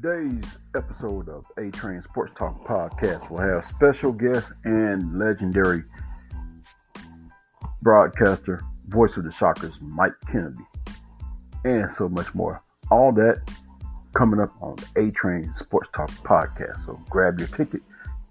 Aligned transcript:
Today's 0.00 0.44
episode 0.76 1.28
of 1.28 1.44
A 1.56 1.72
Train 1.72 2.02
Sports 2.04 2.32
Talk 2.38 2.60
podcast 2.60 3.30
will 3.30 3.38
have 3.38 3.66
special 3.66 4.12
guest 4.12 4.46
and 4.62 5.18
legendary 5.18 5.82
broadcaster, 7.82 8.62
voice 8.86 9.16
of 9.16 9.24
the 9.24 9.32
Shockers, 9.32 9.72
Mike 9.80 10.12
Kennedy, 10.30 10.62
and 11.64 11.92
so 11.94 12.08
much 12.08 12.32
more. 12.32 12.62
All 12.92 13.10
that 13.12 13.40
coming 14.14 14.38
up 14.38 14.54
on 14.60 14.76
A 14.94 15.10
Train 15.10 15.52
Sports 15.56 15.88
Talk 15.92 16.10
podcast. 16.10 16.86
So 16.86 17.00
grab 17.10 17.40
your 17.40 17.48
ticket, 17.48 17.80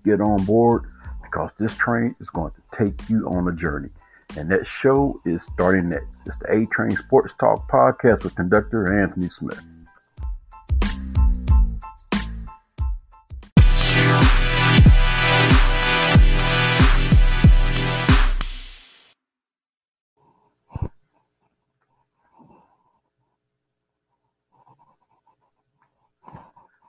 get 0.05 0.21
on 0.21 0.45
board, 0.45 0.85
because 1.21 1.51
this 1.59 1.75
train 1.75 2.15
is 2.21 2.29
going 2.29 2.51
to 2.51 2.77
take 2.77 3.09
you 3.09 3.27
on 3.27 3.45
a 3.49 3.53
journey. 3.53 3.89
And 4.37 4.49
that 4.51 4.65
show 4.65 5.19
is 5.25 5.43
starting 5.51 5.89
next. 5.89 6.15
It's 6.27 6.37
the 6.37 6.49
A 6.49 6.65
Train 6.67 6.95
Sports 6.95 7.33
Talk 7.37 7.69
podcast 7.69 8.23
with 8.23 8.35
conductor 8.35 9.01
Anthony 9.01 9.27
Smith. 9.27 9.59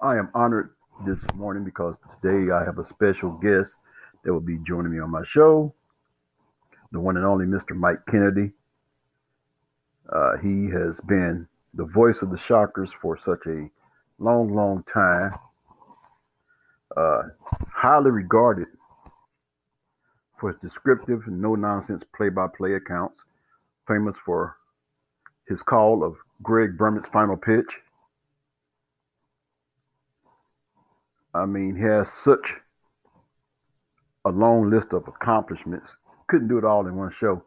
I 0.08 0.16
am 0.16 0.30
honored 0.32 0.70
this 1.04 1.20
morning 1.34 1.64
because 1.64 1.94
today 2.22 2.50
I 2.50 2.64
have 2.64 2.78
a 2.78 2.88
special 2.88 3.32
guest 3.32 3.74
that 4.24 4.32
will 4.32 4.40
be 4.40 4.56
joining 4.66 4.90
me 4.90 5.00
on 5.00 5.10
my 5.10 5.22
show, 5.22 5.74
the 6.92 6.98
one 6.98 7.18
and 7.18 7.26
only 7.26 7.44
Mr. 7.44 7.76
Mike 7.76 7.98
Kennedy. 8.10 8.52
Uh, 10.10 10.38
he 10.38 10.70
has 10.70 10.98
been 11.02 11.46
the 11.74 11.84
voice 11.84 12.22
of 12.22 12.30
the 12.30 12.38
Shockers 12.38 12.88
for 13.02 13.18
such 13.18 13.44
a 13.46 13.68
long, 14.18 14.55
long 14.55 14.83
time. 14.91 15.33
Uh, 16.96 17.24
highly 17.70 18.11
regarded 18.11 18.68
for 20.40 20.52
his 20.52 20.61
descriptive 20.62 21.27
no 21.27 21.55
nonsense 21.55 22.02
play 22.16 22.30
by 22.30 22.46
play 22.56 22.72
accounts, 22.72 23.16
famous 23.86 24.16
for 24.24 24.56
his 25.46 25.61
call 25.61 26.02
of 26.02 26.16
Greg 26.42 26.78
Brummett's 26.78 27.11
final 27.12 27.36
pitch 27.36 27.68
I 31.34 31.44
mean, 31.44 31.76
he 31.76 31.82
has 31.82 32.06
such 32.24 32.54
a 34.24 34.30
long 34.30 34.70
list 34.70 34.88
of 34.92 35.06
accomplishments. 35.06 35.88
Couldn't 36.28 36.48
do 36.48 36.58
it 36.58 36.64
all 36.64 36.86
in 36.86 36.96
one 36.96 37.12
show. 37.18 37.42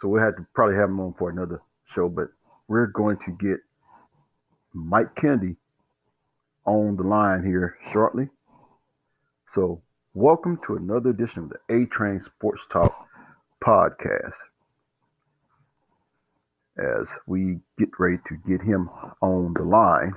So 0.00 0.08
we 0.08 0.20
had 0.20 0.36
to 0.36 0.46
probably 0.54 0.76
have 0.76 0.88
him 0.88 1.00
on 1.00 1.14
for 1.18 1.30
another 1.30 1.60
show, 1.94 2.08
but 2.08 2.28
we're 2.68 2.86
going 2.86 3.18
to 3.26 3.32
get 3.32 3.58
Mike 4.72 5.14
Kennedy 5.16 5.56
on 6.64 6.96
the 6.96 7.02
line 7.02 7.44
here 7.44 7.76
shortly. 7.92 8.28
So 9.54 9.82
welcome 10.14 10.58
to 10.66 10.76
another 10.76 11.10
edition 11.10 11.44
of 11.44 11.50
the 11.50 11.74
A 11.74 11.86
Train 11.86 12.22
Sports 12.36 12.60
Talk 12.72 12.94
podcast. 13.64 14.34
As 16.78 17.06
we 17.26 17.58
get 17.78 17.88
ready 17.98 18.18
to 18.28 18.36
get 18.48 18.62
him 18.62 18.88
on 19.20 19.54
the 19.54 19.64
line 19.64 20.14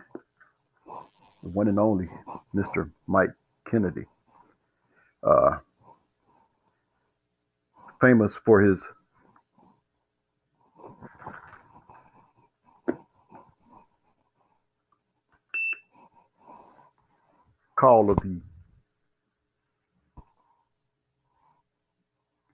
the 1.43 1.49
one 1.49 1.67
and 1.67 1.79
only 1.79 2.07
Mr. 2.55 2.89
Mike 3.07 3.31
Kennedy. 3.69 4.05
Uh, 5.23 5.57
famous 7.99 8.33
for 8.45 8.61
his 8.61 8.79
call 17.79 18.11
of 18.11 18.17
the 18.17 18.39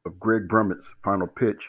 of 0.05 0.19
Greg 0.19 0.47
Brummett's 0.47 0.87
final 1.03 1.27
pitch 1.27 1.61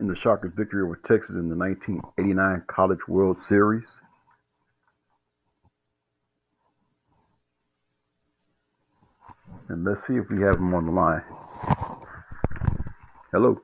in 0.00 0.08
the 0.08 0.16
Shockers' 0.16 0.52
victory 0.56 0.82
over 0.82 0.98
Texas 1.06 1.36
in 1.36 1.48
the 1.48 1.56
1989 1.56 2.62
College 2.66 3.06
World 3.06 3.38
Series. 3.48 3.84
And 9.68 9.84
let's 9.84 10.00
see 10.08 10.14
if 10.14 10.28
we 10.30 10.40
have 10.42 10.56
him 10.56 10.74
on 10.74 10.86
the 10.86 10.92
line. 10.92 11.22
Hello. 13.30 13.60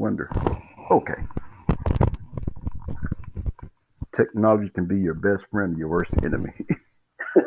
Wonder. 0.00 0.30
Okay. 0.90 1.22
Technology 4.16 4.70
can 4.74 4.86
be 4.86 4.96
your 4.96 5.14
best 5.14 5.44
friend, 5.50 5.76
or 5.76 5.78
your 5.78 5.88
worst 5.88 6.10
enemy. 6.24 6.52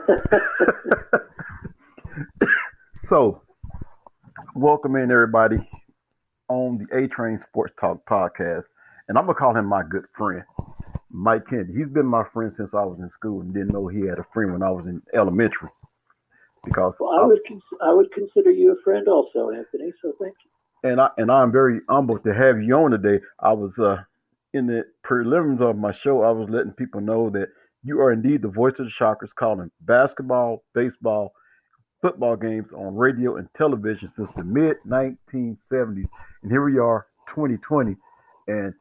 so, 3.10 3.42
welcome 4.56 4.96
in 4.96 5.12
everybody 5.12 5.58
on 6.48 6.78
the 6.78 6.86
A 6.96 7.08
Train 7.08 7.40
Sports 7.50 7.74
Talk 7.80 8.06
podcast. 8.08 8.66
And 9.10 9.18
I'm 9.18 9.26
going 9.26 9.36
to 9.36 9.40
call 9.40 9.58
him 9.58 9.66
my 9.66 9.82
good 9.90 10.06
friend, 10.16 10.44
Mike 11.10 11.48
Kennedy. 11.50 11.74
He's 11.76 11.90
been 11.90 12.06
my 12.06 12.24
friend 12.34 12.54
since 12.56 12.70
I 12.74 12.86
was 12.86 13.00
in 13.00 13.10
school 13.10 13.42
and 13.42 13.52
didn't 13.52 13.74
know 13.74 13.88
he 13.88 14.02
had 14.02 14.20
a 14.20 14.26
friend 14.32 14.54
when 14.54 14.62
I 14.62 14.70
was 14.70 14.86
in 14.86 15.02
elementary. 15.14 15.70
Because 16.64 16.94
well, 17.00 17.20
I, 17.20 17.24
I 17.24 17.26
would 17.26 17.42
cons- 17.48 17.80
I 17.82 17.94
would 17.94 18.12
consider 18.14 18.52
you 18.52 18.72
a 18.72 18.82
friend 18.84 19.08
also, 19.08 19.50
Anthony. 19.50 19.92
So 20.02 20.14
thank 20.22 20.36
you 20.46 20.53
and 20.84 21.00
I 21.00 21.10
and 21.18 21.32
I'm 21.32 21.52
very 21.52 21.80
humbled 21.90 22.24
to 22.26 22.34
have 22.34 22.62
you 22.62 22.76
on 22.76 22.92
today. 22.92 23.24
I 23.40 23.54
was 23.54 23.72
uh, 23.80 24.04
in 24.54 24.68
the 24.68 24.84
preliminaries 25.04 25.62
of 25.62 25.78
my 25.78 25.94
show. 26.04 26.22
I 26.24 26.32
was 26.32 26.50
letting 26.50 26.74
people 26.74 27.02
know 27.02 27.30
that 27.32 27.48
you 27.84 28.02
are 28.02 28.12
indeed 28.12 28.42
the 28.42 28.50
voice 28.50 28.74
of 28.80 28.86
the 28.86 28.92
Shockers, 28.92 29.32
calling 29.38 29.72
basketball, 29.82 30.64
baseball, 30.74 31.34
football 32.02 32.36
games 32.36 32.68
on 32.76 32.96
radio 32.96 33.38
and 33.38 33.48
television 33.58 34.12
since 34.16 34.32
the 34.34 34.44
mid 34.44 34.76
1970s, 34.88 36.10
and 36.44 36.52
here 36.52 36.64
we 36.64 36.78
are, 36.78 37.08
2020, 37.30 37.96
and 38.48 38.74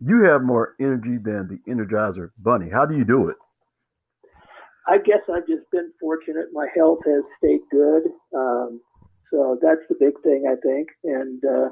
you 0.00 0.24
have 0.24 0.42
more 0.42 0.74
energy 0.80 1.18
than 1.22 1.48
the 1.48 1.58
Energizer 1.72 2.30
Bunny. 2.38 2.68
How 2.70 2.84
do 2.84 2.96
you 2.96 3.04
do 3.04 3.28
it? 3.28 3.36
I 4.86 4.96
guess 4.98 5.20
I've 5.32 5.46
just 5.46 5.70
been 5.70 5.92
fortunate. 6.00 6.46
My 6.52 6.66
health 6.74 7.00
has 7.04 7.22
stayed 7.38 7.60
good. 7.70 8.04
Um, 8.34 8.80
so 9.30 9.58
that's 9.60 9.84
the 9.88 9.96
big 9.98 10.14
thing, 10.22 10.44
I 10.48 10.56
think. 10.60 10.88
And 11.04 11.42
uh, 11.44 11.70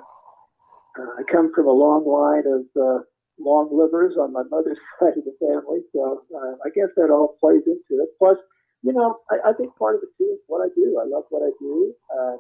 uh, 0.99 1.11
I 1.19 1.23
come 1.31 1.53
from 1.55 1.67
a 1.67 1.73
long 1.73 2.05
line 2.07 2.45
of 2.47 2.65
uh, 2.77 3.01
long 3.39 3.69
livers 3.73 4.15
on 4.19 4.33
my 4.33 4.43
mother's 4.51 4.79
side 5.01 5.17
of 5.17 5.25
the 5.25 5.37
family. 5.41 5.81
So 5.93 6.25
uh, 6.35 6.55
I 6.65 6.71
guess 6.75 6.93
that 6.97 7.11
all 7.11 7.37
plays 7.41 7.63
into 7.67 8.03
it. 8.03 8.11
Plus, 8.19 8.37
you 8.83 8.93
know, 8.93 9.19
I, 9.31 9.51
I 9.51 9.53
think 9.53 9.77
part 9.77 9.97
of 9.97 10.03
it 10.05 10.13
too 10.19 10.31
is 10.33 10.41
what 10.47 10.65
I 10.65 10.69
do. 10.75 11.01
I 11.01 11.09
love 11.09 11.25
what 11.31 11.43
I 11.43 11.53
do. 11.61 11.95
Uh, 12.13 12.37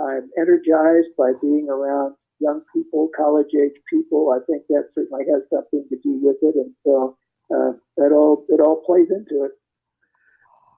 I'm 0.00 0.30
energized 0.38 1.14
by 1.16 1.32
being 1.40 1.68
around 1.70 2.16
young 2.40 2.62
people, 2.74 3.08
college 3.16 3.52
age 3.54 3.78
people. 3.88 4.34
I 4.34 4.44
think 4.46 4.64
that 4.68 4.90
certainly 4.94 5.24
has 5.30 5.42
something 5.52 5.86
to 5.88 5.96
do 6.02 6.18
with 6.20 6.36
it. 6.42 6.56
And 6.56 6.74
so 6.84 7.16
uh, 7.54 7.72
that 7.96 8.12
all 8.12 8.44
it 8.48 8.60
all 8.60 8.82
plays 8.84 9.08
into 9.10 9.44
it. 9.44 9.52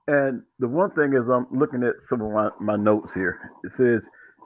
And 0.09 0.43
the 0.59 0.69
one 0.69 0.91
thing 0.93 1.15
is, 1.15 1.29
I'm 1.29 1.47
looking 1.51 1.83
at 1.83 1.95
some 2.09 2.21
of 2.23 2.31
my, 2.31 2.51
my 2.61 2.77
notes 2.77 3.11
here. 3.13 3.39
It 3.65 3.73
says, 3.77 4.03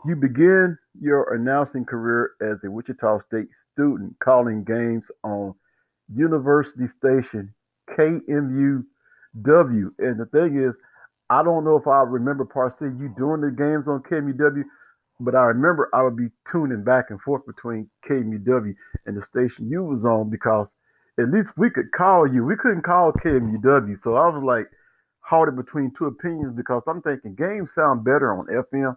You 0.07 0.17
begin 0.17 0.79
your 0.99 1.35
announcing 1.35 1.85
career 1.85 2.31
as 2.41 2.57
a 2.65 2.71
Wichita 2.71 3.21
State 3.27 3.49
student 3.73 4.17
calling 4.25 4.65
games 4.65 5.05
on 5.23 5.55
University 6.15 6.87
Station 6.97 7.53
KMUW. 7.97 8.85
And 9.35 10.19
the 10.19 10.29
thing 10.33 10.63
is, 10.63 10.75
I 11.29 11.43
don't 11.43 11.65
know 11.65 11.77
if 11.77 11.87
I 11.87 12.03
remember 12.03 12.45
per 12.45 12.75
you 12.81 13.15
doing 13.17 13.41
the 13.43 13.55
games 13.57 13.87
on 13.87 14.03
KMUW, 14.03 14.65
but 15.21 15.35
I 15.35 15.45
remember 15.45 15.89
I 15.95 16.03
would 16.03 16.17
be 16.17 16.29
tuning 16.51 16.83
back 16.83 17.11
and 17.11 17.21
forth 17.21 17.43
between 17.47 17.89
KMUW 18.09 18.75
and 19.07 19.17
the 19.17 19.25
station 19.25 19.69
you 19.69 19.85
was 19.85 20.05
on 20.05 20.31
because 20.31 20.67
at 21.19 21.31
least 21.31 21.51
we 21.57 21.71
could 21.71 21.93
call 21.93 22.27
you. 22.27 22.45
We 22.45 22.57
couldn't 22.57 22.83
call 22.83 23.13
KMUW. 23.13 24.03
So 24.03 24.15
I 24.15 24.27
was 24.29 24.43
like, 24.43 24.67
halted 25.31 25.57
between 25.57 25.93
two 25.97 26.07
opinions 26.07 26.57
because 26.57 26.83
I'm 26.89 27.03
thinking 27.03 27.37
games 27.37 27.71
sound 27.75 28.05
better 28.05 28.35
on 28.35 28.47
FM, 28.47 28.97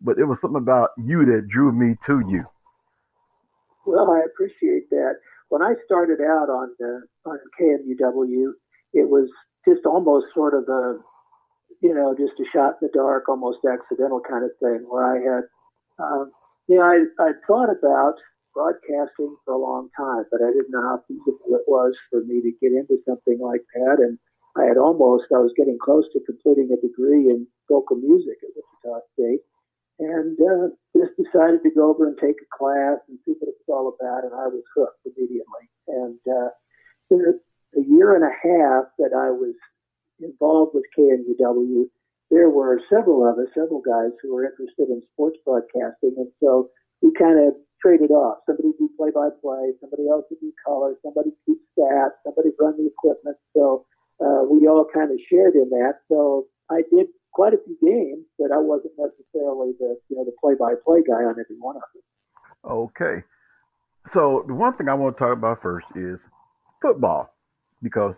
but 0.00 0.18
it 0.18 0.24
was 0.24 0.40
something 0.40 0.60
about 0.60 0.90
you 0.98 1.24
that 1.26 1.46
drew 1.48 1.70
me 1.70 1.94
to 2.06 2.20
you. 2.28 2.44
Well, 3.86 4.10
I 4.10 4.20
appreciate 4.26 4.90
that. 4.90 5.14
When 5.48 5.62
I 5.62 5.74
started 5.86 6.20
out 6.20 6.50
on 6.50 6.74
the, 6.78 7.02
on 7.24 7.38
KMUW, 7.60 8.52
it 8.92 9.08
was 9.08 9.30
just 9.66 9.86
almost 9.86 10.26
sort 10.34 10.52
of 10.52 10.68
a, 10.68 10.98
you 11.80 11.94
know, 11.94 12.14
just 12.18 12.38
a 12.40 12.44
shot 12.52 12.76
in 12.82 12.88
the 12.88 12.90
dark, 12.92 13.28
almost 13.28 13.58
accidental 13.64 14.20
kind 14.20 14.44
of 14.44 14.50
thing, 14.60 14.84
where 14.88 15.06
I 15.06 15.16
had 15.22 15.44
Um, 15.98 16.32
yeah, 16.68 16.82
I, 16.82 17.04
I 17.18 17.30
thought 17.46 17.70
about 17.70 18.14
broadcasting 18.52 19.36
for 19.44 19.54
a 19.54 19.58
long 19.58 19.88
time, 19.96 20.24
but 20.30 20.42
I 20.42 20.50
didn't 20.50 20.70
know 20.70 20.82
how 20.82 21.02
feasible 21.08 21.54
it 21.54 21.64
was 21.66 21.94
for 22.10 22.20
me 22.22 22.42
to 22.42 22.52
get 22.60 22.72
into 22.72 22.98
something 23.06 23.38
like 23.40 23.62
that. 23.74 23.98
And 24.00 24.18
I 24.56 24.64
had 24.64 24.76
almost, 24.76 25.30
I 25.34 25.42
was 25.42 25.52
getting 25.56 25.78
close 25.78 26.04
to 26.12 26.20
completing 26.24 26.70
a 26.72 26.80
degree 26.80 27.30
in 27.30 27.46
vocal 27.68 27.96
music 27.96 28.38
at 28.42 28.54
Wichita 28.56 29.00
State. 29.14 29.42
And 29.98 30.38
uh, 30.38 30.70
just 30.96 31.18
decided 31.18 31.62
to 31.62 31.70
go 31.74 31.90
over 31.90 32.06
and 32.06 32.16
take 32.18 32.38
a 32.40 32.48
class 32.50 32.98
and 33.08 33.18
see 33.24 33.34
what 33.38 33.50
it's 33.50 33.68
all 33.68 33.94
about. 33.94 34.24
And 34.24 34.34
I 34.34 34.48
was 34.48 34.64
hooked 34.74 35.04
immediately. 35.04 35.66
And 35.88 36.18
uh, 36.26 36.50
a 37.12 37.82
year 37.86 38.14
and 38.16 38.24
a 38.24 38.34
half 38.34 38.90
that 38.98 39.12
I 39.12 39.30
was 39.30 39.54
involved 40.20 40.74
with 40.74 40.84
KMUW, 40.96 41.86
there 42.30 42.50
were 42.50 42.80
several 42.90 43.24
of 43.24 43.38
us, 43.38 43.48
several 43.54 43.80
guys 43.80 44.12
who 44.22 44.34
were 44.34 44.44
interested 44.44 44.88
in 44.88 45.02
sports 45.12 45.38
broadcasting. 45.44 46.14
And 46.16 46.28
so 46.40 46.70
we 47.00 47.12
kind 47.18 47.40
of 47.40 47.54
traded 47.80 48.10
off. 48.10 48.38
Somebody 48.46 48.72
do 48.78 48.90
play 48.98 49.10
by 49.14 49.28
play, 49.40 49.72
somebody 49.80 50.08
else 50.08 50.26
would 50.30 50.40
do 50.40 50.52
color, 50.64 50.94
somebody 51.02 51.30
keep 51.46 51.58
stats, 51.72 52.20
somebody 52.24 52.50
run 52.60 52.76
the 52.76 52.90
equipment. 52.90 53.36
So 53.54 53.86
uh, 54.20 54.42
we 54.50 54.66
all 54.66 54.86
kind 54.92 55.10
of 55.10 55.18
shared 55.30 55.54
in 55.54 55.70
that. 55.70 56.00
So 56.08 56.46
I 56.70 56.82
did 56.90 57.06
quite 57.32 57.54
a 57.54 57.58
few 57.64 57.76
games, 57.82 58.24
but 58.38 58.50
I 58.52 58.58
wasn't 58.58 58.94
necessarily 58.98 59.72
the 59.78 59.96
you 60.08 60.16
know 60.16 60.24
the 60.24 60.32
play 60.40 60.54
by 60.58 60.74
play 60.84 61.00
guy 61.06 61.24
on 61.24 61.32
every 61.38 61.56
one 61.58 61.76
of 61.76 61.82
them. 61.94 62.02
Okay. 62.64 63.24
So 64.12 64.44
the 64.46 64.54
one 64.54 64.76
thing 64.76 64.88
I 64.88 64.94
want 64.94 65.16
to 65.16 65.20
talk 65.20 65.36
about 65.36 65.62
first 65.62 65.86
is 65.94 66.18
football 66.80 67.32
because 67.82 68.14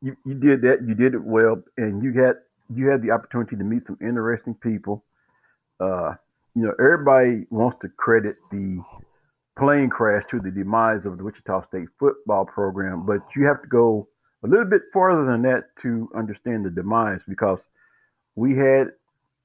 you, 0.00 0.16
you 0.24 0.34
did 0.34 0.62
that, 0.62 0.78
you 0.86 0.94
did 0.94 1.14
it 1.14 1.22
well, 1.22 1.62
and 1.76 2.02
you 2.02 2.12
had 2.12 2.36
you 2.74 2.88
had 2.88 3.02
the 3.02 3.10
opportunity 3.10 3.56
to 3.56 3.64
meet 3.64 3.86
some 3.86 3.98
interesting 4.00 4.54
people. 4.54 5.04
Uh, 5.80 6.14
you 6.54 6.62
know, 6.62 6.72
everybody 6.80 7.46
wants 7.50 7.78
to 7.82 7.88
credit 7.96 8.36
the 8.50 8.82
plane 9.58 9.90
crash 9.90 10.22
to 10.30 10.40
the 10.40 10.50
demise 10.50 11.04
of 11.04 11.18
the 11.18 11.24
Wichita 11.24 11.66
State 11.68 11.88
football 11.98 12.44
program, 12.44 13.04
but 13.06 13.18
you 13.36 13.44
have 13.44 13.60
to 13.62 13.68
go 13.68 14.08
a 14.44 14.46
little 14.46 14.64
bit 14.64 14.82
farther 14.92 15.24
than 15.24 15.42
that 15.42 15.64
to 15.82 16.08
understand 16.14 16.64
the 16.64 16.70
demise 16.70 17.20
because 17.28 17.58
we 18.36 18.56
had 18.56 18.88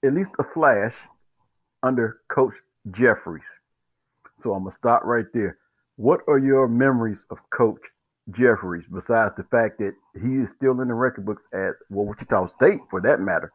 at 0.06 0.14
least 0.14 0.32
a 0.40 0.44
flash 0.54 0.94
under 1.82 2.18
Coach 2.30 2.54
Jeffries. 2.92 3.44
So 4.44 4.54
I'm 4.54 4.64
gonna 4.64 4.76
stop 4.76 5.04
right 5.04 5.26
there. 5.34 5.58
What 5.96 6.22
are 6.28 6.38
your 6.38 6.68
memories 6.68 7.24
of 7.30 7.38
Coach 7.50 7.82
Jeffries, 8.32 8.86
besides 8.92 9.36
the 9.36 9.44
fact 9.44 9.80
that 9.80 9.94
he 10.22 10.38
is 10.38 10.50
still 10.56 10.80
in 10.82 10.88
the 10.88 10.94
record 10.94 11.26
books 11.26 11.44
at 11.54 11.74
well, 11.90 12.06
Wichita 12.06 12.48
State, 12.56 12.80
for 12.90 13.02
that 13.02 13.20
matter, 13.20 13.52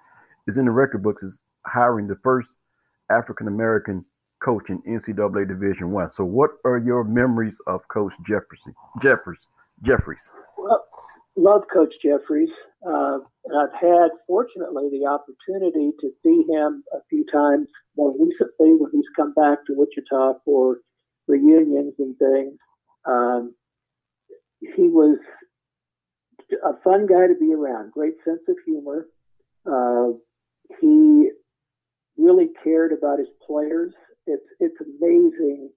is 0.47 0.57
in 0.57 0.67
the 0.67 0.71
record 0.71 1.03
books 1.03 1.23
as 1.23 1.39
hiring 1.67 2.07
the 2.07 2.19
first 2.23 2.49
African 3.11 3.49
American 3.49 4.05
coach 4.45 4.69
in 4.69 4.83
NCAA 4.83 5.49
Division 5.49 5.91
One. 5.91 6.11
So, 6.17 6.25
what 6.25 6.51
are 6.65 6.79
your 6.79 7.05
memories 7.05 7.55
of 7.67 7.87
Coach 7.89 8.13
Jefferson? 8.27 8.75
Jeffries, 9.03 9.41
Jeffries. 9.83 10.21
Love 11.39 11.63
Coach 11.73 11.95
Jeffries. 12.05 12.51
Uh, 12.85 13.19
I've 13.57 13.73
had, 13.81 14.09
fortunately, 14.27 14.89
the 14.91 15.07
opportunity 15.07 15.93
to 16.01 16.11
see 16.25 16.45
him 16.53 16.83
a 16.93 16.99
few 17.09 17.25
times 17.33 17.69
more 17.97 18.11
recently 18.11 18.75
when 18.75 18.91
he's 18.93 19.07
come 19.15 19.35
back 19.35 19.65
to 19.67 19.75
Wichita 19.77 20.41
for 20.45 20.79
reunions 21.29 21.95
and 22.01 22.19
things. 22.19 22.59
Um, 23.05 23.55
he 24.61 24.89
was 24.89 25.19
a 26.65 26.73
fun 26.83 27.07
guy 27.07 27.29
to 27.29 27.37
be 27.39 27.55
around, 27.55 27.93
great 27.93 28.15
sense 28.25 28.41
of 28.49 28.57
humor. 28.67 29.07
Uh, 29.65 30.19
he 30.81 31.31
really 32.17 32.49
cared 32.65 32.93
about 32.93 33.21
his 33.21 33.29
players. 33.47 33.95
It's 34.27 34.43
it's 34.59 34.81
amazing 34.81 35.71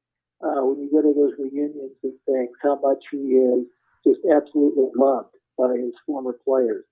uh, 0.43 0.65
when 0.65 0.79
you 0.79 0.89
go 0.91 1.03
to 1.03 1.13
those 1.13 1.33
reunions 1.37 1.93
and 2.03 2.13
things 2.25 2.49
how 2.63 2.79
much 2.81 3.03
he 3.11 3.17
is 3.17 3.65
just 4.03 4.19
absolutely 4.33 4.89
loved 4.97 5.35
by 5.61 5.77
his 5.77 5.93
former 6.05 6.33
players. 6.43 6.85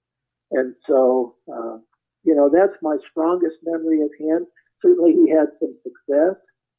And 0.51 0.75
so, 0.87 1.35
uh, 1.51 1.77
you 2.23 2.35
know, 2.35 2.49
that's 2.53 2.77
my 2.81 2.97
strongest 3.09 3.57
memory 3.63 4.01
of 4.01 4.11
him. 4.19 4.45
Certainly, 4.81 5.13
he 5.13 5.29
had 5.29 5.49
some 5.59 5.75
success. 5.81 6.37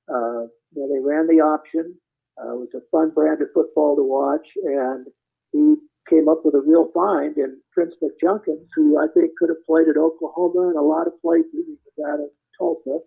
Uh, 0.08 0.46
you 0.74 0.78
know, 0.78 0.88
they 0.88 1.02
ran 1.02 1.26
the 1.26 1.42
option. 1.42 1.94
Uh, 2.38 2.54
it 2.54 2.58
was 2.58 2.74
a 2.74 2.86
fun 2.90 3.10
brand 3.10 3.42
of 3.42 3.48
football 3.52 3.96
to 3.96 4.02
watch, 4.02 4.46
and 4.64 5.06
he 5.52 5.76
came 6.08 6.28
up 6.28 6.40
with 6.44 6.54
a 6.54 6.64
real 6.66 6.90
find 6.94 7.36
in 7.36 7.60
Prince 7.72 7.94
McJunkins, 8.02 8.66
who 8.74 8.98
I 8.98 9.06
think 9.14 9.32
could 9.38 9.50
have 9.50 9.66
played 9.66 9.88
at 9.88 9.98
Oklahoma 9.98 10.68
and 10.68 10.78
a 10.78 10.82
lot 10.82 11.06
of 11.06 11.20
places. 11.20 11.50
He 11.52 11.76
was 11.84 11.98
out 12.08 12.20
of 12.20 12.30
Tulsa, 12.58 13.04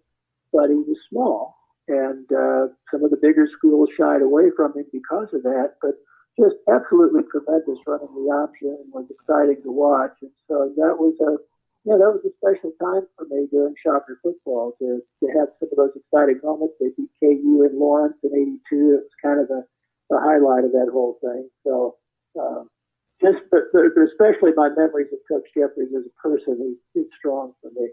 but 0.51 0.69
he 0.69 0.75
was 0.75 0.97
small, 1.09 1.55
and 1.87 2.25
uh, 2.31 2.67
some 2.91 3.03
of 3.03 3.11
the 3.11 3.19
bigger 3.21 3.47
schools 3.57 3.89
shied 3.97 4.21
away 4.21 4.51
from 4.55 4.77
him 4.77 4.85
because 4.91 5.29
of 5.33 5.43
that. 5.43 5.75
But 5.81 5.95
just 6.39 6.57
absolutely 6.65 7.21
tremendous 7.29 7.77
running 7.85 8.09
the 8.09 8.27
option 8.33 8.73
and 8.73 8.89
was 8.89 9.05
exciting 9.09 9.61
to 9.61 9.71
watch. 9.71 10.13
And 10.21 10.31
so 10.47 10.73
that 10.77 10.97
was 10.97 11.13
a 11.21 11.37
yeah, 11.83 11.99
that 11.99 12.15
was 12.15 12.23
a 12.23 12.31
special 12.39 12.71
time 12.79 13.03
for 13.19 13.27
me 13.27 13.43
during 13.51 13.75
Shocker 13.75 14.17
football 14.23 14.71
to, 14.79 15.03
to 15.03 15.25
have 15.35 15.51
some 15.59 15.67
of 15.67 15.75
those 15.75 15.95
exciting 15.99 16.39
moments. 16.41 16.75
They 16.79 16.95
beat 16.95 17.11
KU 17.19 17.67
in 17.67 17.75
Lawrence 17.75 18.15
in 18.23 18.31
'82. 18.31 18.63
It 18.71 19.03
was 19.03 19.15
kind 19.19 19.41
of 19.41 19.51
the, 19.51 19.67
the 20.09 20.15
highlight 20.15 20.63
of 20.63 20.71
that 20.71 20.87
whole 20.87 21.19
thing. 21.19 21.49
So, 21.67 21.99
um, 22.39 22.71
just 23.19 23.43
but, 23.51 23.67
but 23.75 23.83
especially 23.83 24.55
my 24.55 24.69
memories 24.69 25.11
of 25.11 25.19
Coach 25.27 25.43
Jeffries 25.51 25.91
as 25.91 26.07
a 26.07 26.15
person, 26.23 26.55
he, 26.55 26.99
he's 26.99 27.11
strong 27.19 27.51
for 27.59 27.69
me. 27.75 27.91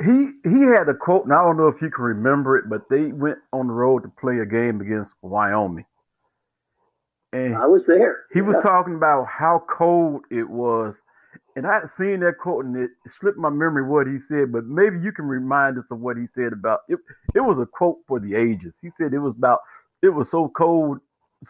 He 0.00 0.48
he 0.48 0.60
had 0.72 0.88
a 0.88 0.96
quote, 0.96 1.24
and 1.24 1.34
I 1.34 1.44
don't 1.44 1.58
know 1.58 1.68
if 1.68 1.82
you 1.82 1.90
can 1.90 2.04
remember 2.04 2.56
it, 2.56 2.70
but 2.70 2.88
they 2.88 3.12
went 3.12 3.38
on 3.52 3.66
the 3.68 3.74
road 3.74 4.04
to 4.04 4.08
play 4.08 4.38
a 4.38 4.46
game 4.46 4.80
against 4.80 5.12
Wyoming. 5.20 5.84
And 7.32 7.56
I 7.56 7.66
was 7.66 7.82
there. 7.86 8.24
He 8.32 8.40
yeah. 8.40 8.46
was 8.46 8.56
talking 8.62 8.94
about 8.94 9.26
how 9.26 9.64
cold 9.68 10.22
it 10.30 10.48
was 10.48 10.94
and 11.58 11.66
I 11.66 11.80
had 11.80 11.90
seen 11.98 12.20
that 12.20 12.38
quote 12.38 12.64
and 12.64 12.76
it 12.76 12.90
slipped 13.20 13.36
my 13.36 13.50
memory 13.50 13.82
what 13.82 14.06
he 14.06 14.18
said, 14.28 14.52
but 14.52 14.66
maybe 14.66 15.00
you 15.02 15.10
can 15.10 15.26
remind 15.26 15.76
us 15.76 15.84
of 15.90 15.98
what 15.98 16.16
he 16.16 16.26
said 16.36 16.52
about 16.52 16.80
it. 16.88 17.00
It 17.34 17.40
was 17.40 17.58
a 17.60 17.66
quote 17.66 17.98
for 18.06 18.20
the 18.20 18.36
ages. 18.36 18.72
He 18.80 18.90
said 18.96 19.12
it 19.12 19.18
was 19.18 19.34
about 19.36 19.58
it 20.00 20.10
was 20.10 20.30
so 20.30 20.52
cold, 20.56 20.98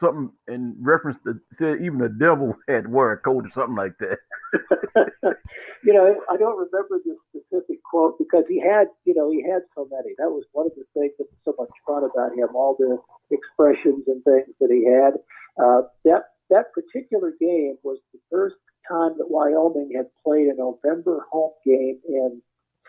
something 0.01 0.33
in 0.49 0.77
reference 0.81 1.19
to 1.25 1.39
said 1.59 1.85
even 1.85 1.99
the 1.99 2.09
devil 2.09 2.57
had 2.69 2.85
to 2.85 2.89
wear 2.89 3.13
a 3.13 3.19
coat 3.19 3.45
or 3.45 3.53
something 3.55 3.77
like 3.77 3.93
that. 4.01 4.17
you 5.85 5.93
know, 5.93 6.17
I 6.31 6.39
don't 6.39 6.57
remember 6.57 7.05
the 7.05 7.15
specific 7.29 7.85
quote 7.85 8.17
because 8.17 8.45
he 8.49 8.65
had, 8.65 8.89
you 9.05 9.13
know, 9.13 9.31
he 9.31 9.45
had 9.45 9.61
so 9.75 9.87
many. 9.93 10.17
That 10.17 10.33
was 10.33 10.45
one 10.53 10.67
of 10.67 10.73
the 10.73 10.89
things 10.97 11.13
that 11.19 11.29
was 11.29 11.41
so 11.45 11.53
much 11.61 11.75
fun 11.87 12.09
about 12.09 12.33
him, 12.33 12.57
all 12.57 12.77
the 12.79 12.97
expressions 13.29 14.09
and 14.09 14.25
things 14.25 14.57
that 14.59 14.73
he 14.73 14.89
had. 14.89 15.21
Uh, 15.59 15.83
that 16.05 16.23
that 16.51 16.73
particular 16.73 17.33
game 17.41 17.77
was 17.83 17.99
the 18.13 18.21
first 18.31 18.57
time 18.89 19.13
that 19.19 19.31
Wyoming 19.31 19.93
had 19.95 20.07
played 20.25 20.49
a 20.49 20.57
November 20.57 21.27
home 21.31 21.53
game 21.65 22.01
in 22.09 22.41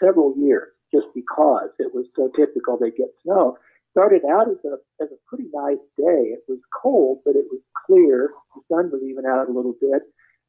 several 0.02 0.34
years, 0.38 0.70
just 0.94 1.08
because 1.14 1.70
it 1.80 1.94
was 1.94 2.06
so 2.16 2.30
typical 2.36 2.78
they 2.78 2.92
get 2.92 3.10
snow. 3.24 3.58
Started 3.92 4.22
out 4.30 4.48
as 4.48 4.62
a 4.66 4.78
as 5.04 5.10
a 5.12 5.20
pretty 5.28 5.50
nice 5.54 5.82
day. 5.98 6.38
It 6.38 6.44
was 6.48 6.60
cold, 6.82 7.20
but 7.26 7.36
it 7.36 7.46
was 7.52 7.62
clear. 7.86 8.30
The 8.56 8.62
sun 8.70 8.92
was 8.92 9.02
even 9.04 9.26
out 9.26 9.50
a 9.50 9.52
little 9.52 9.76
bit. 9.82 10.04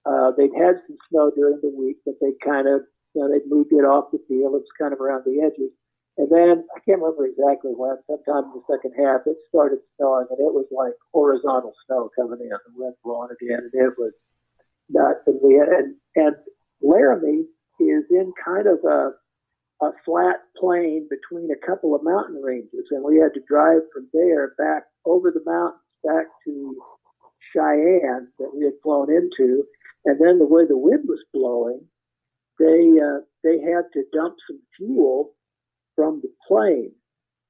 Uh, 0.05 0.33
they'd 0.37 0.55
had 0.57 0.81
some 0.87 0.97
snow 1.09 1.33
during 1.35 1.61
the 1.63 1.73
week, 1.77 1.97
but 2.05 2.15
they 2.21 2.33
kind 2.45 2.69
of 2.69 2.83
you 3.15 3.23
know 3.23 3.29
they'd 3.33 3.49
moved 3.49 3.73
it 3.73 3.85
off 3.89 4.13
the 4.13 4.21
field. 4.29 4.55
It 4.55 4.65
was 4.65 4.79
kind 4.79 4.93
of 4.93 5.01
around 5.01 5.25
the 5.25 5.41
edges. 5.41 5.73
And 6.21 6.29
then 6.29 6.69
I 6.77 6.81
can't 6.85 7.01
remember 7.01 7.25
exactly 7.25 7.73
when, 7.73 7.97
sometime 8.05 8.53
in 8.53 8.61
the 8.61 8.69
second 8.69 8.93
half, 8.93 9.25
it 9.25 9.41
started 9.49 9.79
snowing, 9.97 10.27
and 10.29 10.37
it 10.37 10.53
was 10.53 10.69
like 10.69 10.93
horizontal 11.17 11.73
snow 11.87 12.11
coming 12.15 12.45
in, 12.45 12.53
the 12.53 12.77
wind 12.77 12.95
blowing 13.03 13.31
again, 13.33 13.65
and 13.65 13.73
it 13.73 13.97
was 13.97 14.13
nuts. 14.91 15.25
And 15.27 15.41
we 15.43 15.57
and 15.57 15.97
and 16.17 16.37
Laramie 16.83 17.49
is 17.81 18.05
in 18.11 18.35
kind 18.37 18.67
of 18.69 18.85
a 18.85 19.17
a 19.81 19.93
flat 20.05 20.45
plain 20.59 21.09
between 21.09 21.49
a 21.53 21.67
couple 21.67 21.95
of 21.95 22.05
mountain 22.05 22.43
ranges, 22.43 22.85
and 22.91 23.03
we 23.03 23.17
had 23.17 23.33
to 23.33 23.41
drive 23.49 23.81
from 23.91 24.07
there 24.13 24.53
back 24.59 24.85
over 25.07 25.31
the 25.31 25.41
mountains 25.47 25.81
back 26.05 26.27
to 26.45 26.77
Cheyenne 27.57 28.29
that 28.39 28.53
we 28.55 28.67
had 28.67 28.77
flown 28.83 29.09
into, 29.09 29.65
and 30.05 30.21
then 30.21 30.39
the 30.39 30.45
way 30.45 30.67
the 30.69 30.77
wind 30.77 31.09
was 31.09 31.25
blowing, 31.33 31.81
they 32.59 33.01
uh, 33.01 33.25
they 33.43 33.57
had 33.65 33.89
to 33.95 34.05
dump 34.13 34.37
some 34.47 34.61
fuel 34.77 35.33
from 36.01 36.23
the 36.23 36.33
plane 36.49 36.93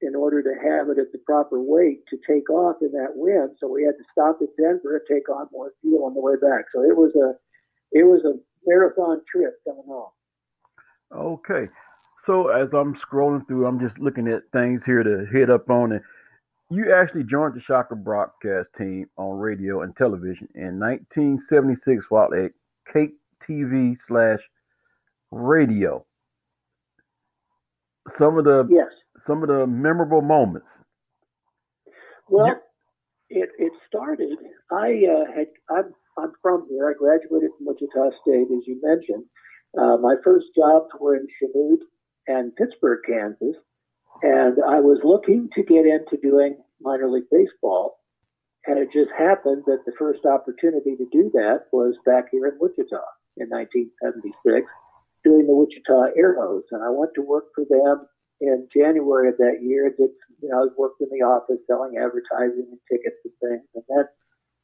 in 0.01 0.13
order 0.13 0.43
to 0.43 0.49
have 0.49 0.89
it 0.89 0.99
at 0.99 1.13
the 1.13 1.19
proper 1.25 1.61
weight 1.61 1.99
to 2.09 2.17
take 2.27 2.49
off 2.49 2.75
in 2.81 2.91
that 2.91 3.13
wind. 3.15 3.51
So 3.59 3.69
we 3.69 3.83
had 3.83 3.95
to 3.97 4.03
stop 4.11 4.39
at 4.41 4.49
Denver 4.57 4.97
and 4.97 5.05
take 5.07 5.29
on 5.29 5.47
more 5.53 5.71
fuel 5.79 6.03
on 6.03 6.13
the 6.13 6.19
way 6.19 6.33
back. 6.33 6.65
So 6.75 6.81
it 6.81 6.97
was 6.97 7.15
a 7.15 7.31
it 7.93 8.03
was 8.03 8.25
a 8.25 8.37
marathon 8.65 9.21
trip 9.31 9.53
coming 9.65 9.85
home. 9.87 10.09
Okay. 11.15 11.71
So 12.25 12.49
as 12.49 12.67
I'm 12.73 12.95
scrolling 12.95 13.47
through, 13.47 13.65
I'm 13.65 13.79
just 13.79 13.97
looking 13.99 14.27
at 14.27 14.43
things 14.51 14.81
here 14.85 15.01
to 15.01 15.25
hit 15.31 15.49
up 15.49 15.69
on 15.69 15.93
it. 15.93 16.01
You 16.69 16.93
actually 16.93 17.23
joined 17.23 17.55
the 17.55 17.61
Shocker 17.61 17.95
broadcast 17.95 18.67
team 18.77 19.07
on 19.17 19.37
radio 19.37 19.81
and 19.81 19.95
television 19.95 20.49
in 20.55 20.77
1976 20.79 22.05
while 22.09 22.33
at 22.33 22.51
KAKE 22.93 23.13
TV 23.47 23.95
slash 24.07 24.39
radio. 25.31 26.05
Some 28.17 28.37
of 28.37 28.45
the 28.45 28.67
yes 28.69 28.91
some 29.27 29.43
of 29.43 29.49
the 29.49 29.67
memorable 29.67 30.21
moments. 30.21 30.67
Well, 32.27 32.61
it, 33.29 33.49
it 33.57 33.73
started. 33.87 34.37
I 34.71 35.03
uh, 35.05 35.25
had 35.35 35.47
I'm, 35.69 35.93
I'm 36.17 36.31
from 36.41 36.67
here. 36.69 36.89
I 36.89 36.93
graduated 36.97 37.51
from 37.57 37.67
Wichita 37.67 38.11
State, 38.21 38.47
as 38.51 38.67
you 38.67 38.79
mentioned. 38.81 39.25
Uh, 39.77 39.97
my 39.97 40.15
first 40.23 40.47
jobs 40.55 40.87
were 40.99 41.15
in 41.15 41.27
Chanute 41.39 41.83
and 42.27 42.55
Pittsburgh, 42.55 42.99
Kansas, 43.07 43.55
and 44.21 44.57
I 44.67 44.79
was 44.79 44.99
looking 45.03 45.49
to 45.55 45.63
get 45.63 45.85
into 45.85 46.17
doing 46.21 46.57
minor 46.81 47.09
league 47.09 47.29
baseball. 47.31 47.99
And 48.67 48.77
it 48.77 48.89
just 48.93 49.09
happened 49.17 49.63
that 49.65 49.79
the 49.85 49.93
first 49.97 50.23
opportunity 50.25 50.95
to 50.95 51.05
do 51.11 51.31
that 51.33 51.65
was 51.71 51.95
back 52.05 52.25
here 52.31 52.45
in 52.45 52.59
Wichita 52.59 53.01
in 53.37 53.49
1976, 53.49 54.67
doing 55.23 55.47
the 55.47 55.55
Wichita 55.55 56.17
Arrows. 56.17 56.63
And 56.71 56.83
I 56.83 56.89
went 56.89 57.11
to 57.15 57.21
work 57.21 57.45
for 57.55 57.65
them 57.69 58.07
in 58.39 58.67
January 58.75 59.29
of 59.29 59.37
that 59.37 59.59
year. 59.61 59.93
Did 59.97 60.11
you 60.41 60.49
know, 60.49 60.63
I 60.63 60.67
worked 60.77 61.01
in 61.01 61.09
the 61.11 61.23
office 61.25 61.59
selling 61.67 61.97
advertising 61.97 62.67
and 62.71 62.79
tickets 62.89 63.17
and 63.23 63.33
things, 63.41 63.67
and 63.75 63.83
then 63.87 64.05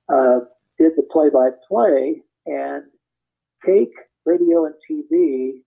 uh, 0.09 0.39
did 0.77 0.93
the 0.95 1.03
play-by-play. 1.11 2.21
And 2.47 2.83
KAKE 3.65 3.93
Radio 4.25 4.65
and 4.65 4.75
TV 4.89 5.61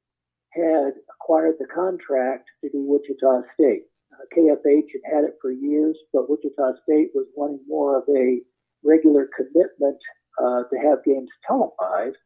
had 0.52 0.94
acquired 1.14 1.56
the 1.58 1.66
contract 1.66 2.48
to 2.62 2.70
do 2.70 2.82
Wichita 2.82 3.42
State. 3.54 3.84
Uh, 4.12 4.24
KFH 4.36 4.88
had 5.04 5.14
had 5.14 5.24
it 5.24 5.38
for 5.40 5.52
years, 5.52 5.96
but 6.12 6.28
Wichita 6.28 6.72
State 6.82 7.10
was 7.14 7.26
wanting 7.36 7.60
more 7.68 7.98
of 7.98 8.04
a 8.08 8.40
regular 8.82 9.28
commitment 9.36 9.98
uh, 10.42 10.62
to 10.64 10.76
have 10.82 11.04
games 11.04 11.28
televised. 11.46 12.16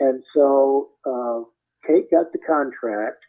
And 0.00 0.22
so 0.34 0.90
uh, 1.04 1.40
KAKE 1.86 2.10
got 2.10 2.32
the 2.32 2.38
contract 2.38 3.24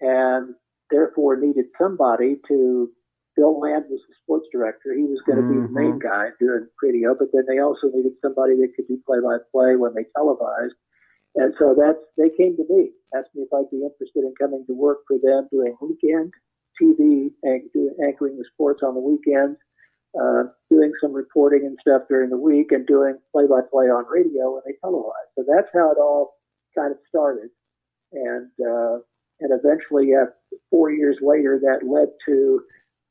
and 0.00 0.54
therefore 0.90 1.36
needed 1.36 1.66
somebody 1.78 2.36
to. 2.48 2.90
Bill 3.36 3.60
Land 3.60 3.84
was 3.88 4.02
the 4.08 4.14
sports 4.22 4.48
director. 4.52 4.92
He 4.92 5.04
was 5.04 5.22
going 5.24 5.38
to 5.38 5.44
mm-hmm. 5.46 5.62
be 5.62 5.66
the 5.68 5.72
main 5.72 5.96
mm-hmm. 5.96 6.08
guy 6.08 6.34
doing 6.40 6.66
radio, 6.82 7.14
but 7.16 7.28
then 7.32 7.46
they 7.48 7.62
also 7.62 7.86
needed 7.88 8.12
somebody 8.20 8.56
that 8.56 8.74
could 8.76 8.88
do 8.88 9.00
play 9.06 9.22
by 9.22 9.38
play 9.54 9.76
when 9.76 9.94
they 9.94 10.04
televised. 10.12 10.74
And 11.36 11.54
so 11.58 11.78
that's 11.78 12.02
they 12.18 12.28
came 12.36 12.58
to 12.58 12.66
me, 12.68 12.90
asked 13.14 13.30
me 13.34 13.46
if 13.46 13.54
I'd 13.54 13.70
be 13.70 13.86
interested 13.86 14.26
in 14.26 14.34
coming 14.34 14.66
to 14.66 14.74
work 14.74 15.06
for 15.06 15.16
them 15.22 15.48
doing 15.50 15.76
weekend 15.80 16.34
TV, 16.80 17.30
and 17.42 17.62
doing, 17.72 17.94
anchoring 18.02 18.36
the 18.36 18.44
sports 18.52 18.80
on 18.82 18.94
the 18.94 19.00
weekends, 19.00 19.58
uh, 20.18 20.44
doing 20.70 20.92
some 21.00 21.12
reporting 21.12 21.62
and 21.64 21.78
stuff 21.80 22.02
during 22.08 22.30
the 22.30 22.38
week, 22.38 22.72
and 22.72 22.86
doing 22.86 23.18
play-by-play 23.32 23.86
on 23.86 24.04
radio 24.10 24.52
when 24.52 24.62
they 24.66 24.74
televise. 24.82 25.30
So 25.36 25.44
that's 25.46 25.68
how 25.74 25.92
it 25.92 25.98
all 25.98 26.34
kind 26.76 26.90
of 26.90 26.98
started, 27.08 27.50
and 28.12 28.50
uh, 28.60 28.98
and 29.40 29.52
eventually, 29.52 30.12
uh, 30.14 30.26
four 30.70 30.90
years 30.90 31.16
later, 31.22 31.58
that 31.62 31.86
led 31.86 32.08
to 32.26 32.60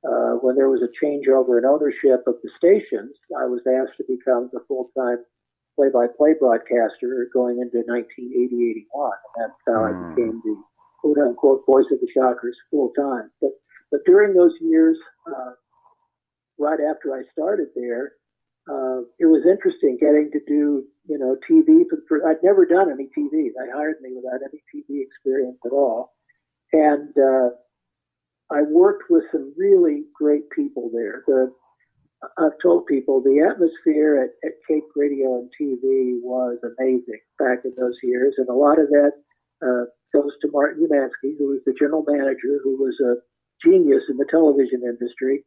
uh, 0.07 0.37
when 0.41 0.55
there 0.55 0.69
was 0.69 0.81
a 0.81 0.93
changeover 1.03 1.57
in 1.57 1.65
ownership 1.65 2.23
of 2.27 2.35
the 2.43 2.49
stations. 2.57 3.15
I 3.37 3.45
was 3.45 3.61
asked 3.67 3.97
to 3.97 4.05
become 4.07 4.49
the 4.53 4.61
full-time 4.67 5.25
play-by-play 5.75 6.35
broadcaster 6.39 7.27
going 7.33 7.59
into 7.59 7.83
1980-81. 7.87 8.85
And 8.93 9.39
that's 9.39 9.53
how 9.65 9.73
mm. 9.73 9.87
I 9.87 9.91
hmm. 9.91 10.15
became 10.15 10.41
the 10.43 10.55
quote-unquote 11.01 11.65
voice 11.65 11.87
of 11.91 11.99
the 11.99 12.07
Shockers 12.13 12.55
full-time. 12.69 13.31
But 13.41 13.51
but 13.91 14.01
during 14.05 14.35
those 14.35 14.53
years, 14.61 14.97
uh, 15.25 15.51
right 16.59 16.79
after 16.79 17.15
I 17.15 17.23
started 17.31 17.69
there, 17.75 18.13
uh, 18.69 19.01
it 19.17 19.25
was 19.25 19.41
interesting 19.49 19.97
getting 19.99 20.29
to 20.31 20.39
do 20.47 20.85
you 21.07 21.17
know 21.17 21.35
TV. 21.49 21.83
For, 22.07 22.27
I'd 22.27 22.43
never 22.43 22.65
done 22.65 22.91
any 22.91 23.09
TV. 23.17 23.49
They 23.49 23.71
hired 23.73 23.97
me 24.01 24.11
without 24.15 24.41
any 24.45 24.61
TV 24.69 25.01
experience 25.01 25.57
at 25.65 25.71
all, 25.71 26.13
and 26.71 27.09
uh, 27.17 27.49
I 28.51 28.61
worked 28.63 29.09
with 29.09 29.23
some 29.31 29.53
really 29.57 30.03
great 30.13 30.49
people 30.55 30.91
there. 30.93 31.23
The 31.25 31.51
I've 32.37 32.59
told 32.61 32.85
people 32.85 33.21
the 33.21 33.39
atmosphere 33.39 34.21
at, 34.21 34.47
at 34.47 34.55
KAKE 34.67 34.91
Radio 34.95 35.39
and 35.39 35.49
TV 35.59 36.19
was 36.21 36.59
amazing 36.63 37.21
back 37.39 37.59
in 37.63 37.73
those 37.77 37.97
years, 38.03 38.35
and 38.37 38.49
a 38.49 38.53
lot 38.53 38.77
of 38.77 38.89
that 38.89 39.13
uh, 39.63 39.85
goes 40.13 40.31
to 40.41 40.51
Martin 40.51 40.85
Umansky, 40.85 41.37
who 41.37 41.47
was 41.47 41.61
the 41.65 41.73
general 41.79 42.03
manager, 42.07 42.59
who 42.63 42.77
was 42.77 42.95
a 42.99 43.15
genius 43.65 44.03
in 44.09 44.17
the 44.17 44.27
television 44.29 44.81
industry, 44.83 45.43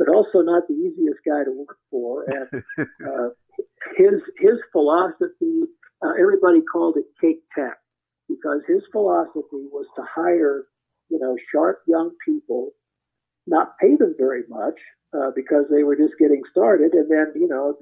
but 0.00 0.08
also 0.08 0.40
not 0.40 0.66
the 0.66 0.72
easiest 0.72 1.20
guy 1.26 1.44
to 1.44 1.52
work 1.52 1.76
for. 1.90 2.24
And 2.24 2.64
uh, 3.06 3.28
his 3.96 4.16
his 4.40 4.56
philosophy, 4.72 5.68
uh, 6.02 6.12
everybody 6.18 6.62
called 6.72 6.96
it 6.96 7.04
KAKE 7.20 7.42
Tech, 7.54 7.78
because 8.26 8.62
his 8.66 8.80
philosophy 8.90 9.68
was 9.70 9.84
to 9.96 10.02
hire, 10.02 10.64
you 11.10 11.18
know, 11.20 11.36
sharp 11.52 11.82
young 11.86 12.12
people, 12.24 12.70
not 13.46 13.76
pay 13.78 13.94
them 13.94 14.14
very 14.18 14.44
much, 14.48 14.80
uh, 15.14 15.32
because 15.36 15.66
they 15.70 15.82
were 15.82 15.96
just 15.96 16.14
getting 16.18 16.40
started, 16.50 16.94
and 16.94 17.10
then 17.10 17.32
you 17.36 17.46
know 17.46 17.76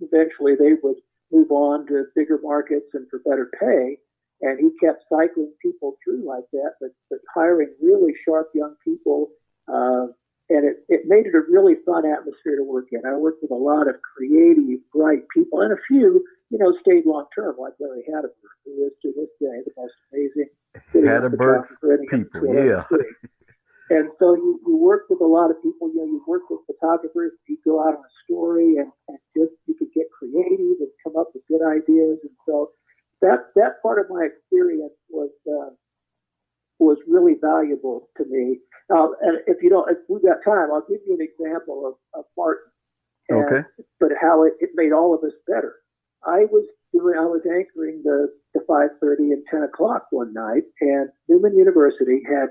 eventually 0.00 0.54
they 0.54 0.74
would 0.80 0.96
move 1.32 1.50
on 1.50 1.86
to 1.88 2.04
bigger 2.14 2.38
markets 2.40 2.86
and 2.94 3.08
for 3.10 3.18
better 3.18 3.50
pay. 3.60 3.98
And 4.42 4.60
he 4.60 4.70
kept 4.84 5.04
cycling 5.10 5.52
people 5.62 5.96
through 6.04 6.26
like 6.26 6.44
that, 6.52 6.72
but, 6.80 6.90
but 7.08 7.20
hiring 7.34 7.72
really 7.80 8.12
sharp 8.26 8.50
young 8.54 8.74
people. 8.84 9.30
Uh, 9.72 10.08
and 10.50 10.64
it, 10.64 10.84
it 10.88 11.00
made 11.06 11.26
it 11.26 11.34
a 11.34 11.40
really 11.48 11.74
fun 11.86 12.04
atmosphere 12.04 12.56
to 12.56 12.64
work 12.64 12.86
in. 12.92 13.00
I 13.06 13.16
worked 13.16 13.40
with 13.42 13.50
a 13.50 13.54
lot 13.54 13.88
of 13.88 13.96
creative, 14.02 14.80
bright 14.92 15.24
people, 15.32 15.60
and 15.60 15.72
a 15.72 15.80
few, 15.88 16.24
you 16.50 16.58
know, 16.58 16.76
stayed 16.80 17.06
long 17.06 17.26
term, 17.34 17.56
like 17.58 17.72
Larry 17.80 18.04
Hatteberg, 18.08 18.52
who 18.64 18.86
is 18.86 18.92
to 19.02 19.12
this 19.16 19.32
day 19.40 19.64
the 19.64 19.72
most 19.76 19.94
amazing 20.12 20.50
Hatteberg 20.92 21.64
people. 22.10 22.54
Yeah. 22.54 22.84
And 23.90 24.08
so 24.18 24.34
you, 24.34 24.60
you 24.66 24.76
work 24.76 25.04
with 25.10 25.20
a 25.20 25.26
lot 25.26 25.50
of 25.50 25.60
people. 25.62 25.92
You 25.92 26.00
know, 26.00 26.06
you 26.06 26.24
work 26.26 26.48
with 26.48 26.60
photographers. 26.66 27.32
You 27.46 27.58
go 27.64 27.80
out 27.80 27.94
on 27.94 28.00
a 28.00 28.12
story, 28.24 28.76
and, 28.76 28.90
and 29.08 29.18
just 29.36 29.52
you 29.66 29.74
could 29.78 29.92
get 29.94 30.06
creative 30.10 30.80
and 30.80 30.88
come 31.04 31.16
up 31.16 31.28
with 31.34 31.44
good 31.48 31.60
ideas. 31.60 32.18
And 32.22 32.32
so 32.46 32.72
that 33.20 33.52
that 33.56 33.82
part 33.82 34.00
of 34.00 34.06
my 34.08 34.24
experience 34.24 34.96
was 35.10 35.30
uh, 35.48 35.72
was 36.78 36.98
really 37.08 37.34
valuable 37.40 38.08
to 38.16 38.24
me. 38.28 38.58
Uh, 38.92 39.08
and 39.22 39.38
if 39.46 39.62
you 39.62 39.70
don't, 39.70 39.90
if 39.90 39.98
we've 40.08 40.22
got 40.22 40.44
time, 40.44 40.68
I'll 40.72 40.86
give 40.88 41.00
you 41.06 41.14
an 41.14 41.24
example 41.24 41.86
of, 41.86 42.18
of 42.18 42.24
Martin. 42.36 42.70
And, 43.28 43.44
okay. 43.44 43.68
But 44.00 44.10
how 44.20 44.44
it, 44.44 44.54
it 44.60 44.70
made 44.74 44.92
all 44.92 45.14
of 45.14 45.24
us 45.24 45.32
better. 45.46 45.76
I 46.26 46.44
was 46.50 46.66
doing, 46.92 47.16
I 47.18 47.24
was 47.24 47.42
anchoring 47.48 48.02
the 48.04 48.28
the 48.54 48.60
5:30 48.68 49.32
and 49.32 49.44
10 49.50 49.62
o'clock 49.62 50.06
one 50.10 50.32
night, 50.32 50.64
and 50.80 51.08
Newman 51.28 51.56
University 51.56 52.22
had 52.28 52.50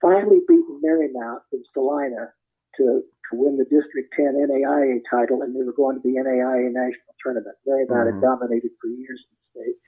finally 0.00 0.40
beaten 0.48 0.80
Marymount 0.84 1.40
from 1.50 1.62
Salina 1.72 2.32
to, 2.76 3.02
to 3.30 3.30
win 3.32 3.56
the 3.56 3.64
District 3.64 4.12
10 4.16 4.34
NAIA 4.34 5.00
title, 5.08 5.42
and 5.42 5.54
they 5.54 5.62
were 5.62 5.72
going 5.72 5.96
to 5.96 6.02
the 6.02 6.20
NAIA 6.20 6.72
national 6.72 7.14
tournament. 7.22 7.56
Marymount 7.66 7.88
mm-hmm. 7.88 8.20
had 8.20 8.20
dominated 8.20 8.70
for 8.80 8.88
years 8.88 9.22
in 9.24 9.32
the 9.32 9.44
state. 9.54 9.78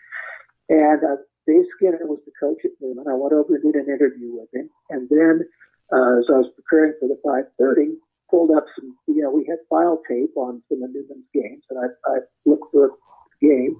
And 0.68 1.04
uh, 1.04 1.16
Dave 1.46 1.64
Skinner 1.76 2.02
was 2.04 2.18
the 2.26 2.34
coach 2.38 2.58
at 2.64 2.74
Newman. 2.80 3.06
I 3.08 3.14
went 3.14 3.32
over 3.32 3.54
and 3.54 3.62
did 3.62 3.78
an 3.78 3.86
interview 3.86 4.34
with 4.34 4.50
him. 4.52 4.68
And 4.90 5.08
then, 5.08 5.46
uh, 5.94 6.18
as 6.18 6.26
I 6.26 6.42
was 6.42 6.50
preparing 6.58 6.94
for 6.98 7.06
the 7.06 7.18
530, 7.22 7.96
pulled 8.30 8.50
up 8.50 8.66
some, 8.74 8.96
you 9.06 9.22
know, 9.22 9.30
we 9.30 9.46
had 9.46 9.62
file 9.70 10.02
tape 10.08 10.34
on 10.36 10.62
some 10.68 10.82
of 10.82 10.90
Newman's 10.90 11.30
games, 11.32 11.62
and 11.70 11.78
I, 11.78 11.86
I 12.10 12.16
looked 12.44 12.72
for 12.72 12.86
a 12.86 12.92
game, 13.40 13.78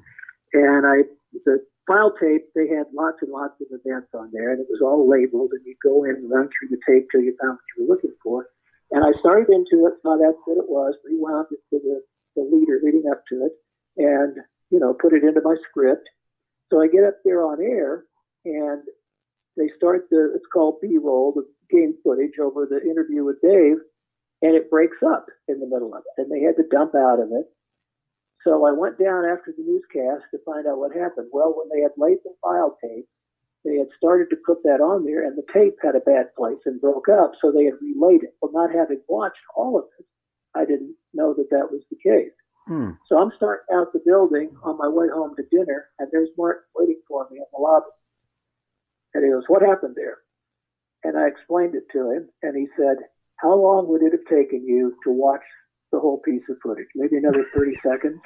and 0.54 0.86
I, 0.86 1.02
the 1.44 1.58
file 1.86 2.14
tape, 2.20 2.46
they 2.54 2.68
had 2.68 2.86
lots 2.94 3.18
and 3.22 3.30
lots 3.30 3.58
of 3.60 3.66
events 3.70 4.14
on 4.14 4.30
there, 4.32 4.52
and 4.52 4.60
it 4.60 4.70
was 4.70 4.82
all 4.82 5.08
labeled, 5.08 5.50
and 5.52 5.62
you'd 5.66 5.82
go 5.82 6.04
in 6.04 6.16
and 6.16 6.30
run 6.30 6.48
through 6.50 6.70
the 6.70 6.82
tape 6.86 7.10
till 7.10 7.22
you 7.22 7.34
found 7.42 7.58
what 7.58 7.70
you 7.74 7.82
were 7.82 7.94
looking 7.94 8.14
for. 8.22 8.46
And 8.90 9.02
I 9.02 9.10
started 9.18 9.50
into 9.50 9.86
it, 9.90 9.98
saw 10.02 10.14
that's 10.14 10.38
what 10.46 10.62
it 10.62 10.70
was, 10.70 10.94
rewound 11.02 11.50
it 11.50 11.62
to 11.74 11.82
the, 11.82 11.98
the 12.38 12.42
leader 12.46 12.78
leading 12.82 13.10
up 13.10 13.22
to 13.34 13.50
it, 13.50 13.54
and, 13.98 14.38
you 14.70 14.78
know, 14.78 14.94
put 14.94 15.12
it 15.12 15.24
into 15.24 15.42
my 15.42 15.56
script. 15.70 16.06
So 16.72 16.80
I 16.80 16.88
get 16.88 17.04
up 17.04 17.18
there 17.24 17.44
on 17.44 17.62
air, 17.62 18.04
and 18.44 18.82
they 19.56 19.68
start 19.76 20.06
the, 20.10 20.32
it's 20.34 20.46
called 20.52 20.80
B-roll, 20.82 21.32
the 21.32 21.46
game 21.70 21.94
footage 22.02 22.38
over 22.42 22.66
the 22.66 22.82
interview 22.82 23.24
with 23.24 23.40
Dave, 23.40 23.78
and 24.42 24.54
it 24.54 24.70
breaks 24.70 24.98
up 25.06 25.26
in 25.48 25.60
the 25.60 25.66
middle 25.66 25.94
of 25.94 26.02
it, 26.02 26.22
and 26.22 26.30
they 26.30 26.44
had 26.44 26.56
to 26.56 26.68
dump 26.70 26.94
out 26.94 27.20
of 27.20 27.30
it. 27.32 27.46
So 28.44 28.66
I 28.66 28.72
went 28.72 28.98
down 28.98 29.24
after 29.24 29.54
the 29.56 29.64
newscast 29.64 30.30
to 30.30 30.38
find 30.44 30.66
out 30.66 30.78
what 30.78 30.94
happened. 30.94 31.28
Well, 31.32 31.54
when 31.56 31.68
they 31.72 31.82
had 31.82 31.96
laid 31.96 32.18
the 32.22 32.34
file 32.42 32.76
tape, 32.82 33.06
they 33.64 33.78
had 33.78 33.88
started 33.96 34.28
to 34.30 34.42
put 34.46 34.62
that 34.62 34.78
on 34.78 35.04
there, 35.04 35.26
and 35.26 35.36
the 35.36 35.46
tape 35.52 35.74
had 35.82 35.96
a 35.96 36.06
bad 36.06 36.34
place 36.36 36.62
and 36.66 36.80
broke 36.80 37.08
up, 37.08 37.32
so 37.40 37.50
they 37.50 37.64
had 37.64 37.80
relayed 37.82 38.22
it. 38.22 38.36
Well, 38.40 38.52
not 38.52 38.70
having 38.74 39.00
watched 39.08 39.42
all 39.56 39.78
of 39.78 39.86
it, 39.98 40.06
I 40.54 40.64
didn't 40.64 40.94
know 41.14 41.34
that 41.34 41.50
that 41.50 41.72
was 41.72 41.82
the 41.90 41.98
case. 41.98 42.35
Hmm. 42.66 42.90
So 43.08 43.18
I'm 43.18 43.30
starting 43.36 43.64
out 43.72 43.92
the 43.92 44.02
building 44.04 44.50
on 44.62 44.76
my 44.78 44.88
way 44.88 45.06
home 45.12 45.34
to 45.36 45.42
dinner, 45.50 45.86
and 45.98 46.08
there's 46.10 46.30
Martin 46.36 46.64
waiting 46.74 47.00
for 47.06 47.26
me 47.30 47.38
in 47.38 47.44
the 47.52 47.62
lobby. 47.62 47.86
And 49.14 49.24
he 49.24 49.30
goes, 49.30 49.44
What 49.46 49.62
happened 49.62 49.94
there? 49.96 50.18
And 51.04 51.16
I 51.16 51.28
explained 51.28 51.74
it 51.74 51.84
to 51.92 52.10
him, 52.10 52.28
and 52.42 52.56
he 52.56 52.66
said, 52.76 52.96
How 53.36 53.54
long 53.54 53.86
would 53.88 54.02
it 54.02 54.12
have 54.12 54.26
taken 54.28 54.66
you 54.66 54.96
to 55.04 55.10
watch 55.10 55.44
the 55.92 56.00
whole 56.00 56.20
piece 56.24 56.42
of 56.48 56.56
footage, 56.62 56.88
maybe 56.94 57.16
another 57.16 57.46
30 57.54 57.72
seconds. 57.86 58.20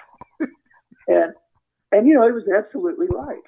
And, 1.09 1.33
and, 1.93 2.07
you 2.07 2.15
know, 2.15 2.27
it 2.27 2.35
was 2.35 2.49
absolutely 2.51 3.07
right. 3.11 3.47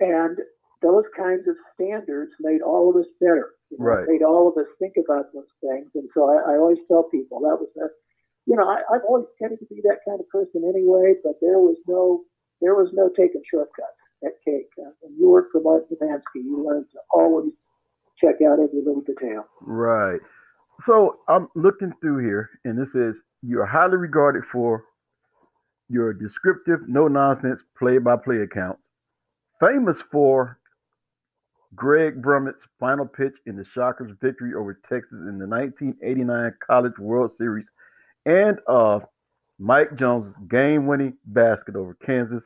And 0.00 0.38
those 0.82 1.04
kinds 1.16 1.46
of 1.46 1.56
standards 1.74 2.32
made 2.40 2.62
all 2.62 2.90
of 2.90 2.96
us 2.96 3.08
better. 3.20 3.52
You 3.70 3.78
know, 3.78 3.84
Right. 3.84 4.06
Made 4.08 4.22
all 4.22 4.48
of 4.48 4.56
us 4.56 4.68
think 4.78 4.94
about 4.96 5.26
those 5.34 5.50
things. 5.60 5.90
And 5.94 6.08
so 6.14 6.30
I, 6.30 6.52
I 6.52 6.56
always 6.56 6.78
tell 6.88 7.04
people 7.04 7.40
that 7.40 7.58
was 7.60 7.68
a, 7.76 7.88
you 8.46 8.56
know, 8.56 8.68
I, 8.68 8.82
I've 8.92 9.04
always 9.08 9.26
tended 9.40 9.58
to 9.60 9.66
be 9.66 9.80
that 9.82 9.98
kind 10.06 10.20
of 10.20 10.28
person 10.28 10.62
anyway, 10.68 11.14
but 11.22 11.34
there 11.40 11.58
was 11.58 11.76
no, 11.86 12.22
there 12.60 12.74
was 12.74 12.90
no 12.92 13.08
taking 13.08 13.42
shortcuts 13.50 13.98
at 14.24 14.32
KAKE. 14.46 14.68
Uh, 14.78 14.90
when 15.00 15.16
you 15.18 15.28
work 15.30 15.48
for 15.52 15.60
Martin 15.60 15.96
Umansky, 16.00 16.42
you 16.44 16.64
learn 16.66 16.84
to 16.92 16.98
always 17.12 17.52
check 18.20 18.36
out 18.46 18.58
every 18.60 18.82
little 18.84 19.02
detail. 19.02 19.44
Right. 19.62 20.20
So 20.86 21.18
I'm 21.28 21.48
looking 21.54 21.92
through 22.00 22.24
here, 22.24 22.50
and 22.64 22.78
this 22.78 22.88
says 22.92 23.14
you're 23.42 23.66
highly 23.66 23.96
regarded 23.96 24.44
for 24.52 24.84
your 25.88 26.12
descriptive, 26.12 26.80
no 26.88 27.08
nonsense 27.08 27.60
play 27.78 27.98
by 27.98 28.16
play 28.16 28.38
account. 28.38 28.78
famous 29.60 29.96
for 30.10 30.58
Greg 31.74 32.20
Brummett's 32.22 32.62
final 32.78 33.06
pitch 33.06 33.34
in 33.46 33.56
the 33.56 33.64
Shockers' 33.74 34.12
victory 34.20 34.54
over 34.54 34.74
Texas 34.88 35.18
in 35.28 35.38
the 35.38 35.46
1989 35.46 36.52
College 36.66 36.98
World 36.98 37.32
Series, 37.38 37.66
and 38.26 38.58
of 38.66 39.02
Mike 39.58 39.96
Jones' 39.98 40.34
game 40.48 40.86
winning 40.86 41.14
basket 41.26 41.76
over 41.76 41.96
Kansas 42.04 42.42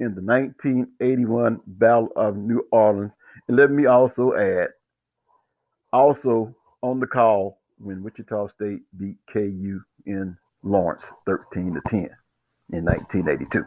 in 0.00 0.14
the 0.14 0.22
1981 0.22 1.60
Battle 1.66 2.08
of 2.16 2.36
New 2.36 2.66
Orleans. 2.72 3.12
And 3.48 3.56
let 3.56 3.70
me 3.70 3.86
also 3.86 4.34
add, 4.34 4.68
also 5.92 6.54
on 6.82 7.00
the 7.00 7.06
call 7.06 7.60
when 7.78 8.02
Wichita 8.02 8.48
State 8.54 8.80
beat 8.98 9.16
KU 9.32 9.80
in 10.06 10.36
Lawrence 10.62 11.02
13 11.26 11.74
to 11.74 11.80
10 11.90 12.08
in 12.72 12.84
1982. 12.84 13.64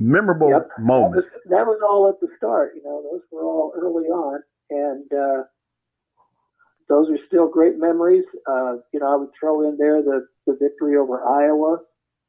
Memorable 0.00 0.50
Yep. 0.50 0.68
That 0.68 0.78
was, 0.78 0.86
moments. 0.86 1.28
that 1.46 1.66
was 1.66 1.80
all 1.88 2.08
at 2.08 2.20
the 2.20 2.28
start. 2.36 2.72
You 2.74 2.82
know, 2.82 3.02
those 3.02 3.22
were 3.30 3.44
all 3.44 3.72
early 3.76 4.06
on, 4.08 4.40
and 4.70 5.12
uh, 5.12 5.44
those 6.88 7.08
are 7.10 7.18
still 7.26 7.48
great 7.48 7.78
memories. 7.78 8.24
Uh, 8.46 8.76
you 8.92 9.00
know, 9.00 9.12
I 9.12 9.16
would 9.16 9.30
throw 9.38 9.68
in 9.68 9.76
there 9.76 10.02
the, 10.02 10.26
the 10.46 10.56
victory 10.60 10.96
over 10.96 11.24
Iowa 11.24 11.78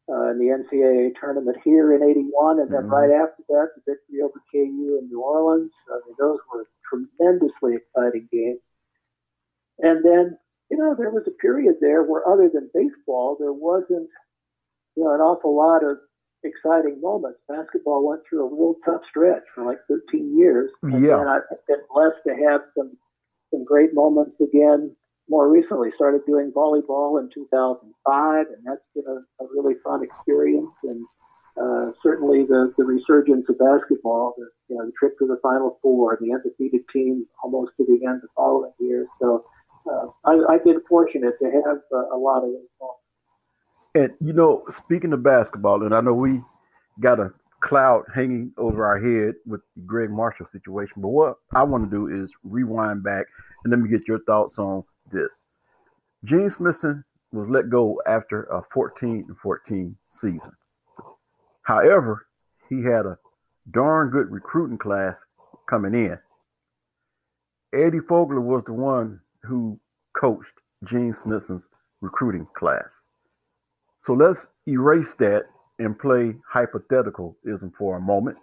uh, 0.10 0.32
in 0.32 0.40
the 0.40 0.54
NCAA 0.54 1.14
tournament 1.20 1.58
here 1.64 1.94
in 1.94 2.04
'81, 2.04 2.60
and 2.60 2.72
then 2.72 2.84
Mhm. 2.84 2.92
right 2.92 3.12
after 3.12 3.44
that, 3.50 3.70
the 3.76 3.92
victory 3.94 4.22
over 4.22 4.40
KU 4.52 4.98
in 5.02 5.08
New 5.08 5.22
Orleans. 5.22 5.72
I 5.90 6.00
mean, 6.06 6.16
those 6.20 6.40
were 6.54 6.68
tremendously 6.88 7.76
exciting 7.76 8.30
games. 8.32 8.60
And 9.80 10.04
then, 10.06 10.38
you 10.70 10.78
know, 10.78 10.96
there 10.96 11.10
was 11.10 11.28
a 11.28 11.32
period 11.32 11.76
there 11.82 12.04
where, 12.04 12.28
other 12.28 12.50
than 12.50 12.70
baseball, 12.74 13.36
there 13.40 13.52
wasn't, 13.54 14.10
you 14.96 15.04
know, 15.04 15.14
an 15.14 15.22
awful 15.22 15.56
lot 15.56 15.84
of 15.84 15.98
exciting 16.44 17.02
moments. 17.02 17.40
Basketball 17.50 18.08
went 18.08 18.22
through 18.30 18.46
a 18.46 18.54
real 18.54 18.76
tough 18.86 19.02
stretch 19.10 19.44
for 19.54 19.66
like 19.66 19.80
13 19.88 20.38
years. 20.38 20.72
And 20.84 21.04
Yeah. 21.04 21.18
then 21.18 21.28
I've 21.28 21.66
been 21.68 21.82
blessed 21.92 22.24
to 22.28 22.36
have 22.36 22.62
some 22.78 22.96
some 23.56 23.64
great 23.64 23.94
moments 23.94 24.36
again 24.42 24.96
more 25.30 25.50
recently. 25.50 25.90
Started 25.96 26.22
doing 26.28 26.52
volleyball 26.52 27.20
in 27.20 27.30
2005, 27.34 28.46
and 28.48 28.64
that's 28.66 28.82
been 28.94 29.06
a, 29.08 29.44
a 29.44 29.48
really 29.56 29.76
fun 29.84 30.04
experience. 30.04 30.72
And 30.84 31.06
uh, 31.60 31.92
certainly 32.04 32.44
the, 32.44 32.74
the 32.78 32.84
resurgence 32.84 33.46
of 33.50 33.58
basketball, 33.58 34.36
the, 34.38 34.48
you 34.70 34.78
know, 34.78 34.86
the 34.86 34.92
trip 35.00 35.18
to 35.20 35.26
the 35.26 35.40
Final 35.42 35.80
Four, 35.82 36.18
the 36.22 36.34
undefeated 36.34 36.82
team 36.92 37.26
almost 37.44 37.72
to 37.78 37.86
the 37.86 38.06
end 38.06 38.22
the 38.22 38.28
following 38.36 38.72
year. 38.80 39.08
So 39.22 39.46
uh, 39.90 40.08
I, 40.26 40.54
I've 40.54 40.64
been 40.66 40.82
fortunate 40.88 41.36
to 41.40 41.46
have 41.46 41.78
uh, 41.94 42.16
a 42.16 42.18
lot 42.18 42.40
of 42.40 42.50
moments. 42.80 43.02
And 43.96 44.10
you 44.20 44.34
know, 44.34 44.66
speaking 44.84 45.14
of 45.14 45.24
basketball, 45.24 45.84
and 45.84 45.96
I 45.96 46.02
know 46.02 46.14
we 46.14 46.42
got 47.00 47.20
a 47.20 47.32
cloud 47.66 48.04
hanging 48.14 48.52
over 48.58 48.86
our 48.86 49.00
head 49.00 49.36
with 49.46 49.62
the 49.76 49.82
Greg 49.84 50.10
Marshall 50.10 50.48
situation, 50.52 51.02
but 51.02 51.10
what 51.10 51.36
I 51.54 51.64
want 51.64 51.90
to 51.90 51.96
do 51.96 52.24
is 52.24 52.30
rewind 52.44 53.04
back 53.04 53.26
and 53.64 53.72
let 53.72 53.80
me 53.80 53.90
get 53.90 54.08
your 54.08 54.20
thoughts 54.26 54.58
on 54.58 54.84
this. 55.12 55.30
Gene 56.24 56.52
Smithson 56.56 57.04
was 57.32 57.48
let 57.50 57.70
go 57.70 58.02
after 58.08 58.44
a 58.44 58.62
14 58.74 59.26
and 59.28 59.38
14 59.42 59.96
season. 60.22 60.52
However, 61.64 62.28
he 62.70 62.84
had 62.84 63.06
a 63.06 63.18
darn 63.72 64.10
good 64.10 64.32
recruiting 64.32 64.78
class 64.78 65.16
coming 65.70 65.94
in. 65.94 66.18
Eddie 67.74 68.00
Fogler 68.00 68.42
was 68.42 68.64
the 68.66 68.74
one 68.74 69.20
who 69.44 69.80
coached 70.18 70.48
Gene 70.86 71.16
Smithson's 71.24 71.68
recruiting 72.02 72.48
class. 72.56 72.86
So 74.06 74.14
let's 74.14 74.46
erase 74.68 75.14
that 75.20 75.46
and 75.80 75.98
play 75.98 76.36
hypotheticalism 76.54 77.72
for 77.78 77.98
a 77.98 78.02
moment. 78.02 78.38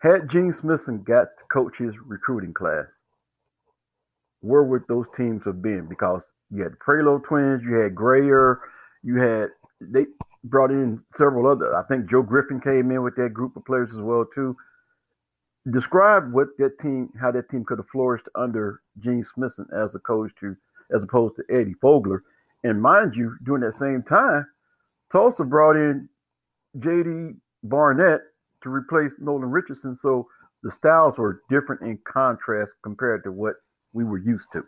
Had 0.00 0.30
Gene 0.30 0.54
Smithson 0.60 1.02
got 1.02 1.24
to 1.24 1.44
coach 1.52 1.74
his 1.78 1.94
recruiting 2.06 2.54
class, 2.54 2.86
where 4.40 4.62
would 4.62 4.82
those 4.88 5.06
teams 5.16 5.42
have 5.44 5.60
been? 5.60 5.86
Because 5.88 6.22
you 6.50 6.62
had 6.62 6.72
the 6.72 6.76
Praylow 6.76 7.22
twins, 7.26 7.62
you 7.64 7.74
had 7.74 7.94
Grayer, 7.94 8.60
you 9.02 9.16
had 9.16 9.48
they 9.80 10.06
brought 10.44 10.70
in 10.70 11.00
several 11.16 11.50
other. 11.50 11.74
I 11.76 11.82
think 11.84 12.10
Joe 12.10 12.22
Griffin 12.22 12.60
came 12.60 12.90
in 12.90 13.02
with 13.02 13.16
that 13.16 13.34
group 13.34 13.56
of 13.56 13.64
players 13.64 13.90
as 13.90 14.00
well 14.00 14.24
too. 14.34 14.56
Describe 15.72 16.32
what 16.32 16.48
that 16.58 16.78
team, 16.80 17.10
how 17.20 17.30
that 17.32 17.50
team 17.50 17.64
could 17.66 17.78
have 17.78 17.88
flourished 17.92 18.26
under 18.34 18.80
Gene 19.00 19.26
Smithson 19.34 19.66
as 19.76 19.94
a 19.94 19.98
coach 19.98 20.30
to, 20.40 20.56
as 20.94 21.02
opposed 21.02 21.34
to 21.36 21.54
Eddie 21.54 21.74
Fogler. 21.82 22.20
And 22.64 22.80
mind 22.80 23.14
you, 23.14 23.36
during 23.44 23.62
that 23.62 23.78
same 23.78 24.02
time, 24.08 24.46
Tulsa 25.12 25.44
brought 25.44 25.76
in 25.76 26.08
J.D. 26.78 27.34
Barnett 27.64 28.20
to 28.62 28.68
replace 28.68 29.10
Nolan 29.18 29.50
Richardson. 29.50 29.96
So 30.02 30.26
the 30.62 30.70
styles 30.78 31.16
were 31.16 31.42
different 31.50 31.82
in 31.82 31.98
contrast 32.10 32.72
compared 32.82 33.24
to 33.24 33.32
what 33.32 33.54
we 33.92 34.04
were 34.04 34.18
used 34.18 34.46
to. 34.52 34.62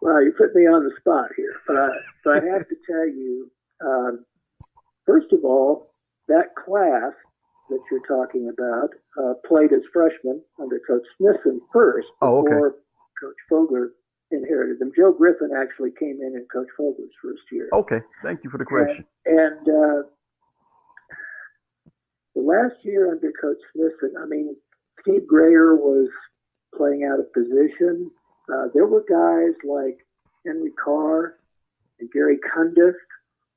Well, 0.00 0.22
you 0.22 0.32
put 0.36 0.54
me 0.54 0.62
on 0.62 0.82
the 0.84 0.90
spot 1.00 1.26
here, 1.36 1.54
but 1.66 1.76
I, 1.76 1.88
but 2.24 2.30
I 2.42 2.46
have 2.52 2.68
to 2.68 2.76
tell 2.90 3.06
you, 3.06 3.50
um, 3.84 4.24
first 5.06 5.32
of 5.32 5.44
all, 5.44 5.92
that 6.28 6.54
class 6.56 7.12
that 7.70 7.78
you're 7.90 8.06
talking 8.06 8.50
about 8.52 8.90
uh, 9.22 9.34
played 9.46 9.72
as 9.72 9.80
freshmen 9.92 10.42
under 10.60 10.80
Coach 10.88 11.06
Smithson 11.16 11.60
first 11.72 12.08
Oh, 12.20 12.38
okay. 12.38 12.48
before 12.50 12.74
Coach 13.20 13.36
Fogler 13.50 13.86
inherited 14.32 14.78
them. 14.78 14.92
Joe 14.96 15.12
Griffin 15.12 15.50
actually 15.56 15.90
came 15.98 16.18
in 16.20 16.34
in 16.34 16.46
Coach 16.52 16.68
Fogler's 16.78 17.12
first 17.22 17.42
year. 17.50 17.68
Okay, 17.72 18.00
thank 18.22 18.40
you 18.44 18.50
for 18.50 18.58
the 18.58 18.64
correction. 18.64 19.04
And 19.26 19.60
uh, 19.68 20.08
the 22.34 22.42
last 22.42 22.76
year 22.82 23.12
under 23.12 23.32
Coach 23.40 23.58
Smithson, 23.72 24.14
I 24.20 24.26
mean, 24.26 24.56
Steve 25.00 25.26
Grayer 25.26 25.74
was 25.74 26.08
playing 26.76 27.04
out 27.04 27.20
of 27.20 27.32
position. 27.32 28.10
Uh, 28.52 28.68
there 28.74 28.86
were 28.86 29.04
guys 29.08 29.54
like 29.64 29.98
Henry 30.46 30.72
Carr 30.82 31.38
and 32.00 32.10
Gary 32.10 32.38
Cundiff 32.54 32.94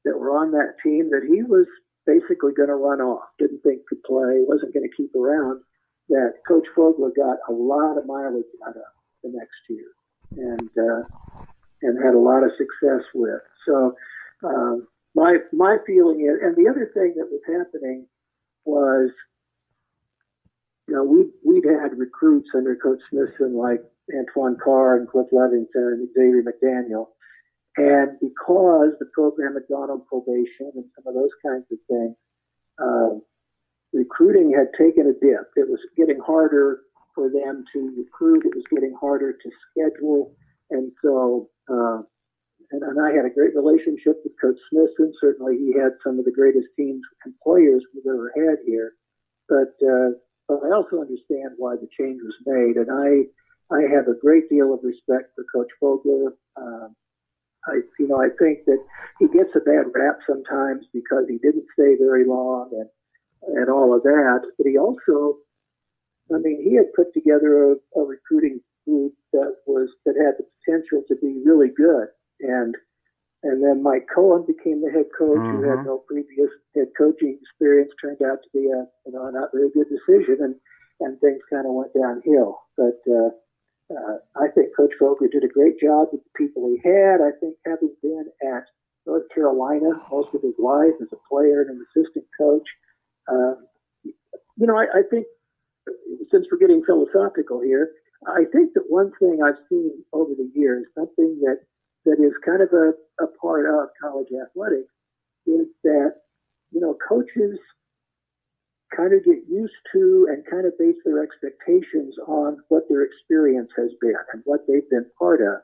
that 0.03 0.17
were 0.17 0.37
on 0.37 0.51
that 0.51 0.75
team 0.83 1.09
that 1.09 1.25
he 1.27 1.43
was 1.43 1.65
basically 2.05 2.53
going 2.55 2.69
to 2.69 2.75
run 2.75 3.01
off. 3.01 3.23
Didn't 3.39 3.63
think 3.63 3.81
could 3.87 4.03
play, 4.03 4.45
wasn't 4.45 4.73
going 4.73 4.87
to 4.87 4.95
keep 4.95 5.13
around. 5.15 5.61
That 6.09 6.33
Coach 6.47 6.67
Fogler 6.77 7.09
got 7.15 7.37
a 7.49 7.51
lot 7.51 7.97
of 7.97 8.05
mileage 8.05 8.45
out 8.67 8.77
of 8.77 8.83
the 9.23 9.31
next 9.33 9.57
year, 9.69 9.89
and 10.37 10.69
uh, 10.77 11.03
and 11.81 12.03
had 12.03 12.15
a 12.15 12.19
lot 12.19 12.43
of 12.43 12.51
success 12.57 13.03
with. 13.13 13.41
So 13.67 13.95
um, 14.43 14.87
my 15.15 15.37
my 15.53 15.77
feeling 15.85 16.21
is, 16.21 16.39
and 16.41 16.55
the 16.55 16.69
other 16.69 16.91
thing 16.93 17.13
that 17.17 17.29
was 17.31 17.41
happening 17.47 18.07
was, 18.65 19.11
you 20.87 20.95
know, 20.95 21.03
we 21.03 21.29
we'd 21.45 21.65
had 21.65 21.97
recruits 21.97 22.49
under 22.55 22.75
Coach 22.75 22.99
Smithson 23.09 23.55
like 23.55 23.81
Antoine 24.13 24.57
Carr 24.63 24.97
and 24.97 25.07
Cliff 25.07 25.27
Levingston 25.31 25.93
and 25.93 26.09
Xavier 26.13 26.43
McDaniel, 26.43 27.07
and 27.77 28.19
because 28.19 28.91
the 28.99 29.09
program 29.13 29.53
had 29.53 29.67
gone 29.69 29.89
on 29.89 30.01
probation 30.07 30.71
and 30.75 30.85
some 30.95 31.07
of 31.07 31.13
those 31.13 31.33
kinds 31.45 31.65
of 31.71 31.77
things, 31.87 32.15
uh, 32.81 33.19
recruiting 33.93 34.53
had 34.53 34.67
taken 34.77 35.07
a 35.07 35.13
dip. 35.13 35.51
It 35.55 35.69
was 35.69 35.79
getting 35.97 36.19
harder 36.19 36.81
for 37.15 37.29
them 37.29 37.63
to 37.73 37.95
recruit. 37.97 38.45
It 38.45 38.55
was 38.55 38.65
getting 38.69 38.95
harder 38.99 39.33
to 39.33 39.49
schedule, 39.71 40.35
and 40.69 40.91
so. 41.01 41.49
Uh, 41.71 42.01
and, 42.71 42.81
and 42.81 42.97
I 42.99 43.13
had 43.13 43.25
a 43.25 43.33
great 43.33 43.55
relationship 43.55 44.21
with 44.23 44.33
Coach 44.41 44.57
Smithson. 44.71 45.13
Certainly, 45.21 45.57
he 45.57 45.73
had 45.79 45.93
some 46.03 46.17
of 46.17 46.25
the 46.25 46.31
greatest 46.31 46.67
teams 46.75 47.01
and 47.23 47.33
players 47.43 47.83
we've 47.93 48.09
ever 48.09 48.33
had 48.35 48.57
here. 48.65 48.93
But, 49.47 49.77
uh, 49.85 50.17
but 50.47 50.65
I 50.65 50.73
also 50.73 51.01
understand 51.01 51.53
why 51.57 51.75
the 51.75 51.87
change 51.97 52.21
was 52.23 52.33
made, 52.45 52.77
and 52.77 52.89
I 52.89 53.29
I 53.73 53.81
have 53.81 54.07
a 54.07 54.19
great 54.19 54.49
deal 54.49 54.73
of 54.73 54.83
respect 54.83 55.33
for 55.35 55.45
Coach 55.53 55.71
Fogler. 55.81 56.33
Um, 56.55 56.95
I 57.67 57.81
you 57.99 58.07
know 58.07 58.21
I 58.21 58.29
think 58.37 58.65
that 58.65 58.83
he 59.19 59.27
gets 59.27 59.49
a 59.55 59.59
bad 59.59 59.85
rap 59.93 60.19
sometimes 60.27 60.85
because 60.93 61.25
he 61.27 61.37
didn't 61.37 61.65
stay 61.73 61.95
very 61.97 62.25
long 62.25 62.69
and 62.73 62.89
and 63.57 63.69
all 63.69 63.95
of 63.95 64.03
that. 64.03 64.41
But 64.57 64.67
he 64.67 64.77
also, 64.77 65.37
I 66.33 66.37
mean, 66.39 66.61
he 66.63 66.75
had 66.75 66.93
put 66.95 67.13
together 67.13 67.73
a, 67.73 67.99
a 67.99 68.03
recruiting 68.03 68.61
group 68.85 69.13
that 69.33 69.55
was 69.65 69.89
that 70.05 70.15
had 70.15 70.35
the 70.37 70.45
potential 70.63 71.03
to 71.07 71.15
be 71.15 71.41
really 71.45 71.69
good 71.75 72.07
and 72.41 72.75
And 73.45 73.61
then 73.63 73.83
Mike 73.83 74.07
Cohen 74.13 74.43
became 74.47 74.81
the 74.81 74.89
head 74.89 75.05
coach, 75.13 75.37
mm-hmm. 75.37 75.61
who 75.61 75.69
had 75.69 75.85
mm-hmm. 75.85 75.93
no 75.93 76.03
previous 76.09 76.49
head 76.73 76.89
coaching 76.97 77.37
experience. 77.39 77.91
Turned 78.01 78.21
out 78.25 78.41
to 78.41 78.49
be 78.51 78.65
a 78.73 78.89
you 79.05 79.11
know 79.13 79.29
not 79.29 79.53
very 79.53 79.69
good 79.69 79.85
decision, 79.87 80.41
and 80.41 80.55
and 80.99 81.19
things 81.21 81.41
kind 81.49 81.67
of 81.67 81.73
went 81.73 81.93
downhill. 81.93 82.65
But 82.75 82.99
uh, 83.05 83.29
uh, 83.93 84.17
I 84.35 84.49
think 84.49 84.75
Coach 84.75 84.93
Fogler 84.99 85.29
did 85.31 85.43
a 85.43 85.53
great 85.53 85.79
job 85.79 86.09
with 86.11 86.23
the 86.25 86.33
people 86.35 86.73
he 86.73 86.81
had. 86.81 87.21
I 87.21 87.37
think 87.39 87.55
having 87.69 87.93
been 88.01 88.25
at 88.41 88.65
North 89.05 89.29
Carolina 89.29 89.93
most 90.09 90.33
of 90.33 90.41
his 90.41 90.57
life 90.57 90.97
as 91.01 91.13
a 91.13 91.21
player 91.29 91.61
and 91.61 91.77
an 91.77 91.85
assistant 91.85 92.25
coach, 92.39 92.65
uh, 93.29 93.53
you 94.57 94.65
know, 94.65 94.77
I, 94.77 94.85
I 94.99 95.01
think 95.11 95.27
since 96.31 96.45
we're 96.51 96.57
getting 96.57 96.83
philosophical 96.85 97.61
here, 97.61 97.91
I 98.27 98.45
think 98.51 98.73
that 98.73 98.85
one 98.89 99.11
thing 99.19 99.39
I've 99.43 99.61
seen 99.69 100.03
over 100.13 100.31
the 100.35 100.49
years, 100.53 100.85
something 100.95 101.39
that 101.41 101.59
that 102.05 102.21
is 102.21 102.33
kind 102.45 102.61
of 102.61 102.69
a, 102.71 102.93
a 103.23 103.27
part 103.41 103.65
of 103.65 103.89
college 104.01 104.29
athletics, 104.29 104.91
is 105.47 105.67
that 105.83 106.13
you 106.71 106.81
know 106.81 106.97
coaches 107.07 107.59
kind 108.95 109.13
of 109.13 109.23
get 109.25 109.43
used 109.49 109.73
to 109.93 110.27
and 110.29 110.45
kind 110.49 110.65
of 110.65 110.77
base 110.77 110.95
their 111.03 111.23
expectations 111.23 112.15
on 112.27 112.57
what 112.69 112.83
their 112.89 113.03
experience 113.03 113.69
has 113.75 113.91
been 113.99 114.15
and 114.33 114.41
what 114.45 114.61
they've 114.67 114.89
been 114.89 115.05
part 115.19 115.41
of. 115.41 115.61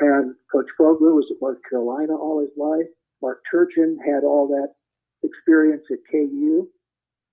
And 0.00 0.34
Coach 0.52 0.66
Fogler 0.78 1.14
was 1.14 1.26
at 1.30 1.40
North 1.40 1.58
Carolina 1.68 2.14
all 2.14 2.40
his 2.40 2.50
life. 2.56 2.88
Mark 3.22 3.40
Turgeon 3.52 3.96
had 4.04 4.24
all 4.24 4.48
that 4.48 4.74
experience 5.22 5.84
at 5.90 5.98
KU. 6.10 6.68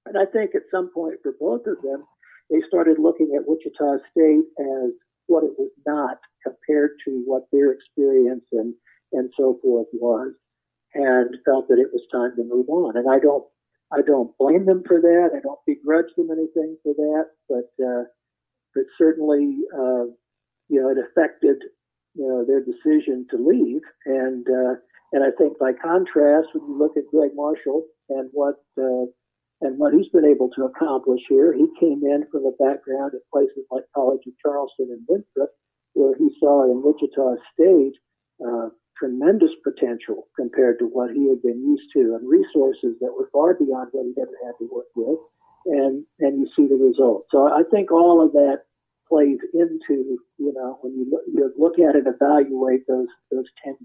And 0.05 0.17
I 0.17 0.25
think 0.25 0.55
at 0.55 0.63
some 0.71 0.91
point 0.93 1.15
for 1.23 1.33
both 1.39 1.65
of 1.67 1.81
them, 1.81 2.03
they 2.54 2.62
started 2.68 3.00
looking 3.00 3.34
at 3.36 3.48
Wichita 3.48 3.98
State 4.12 4.46
as 4.62 4.92
what 5.26 5.44
it 5.44 5.58
was 5.58 5.72
not 5.88 6.20
compared 6.46 6.92
to 7.06 7.24
what 7.26 7.50
their 7.52 7.72
experience 7.72 8.46
and, 8.52 8.76
and 9.12 9.32
so 9.36 9.58
forth 9.63 9.88
was 9.94 10.34
and 10.94 11.36
felt 11.44 11.68
that 11.68 11.80
it 11.80 11.89
was 11.92 12.06
time 12.12 12.36
to 12.36 12.44
move 12.44 12.70
on. 12.70 12.96
And 12.96 13.10
I 13.10 13.20
don't 13.20 13.44
I 13.92 14.02
don't 14.02 14.36
blame 14.39 14.66
them 14.66 14.84
for 14.88 15.00
that. 15.02 15.30
I 15.36 15.39
don't 15.39 15.60
begrudge 15.68 16.13
them 16.18 16.30
anything 16.32 16.78
for 16.84 16.94
that, 16.94 17.26
but 17.50 17.70
uh, 17.84 18.04
but 18.76 18.84
certainly 18.98 19.58
uh, 19.74 20.06
you 20.70 20.82
know 20.82 20.89
it 20.89 20.98
affected 20.98 21.58
you 22.16 22.28
know 22.28 22.46
their 22.46 22.62
decision 22.63 23.26
to 23.32 23.38
leave. 23.38 23.82
And 24.06 24.46
uh, 24.48 24.76
and 25.13 25.24
I 25.24 25.30
think 25.38 25.60
by 25.60 25.74
contrast, 25.74 26.50
when 26.54 26.68
you 26.68 26.78
look 26.78 26.98
at 26.98 27.10
Greg 27.12 27.32
Marshall 27.36 27.86
and 28.10 28.30
what 28.34 28.56
uh, 28.80 29.06
and 29.63 29.80
what 29.80 29.93
he's 29.93 30.10
been 30.12 30.26
able 30.26 30.49
to 30.56 30.65
accomplish 30.65 31.21
here, 31.30 31.54
he 31.54 31.67
came 31.80 32.04
in 32.04 32.28
from 32.30 32.43
a 32.45 32.52
background 32.60 33.13
at 33.15 33.32
places 33.32 33.63
like 33.71 33.84
College 33.95 34.19
of 34.28 34.34
Charleston 34.43 34.91
and 34.91 35.08
Winthrop, 35.08 35.52
where 35.93 36.15
he 36.17 36.30
saw 36.39 36.67
in 36.69 36.84
Wichita 36.84 37.36
State 37.56 37.95
uh, 38.43 38.69
tremendous 38.99 39.52
potential 39.63 40.28
compared 40.36 40.80
to 40.80 40.86
what 40.86 41.12
he 41.12 41.30
had 41.30 41.41
been 41.41 41.63
used 41.63 41.88
to 41.93 42.19
and 42.19 42.28
resources 42.28 42.99
that 42.99 43.15
were 43.15 43.30
far 43.32 43.54
beyond 43.54 43.88
what 43.91 44.06
he'd 44.06 44.21
ever 44.21 44.38
had 44.43 44.54
to 44.60 44.69
work 44.71 44.91
with. 44.95 45.19
And, 45.65 46.04
and 46.19 46.39
you 46.39 46.47
see 46.56 46.67
the 46.67 46.76
results. 46.76 47.30
So 47.32 47.47
I 47.47 47.63
think 47.71 47.89
all 47.89 48.23
of 48.23 48.34
that 48.34 48.67
plays 49.08 49.39
into, 49.54 50.19
you 50.38 50.52
know, 50.54 50.78
when 50.82 50.93
you 50.93 51.08
look, 51.10 51.23
you 51.32 51.54
look 51.58 51.80
at 51.80 51.95
and 51.95 52.08
evaluate 52.08 52.86
those, 52.88 53.08
those 53.32 53.45
tenure 53.63 53.78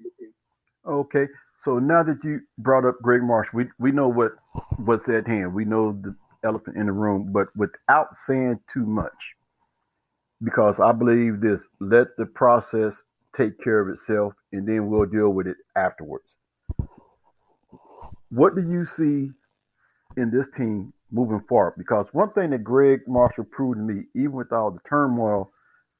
Okay. 0.86 1.26
So 1.68 1.78
now 1.78 2.02
that 2.02 2.24
you 2.24 2.40
brought 2.56 2.86
up 2.86 2.96
Greg 3.02 3.22
Marsh, 3.22 3.48
we, 3.52 3.66
we 3.78 3.92
know 3.92 4.08
what, 4.08 4.32
what's 4.78 5.06
at 5.06 5.26
hand. 5.26 5.52
We 5.52 5.66
know 5.66 5.92
the 5.92 6.16
elephant 6.42 6.78
in 6.78 6.86
the 6.86 6.92
room, 6.92 7.28
but 7.30 7.48
without 7.54 8.06
saying 8.26 8.60
too 8.72 8.86
much, 8.86 9.12
because 10.42 10.76
I 10.82 10.92
believe 10.92 11.42
this, 11.42 11.60
let 11.78 12.16
the 12.16 12.24
process 12.24 12.94
take 13.36 13.62
care 13.62 13.80
of 13.80 13.94
itself, 13.94 14.32
and 14.50 14.66
then 14.66 14.88
we'll 14.88 15.04
deal 15.04 15.28
with 15.28 15.46
it 15.46 15.58
afterwards. 15.76 16.24
What 18.30 18.54
do 18.54 18.62
you 18.62 18.86
see 18.96 19.30
in 20.18 20.30
this 20.30 20.46
team 20.56 20.94
moving 21.10 21.44
forward? 21.50 21.74
Because 21.76 22.06
one 22.12 22.32
thing 22.32 22.48
that 22.48 22.64
Greg 22.64 23.00
Marshall 23.06 23.44
proved 23.44 23.76
to 23.76 23.82
me, 23.82 24.04
even 24.14 24.32
with 24.32 24.54
all 24.54 24.70
the 24.70 24.80
turmoil 24.88 25.50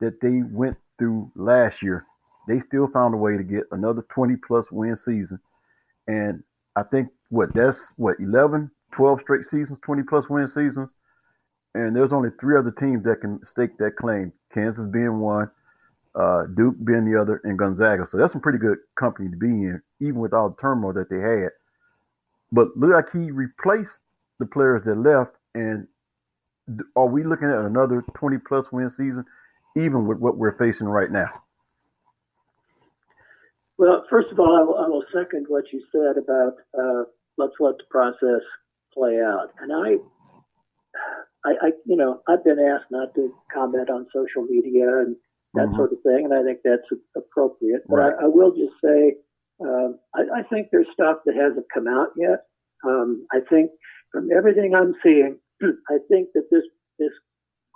that 0.01 0.23
they 0.23 0.41
went 0.51 0.79
through 0.99 1.31
last 1.37 1.83
year, 1.83 2.07
they 2.49 2.61
still 2.67 2.89
found 2.89 3.13
a 3.13 3.19
way 3.19 3.37
to 3.37 3.43
get 3.43 3.65
another 3.71 4.07
20 4.15 4.37
plus 4.47 4.65
win 4.73 4.97
season. 5.05 5.39
And 6.09 6.43
I 6.75 6.83
think 6.83 7.09
what 7.29 7.55
that's 7.55 7.79
what 7.97 8.17
11, 8.19 8.71
12 8.93 9.21
straight 9.21 9.47
seasons, 9.47 9.79
20 9.85 10.03
plus 10.03 10.29
win 10.29 10.49
seasons. 10.49 10.91
And 11.75 11.95
there's 11.95 12.13
only 12.13 12.31
three 12.41 12.59
other 12.59 12.73
teams 12.73 13.05
that 13.05 13.21
can 13.21 13.41
stake 13.53 13.77
that 13.79 13.97
claim. 13.97 14.33
Kansas 14.53 14.85
being 14.91 15.21
one, 15.21 15.51
uh, 16.15 16.45
Duke 16.57 16.75
being 16.85 17.05
the 17.05 17.21
other, 17.21 17.41
and 17.45 17.59
Gonzaga. 17.59 18.09
So 18.11 18.17
that's 18.17 18.33
some 18.33 18.41
pretty 18.41 18.59
good 18.59 18.79
company 18.99 19.31
to 19.31 19.37
be 19.37 19.47
in, 19.47 19.81
even 20.01 20.17
with 20.17 20.33
all 20.33 20.49
the 20.49 20.57
turmoil 20.61 20.95
that 20.95 21.11
they 21.11 21.21
had. 21.21 21.51
But 22.51 22.69
look 22.77 22.91
like 22.93 23.13
he 23.13 23.31
replaced 23.31 23.91
the 24.41 24.47
players 24.47 24.83
that 24.87 24.97
left, 24.97 25.33
and 25.55 25.87
are 26.97 27.07
we 27.07 27.23
looking 27.23 27.49
at 27.49 27.59
another 27.59 28.03
20 28.15 28.39
plus 28.39 28.65
win 28.73 28.91
season, 28.91 29.25
even 29.77 30.07
with 30.07 30.19
what 30.19 30.39
we're 30.39 30.57
facing 30.57 30.87
right 30.87 31.11
now? 31.11 31.31
Well, 33.79 34.05
first 34.11 34.29
of 34.33 34.41
all, 34.41 34.57
I 34.59 34.63
will, 34.63 34.79
I 34.79 34.89
will 34.89 35.05
second 35.15 35.47
what 35.49 35.73
you 35.73 35.83
said 35.93 36.21
about 36.21 36.55
uh, 36.77 37.05
let's 37.39 37.55
let 37.61 37.79
the 37.79 37.85
process 37.91 38.43
play 38.93 39.21
out. 39.23 39.51
And 39.61 39.73
I, 39.73 40.03
I, 41.49 41.69
I, 41.69 41.71
you 41.87 41.97
know, 41.97 42.21
I've 42.29 42.45
been 42.45 42.59
asked 42.59 42.91
not 42.91 43.15
to 43.15 43.33
comment 43.55 43.89
on 43.89 44.09
social 44.13 44.43
media 44.43 44.99
and 44.99 45.17
that 45.55 45.67
mm-hmm. 45.67 45.77
sort 45.77 45.93
of 45.93 45.99
thing, 46.03 46.27
and 46.27 46.35
I 46.35 46.43
think 46.43 46.59
that's 46.65 46.89
appropriate. 47.17 47.83
But 47.89 47.97
right. 47.97 48.13
I, 48.21 48.25
I, 48.25 48.29
will 48.29 48.51
just 48.51 48.75
say, 48.85 49.15
um, 49.61 49.99
I, 50.15 50.41
I, 50.41 50.43
think 50.43 50.69
there's 50.71 50.87
stuff 50.93 51.19
that 51.25 51.37
hasn't 51.37 51.67
come 51.73 51.87
out 51.87 52.09
yet. 52.17 52.45
Um, 52.85 53.27
I 53.33 53.39
think 53.49 53.71
from 54.13 54.29
everything 54.37 54.75
I'm 54.75 54.95
seeing, 55.03 55.39
I 55.63 55.99
think 56.11 56.31
that 56.35 56.49
this 56.51 56.65
this 56.99 57.13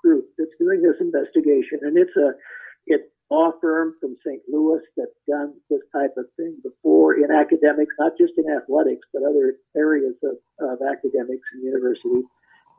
group 0.02 0.26
that's 0.36 0.50
doing 0.58 0.82
this 0.82 1.00
investigation, 1.00 1.78
and 1.82 1.96
it's 1.96 2.16
a 2.16 2.32
it 2.86 3.11
law 3.32 3.50
firm 3.60 3.96
from 3.98 4.16
St. 4.20 4.42
Louis 4.52 4.84
that's 4.96 5.16
done 5.26 5.54
this 5.70 5.80
type 5.96 6.12
of 6.20 6.26
thing 6.36 6.60
before 6.62 7.16
in 7.16 7.32
academics, 7.32 7.94
not 7.98 8.12
just 8.20 8.36
in 8.36 8.44
athletics, 8.52 9.08
but 9.12 9.24
other 9.24 9.56
areas 9.74 10.14
of, 10.22 10.36
of 10.60 10.78
academics 10.84 11.48
and 11.56 11.64
universities. 11.64 12.28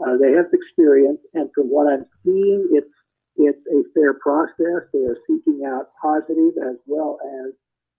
Uh, 0.05 0.17
they 0.21 0.31
have 0.37 0.45
experience, 0.53 1.19
and 1.33 1.49
from 1.55 1.73
what 1.73 1.89
I'm 1.89 2.05
seeing, 2.23 2.69
it's 2.71 2.93
it's 3.35 3.65
a 3.65 3.81
fair 3.97 4.13
process. 4.13 4.85
They 4.93 5.05
are 5.09 5.17
seeking 5.25 5.65
out 5.65 5.89
positive 5.99 6.53
as 6.61 6.77
well 6.85 7.17
as, 7.41 7.53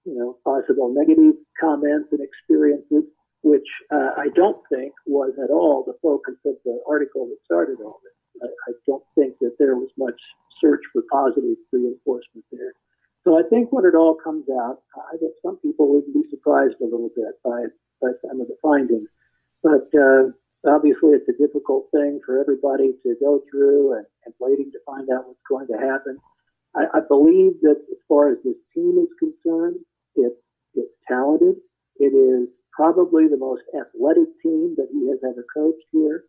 you 0.06 0.14
know, 0.14 0.38
possible 0.46 0.94
negative 0.94 1.34
comments 1.58 2.08
and 2.12 2.20
experiences, 2.22 3.02
which 3.42 3.66
uh, 3.90 4.14
I 4.16 4.28
don't 4.34 4.62
think 4.70 4.92
was 5.06 5.34
at 5.42 5.50
all 5.50 5.82
the 5.82 5.98
focus 6.02 6.38
of 6.46 6.54
the 6.64 6.78
article 6.88 7.26
that 7.26 7.38
started 7.44 7.78
all 7.82 7.98
this. 8.04 8.14
I, 8.42 8.46
I 8.46 8.72
don't 8.86 9.04
think 9.14 9.38
that 9.40 9.56
there 9.58 9.76
was 9.76 9.90
much 9.98 10.18
search 10.60 10.80
for 10.92 11.02
positive 11.10 11.56
reinforcement 11.72 12.44
there. 12.50 12.74
So 13.24 13.38
I 13.38 13.42
think 13.48 13.72
when 13.72 13.86
it 13.86 13.94
all 13.94 14.16
comes 14.22 14.44
out, 14.52 14.82
I 14.96 15.16
think 15.16 15.32
some 15.42 15.56
people 15.58 15.88
would 15.94 16.12
be 16.12 16.28
surprised 16.30 16.76
a 16.80 16.84
little 16.84 17.10
bit 17.16 17.40
by, 17.42 17.66
by 18.00 18.12
some 18.26 18.40
of 18.40 18.48
the 18.48 18.56
findings. 18.60 19.08
But 19.62 19.88
uh, 19.96 20.36
obviously 20.68 21.16
it's 21.16 21.28
a 21.28 21.40
difficult 21.40 21.88
thing 21.90 22.20
for 22.24 22.38
everybody 22.40 22.92
to 23.02 23.16
go 23.20 23.40
through 23.50 23.96
and, 23.96 24.06
and 24.26 24.34
waiting 24.40 24.70
to 24.72 24.78
find 24.84 25.08
out 25.10 25.26
what's 25.26 25.40
going 25.48 25.68
to 25.68 25.80
happen. 25.80 26.18
I, 26.76 26.98
I 26.98 27.00
believe 27.08 27.60
that 27.62 27.80
as 27.90 27.98
far 28.08 28.30
as 28.30 28.38
this 28.44 28.60
team 28.74 28.98
is 29.00 29.12
concerned, 29.18 29.80
it's, 30.16 30.36
it's 30.74 30.92
talented. 31.08 31.56
It 31.96 32.12
is 32.12 32.48
probably 32.72 33.28
the 33.28 33.38
most 33.38 33.62
athletic 33.72 34.28
team 34.42 34.74
that 34.76 34.88
he 34.92 35.08
has 35.08 35.18
ever 35.24 35.46
coached 35.54 35.86
here. 35.92 36.24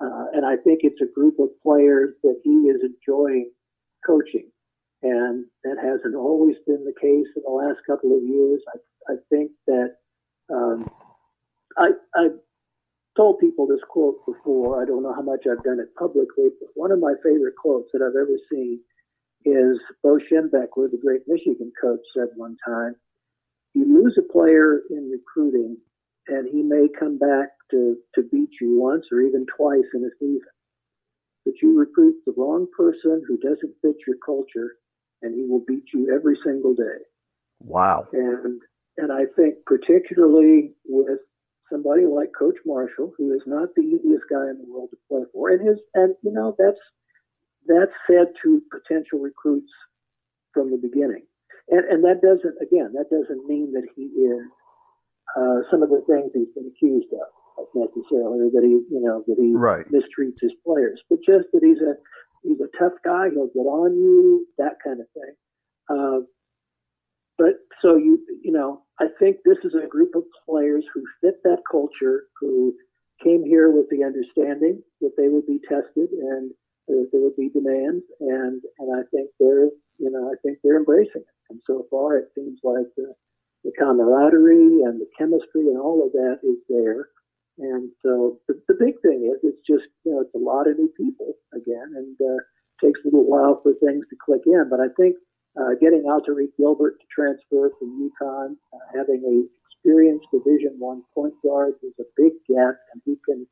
Uh, 0.00 0.26
and 0.32 0.46
I 0.46 0.56
think 0.56 0.80
it's 0.82 1.00
a 1.02 1.14
group 1.14 1.38
of 1.38 1.48
players 1.62 2.14
that 2.22 2.40
he 2.42 2.50
is 2.50 2.80
enjoying 2.82 3.50
coaching. 4.06 4.50
And 5.02 5.46
that 5.64 5.76
hasn't 5.82 6.14
always 6.14 6.56
been 6.66 6.84
the 6.84 6.94
case 7.00 7.26
in 7.36 7.42
the 7.44 7.50
last 7.50 7.80
couple 7.86 8.16
of 8.16 8.22
years. 8.22 8.60
I, 8.74 9.12
I 9.12 9.16
think 9.30 9.52
that 9.66 9.96
um, 10.52 10.90
I, 11.76 11.90
I 12.14 12.28
told 13.16 13.38
people 13.38 13.66
this 13.66 13.80
quote 13.88 14.24
before. 14.26 14.82
I 14.82 14.86
don't 14.86 15.02
know 15.02 15.14
how 15.14 15.22
much 15.22 15.44
I've 15.50 15.64
done 15.64 15.80
it 15.80 15.94
publicly, 15.98 16.48
but 16.60 16.68
one 16.74 16.92
of 16.92 16.98
my 16.98 17.14
favorite 17.22 17.56
quotes 17.60 17.88
that 17.92 18.02
I've 18.02 18.16
ever 18.16 18.38
seen 18.50 18.80
is 19.44 19.78
Bo 20.02 20.18
Schembechler, 20.18 20.90
the 20.90 21.00
great 21.02 21.22
Michigan 21.26 21.72
coach, 21.80 22.00
said 22.14 22.28
one 22.36 22.56
time, 22.66 22.94
you 23.74 23.84
lose 23.84 24.18
a 24.18 24.32
player 24.32 24.82
in 24.90 25.10
recruiting 25.10 25.78
and 26.28 26.48
he 26.48 26.62
may 26.62 26.86
come 26.98 27.18
back 27.18 27.48
to, 27.70 27.96
to 28.14 28.22
beat 28.30 28.50
you 28.60 28.80
once 28.80 29.06
or 29.12 29.20
even 29.20 29.46
twice 29.56 29.88
in 29.94 30.04
a 30.04 30.10
season. 30.18 30.52
But 31.44 31.54
you 31.62 31.78
recruit 31.78 32.16
the 32.26 32.34
wrong 32.36 32.66
person 32.76 33.22
who 33.26 33.38
doesn't 33.38 33.74
fit 33.82 33.96
your 34.06 34.16
culture 34.24 34.76
and 35.22 35.34
he 35.34 35.46
will 35.46 35.64
beat 35.66 35.84
you 35.92 36.12
every 36.14 36.36
single 36.44 36.74
day. 36.74 37.04
Wow. 37.60 38.06
And 38.12 38.60
and 38.96 39.12
I 39.12 39.24
think 39.36 39.54
particularly 39.66 40.72
with 40.86 41.20
somebody 41.70 42.04
like 42.04 42.30
Coach 42.36 42.56
Marshall, 42.66 43.12
who 43.16 43.32
is 43.32 43.42
not 43.46 43.68
the 43.74 43.82
easiest 43.82 44.24
guy 44.30 44.50
in 44.50 44.58
the 44.58 44.70
world 44.72 44.90
to 44.90 44.96
play 45.08 45.22
for, 45.32 45.50
and 45.50 45.66
his 45.66 45.78
and 45.94 46.14
you 46.22 46.32
know 46.32 46.54
that's 46.58 46.80
that's 47.66 47.92
said 48.06 48.32
to 48.42 48.62
potential 48.70 49.20
recruits 49.20 49.70
from 50.52 50.70
the 50.70 50.76
beginning, 50.76 51.24
and 51.68 51.84
and 51.84 52.04
that 52.04 52.20
doesn't 52.22 52.56
again 52.60 52.92
that 52.94 53.10
doesn't 53.10 53.46
mean 53.46 53.72
that 53.72 53.86
he 53.94 54.02
is 54.02 54.42
uh, 55.36 55.60
some 55.70 55.82
of 55.82 55.90
the 55.90 56.02
things 56.08 56.32
he's 56.34 56.52
been 56.54 56.70
accused 56.74 57.12
of 57.12 57.28
necessarily, 57.74 58.40
or 58.40 58.50
that 58.50 58.64
he, 58.64 58.80
you 58.92 59.00
know, 59.00 59.24
that 59.26 59.36
he 59.38 59.52
Right. 59.54 59.86
mistreats 59.90 60.40
his 60.40 60.52
players, 60.64 61.00
but 61.08 61.18
just 61.26 61.50
that 61.52 61.62
he's 61.62 61.80
a 61.80 61.94
he's 62.42 62.60
a 62.60 62.68
tough 62.78 62.94
guy. 63.04 63.30
He'll 63.30 63.48
get 63.48 63.66
on 63.68 63.94
you, 63.96 64.46
that 64.58 64.76
kind 64.82 65.00
of 65.00 65.06
thing. 65.10 65.34
Uh, 65.88 66.20
but 67.38 67.54
so 67.80 67.96
you 67.96 68.18
you 68.42 68.52
know, 68.52 68.82
I 69.00 69.06
think 69.18 69.38
this 69.44 69.58
is 69.64 69.74
a 69.74 69.86
group 69.86 70.14
of 70.14 70.24
players 70.46 70.84
who 70.92 71.02
fit 71.20 71.42
that 71.44 71.62
culture, 71.70 72.24
who 72.38 72.74
came 73.22 73.44
here 73.44 73.70
with 73.70 73.88
the 73.90 74.04
understanding 74.04 74.82
that 75.00 75.12
they 75.16 75.28
would 75.28 75.46
be 75.46 75.60
tested 75.68 76.10
and 76.10 76.52
that 76.88 77.08
there 77.12 77.20
would 77.20 77.36
be 77.36 77.48
demands, 77.48 78.04
and 78.20 78.62
and 78.78 78.96
I 78.96 79.02
think 79.10 79.30
they're 79.38 79.70
you 79.98 80.10
know 80.10 80.30
I 80.30 80.36
think 80.42 80.58
they're 80.62 80.76
embracing 80.78 81.22
it. 81.22 81.34
And 81.50 81.60
so 81.66 81.86
far, 81.90 82.16
it 82.16 82.28
seems 82.34 82.60
like 82.62 82.86
the 82.96 83.14
the 83.64 83.72
camaraderie 83.78 84.82
and 84.84 85.00
the 85.00 85.08
chemistry 85.18 85.68
and 85.68 85.78
all 85.78 86.04
of 86.04 86.12
that 86.12 86.40
is 86.42 86.56
there. 86.68 87.08
And 87.60 87.92
so 88.02 88.40
the, 88.48 88.56
the 88.68 88.74
big 88.80 88.96
thing 89.04 89.28
is 89.28 89.38
it's 89.44 89.60
just, 89.68 89.84
you 90.04 90.12
know, 90.12 90.24
it's 90.24 90.34
a 90.34 90.40
lot 90.40 90.66
of 90.66 90.80
new 90.80 90.88
people 90.96 91.36
again, 91.52 91.92
and 91.94 92.16
uh, 92.16 92.40
takes 92.80 93.00
a 93.04 93.12
little 93.12 93.28
while 93.28 93.60
for 93.62 93.76
things 93.84 94.08
to 94.08 94.16
click 94.16 94.42
in. 94.48 94.64
But 94.72 94.80
I 94.80 94.88
think 94.96 95.16
uh, 95.60 95.76
getting 95.76 96.08
Alterique 96.08 96.56
Gilbert 96.56 96.96
to 97.00 97.06
transfer 97.12 97.70
from 97.78 98.00
UConn, 98.00 98.56
uh, 98.72 98.84
having 98.96 99.20
a 99.28 99.44
experienced 99.80 100.26
Division 100.32 100.76
One 100.78 101.02
point 101.14 101.34
guard 101.44 101.74
is 101.82 101.92
a 102.00 102.04
big 102.16 102.32
get, 102.48 102.76
and 102.92 103.00
he 103.04 103.16
can, 103.24 103.46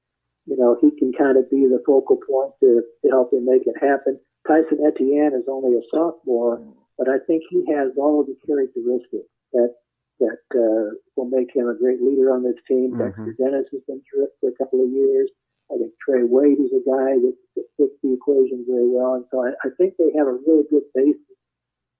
you 0.47 0.57
know, 0.57 0.77
he 0.81 0.91
can 0.99 1.13
kind 1.13 1.37
of 1.39 1.49
be 1.51 1.65
the 1.65 1.83
focal 1.87 2.17
point 2.17 2.53
to, 2.61 2.83
to 3.03 3.09
help 3.11 3.33
him 3.33 3.45
make 3.45 3.63
it 3.67 3.77
happen. 3.81 4.21
Tyson 4.47 4.85
Etienne 4.85 5.33
is 5.33 5.49
only 5.49 5.77
a 5.77 5.83
sophomore, 5.91 6.61
but 6.97 7.09
I 7.09 7.19
think 7.27 7.45
he 7.51 7.65
has 7.73 7.93
all 7.97 8.21
of 8.21 8.27
the 8.27 8.37
characteristics 8.47 9.29
that 9.53 9.75
that 10.21 10.43
uh, 10.55 10.95
will 11.17 11.31
make 11.31 11.55
him 11.55 11.69
a 11.69 11.79
great 11.79 12.03
leader 12.03 12.33
on 12.33 12.43
this 12.43 12.59
team. 12.67 12.93
Mhm. 12.93 12.99
Dexter 12.99 13.33
Dennis 13.39 13.67
has 13.73 13.83
been 13.87 14.03
it 14.03 14.31
for 14.41 14.51
a 14.51 14.57
couple 14.57 14.83
of 14.83 14.91
years. 14.91 15.31
I 15.71 15.77
think 15.77 15.93
Trey 16.01 16.25
Wade 16.25 16.59
is 16.59 16.73
a 16.73 16.81
guy 16.81 17.19
that, 17.21 17.37
that 17.57 17.67
fits 17.77 17.95
the 18.03 18.15
equation 18.15 18.65
very 18.67 18.89
well, 18.89 19.15
and 19.15 19.25
so 19.31 19.45
I, 19.45 19.53
I 19.65 19.71
think 19.77 19.97
they 19.97 20.11
have 20.17 20.27
a 20.27 20.41
really 20.47 20.65
good 20.71 20.85
basis 20.95 21.21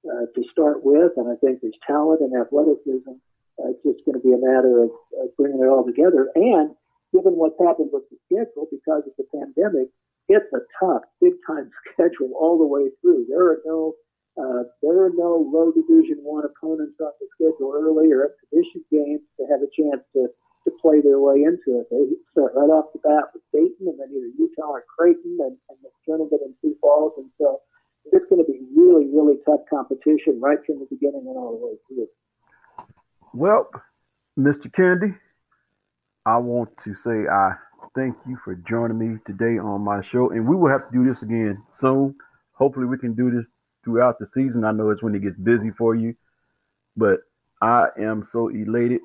uh, 0.09 0.27
to 0.35 0.43
start 0.51 0.83
with, 0.83 1.13
and 1.17 1.29
I 1.29 1.37
think 1.37 1.61
there's 1.61 1.77
talent 1.87 2.21
and 2.21 2.33
athleticism. 2.35 3.13
Uh, 3.59 3.71
it's 3.71 3.83
just 3.83 4.05
going 4.07 4.17
to 4.17 4.25
be 4.25 4.33
a 4.33 4.41
matter 4.41 4.83
of, 4.85 4.91
of 5.21 5.37
bringing 5.37 5.61
it 5.61 5.67
all 5.67 5.85
together. 5.85 6.31
And 6.35 6.75
given 7.13 7.35
what's 7.35 7.59
happened 7.61 7.91
with 7.93 8.05
the 8.09 8.17
schedule 8.25 8.69
because 8.71 9.03
of 9.05 9.13
the 9.19 9.27
pandemic, 9.35 9.89
it's 10.29 10.49
a 10.55 10.63
tough, 10.81 11.03
big 11.21 11.35
time 11.47 11.71
schedule 11.93 12.33
all 12.39 12.57
the 12.59 12.67
way 12.67 12.89
through. 13.01 13.27
There 13.29 13.43
are 13.53 13.61
no 13.65 13.95
uh, 14.39 14.63
there 14.83 15.03
are 15.03 15.11
no 15.11 15.43
low 15.51 15.73
Division 15.75 16.23
One 16.23 16.47
opponents 16.47 16.95
on 17.03 17.11
the 17.19 17.27
schedule 17.35 17.75
early 17.75 18.13
or 18.15 18.31
exhibition 18.31 18.87
games 18.91 19.27
to 19.35 19.43
have 19.51 19.67
a 19.67 19.71
chance 19.75 20.07
to, 20.15 20.31
to 20.31 20.71
play 20.79 21.03
their 21.03 21.19
way 21.19 21.43
into 21.43 21.83
it. 21.83 21.91
They 21.91 22.07
start 22.31 22.55
right 22.55 22.71
off 22.71 22.95
the 22.95 23.03
bat 23.03 23.35
with 23.35 23.43
Dayton 23.51 23.91
and 23.91 23.99
then 23.99 24.15
either 24.15 24.31
Utah 24.39 24.79
or 24.79 24.85
Creighton 24.87 25.43
and, 25.43 25.59
and 25.69 25.79
McDermott 25.83 26.39
and 26.39 26.55
Sioux 26.63 26.79
Falls. 26.81 27.19
And 27.19 27.31
so 27.39 27.61
it's 28.13 28.27
going 28.31 28.45
to 28.45 28.47
be 28.47 28.63
really, 28.79 29.11
really 29.11 29.43
tough 29.45 29.67
competition 29.69 30.39
right 30.41 30.59
from 30.65 30.79
the 30.79 30.87
beginning 30.87 31.27
and 31.27 31.37
all 31.37 31.59
the 31.59 31.67
way 31.67 31.75
through. 31.89 32.09
Well, 33.35 33.71
Mr. 34.39 34.73
Kennedy, 34.73 35.19
I 36.25 36.39
want 36.39 36.71
to 36.85 36.95
say 37.03 37.27
I 37.27 37.55
thank 37.97 38.15
you 38.29 38.39
for 38.45 38.55
joining 38.55 38.99
me 38.99 39.19
today 39.27 39.59
on 39.59 39.83
my 39.83 40.03
show, 40.03 40.31
and 40.31 40.47
we 40.47 40.55
will 40.55 40.71
have 40.71 40.89
to 40.89 40.93
do 40.93 41.05
this 41.05 41.23
again 41.23 41.61
soon. 41.81 42.15
Hopefully, 42.53 42.87
we 42.87 42.99
can 42.99 43.15
do 43.15 43.31
this 43.31 43.45
throughout 43.85 44.19
the 44.19 44.27
season. 44.35 44.65
I 44.65 44.73
know 44.73 44.91
it's 44.91 45.03
when 45.03 45.15
it 45.15 45.23
gets 45.23 45.39
busy 45.39 45.71
for 45.77 45.95
you, 45.95 46.15
but 46.97 47.21
I 47.61 47.89
am 47.99 48.27
so 48.33 48.49
elated. 48.49 49.01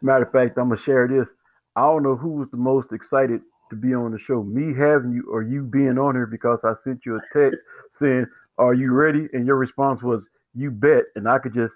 Matter 0.00 0.24
of 0.24 0.32
fact, 0.32 0.58
I'm 0.58 0.68
gonna 0.68 0.80
share 0.80 1.08
this. 1.08 1.28
I 1.76 1.82
don't 1.82 2.02
know 2.02 2.16
who 2.16 2.30
was 2.30 2.48
the 2.50 2.56
most 2.56 2.92
excited 2.92 3.40
to 3.70 3.76
be 3.76 3.94
on 3.94 4.12
the 4.12 4.18
show, 4.18 4.42
me 4.42 4.74
having 4.78 5.12
you 5.12 5.24
or 5.30 5.42
you 5.42 5.62
being 5.62 5.98
on 5.98 6.14
here 6.14 6.26
because 6.26 6.58
I 6.64 6.74
sent 6.84 7.06
you 7.06 7.16
a 7.16 7.20
text 7.32 7.62
saying, 7.98 8.26
"Are 8.58 8.74
you 8.74 8.92
ready?" 8.92 9.28
and 9.32 9.46
your 9.46 9.56
response 9.56 10.02
was, 10.02 10.28
"You 10.54 10.70
bet," 10.70 11.04
and 11.16 11.28
I 11.28 11.38
could 11.38 11.54
just 11.54 11.74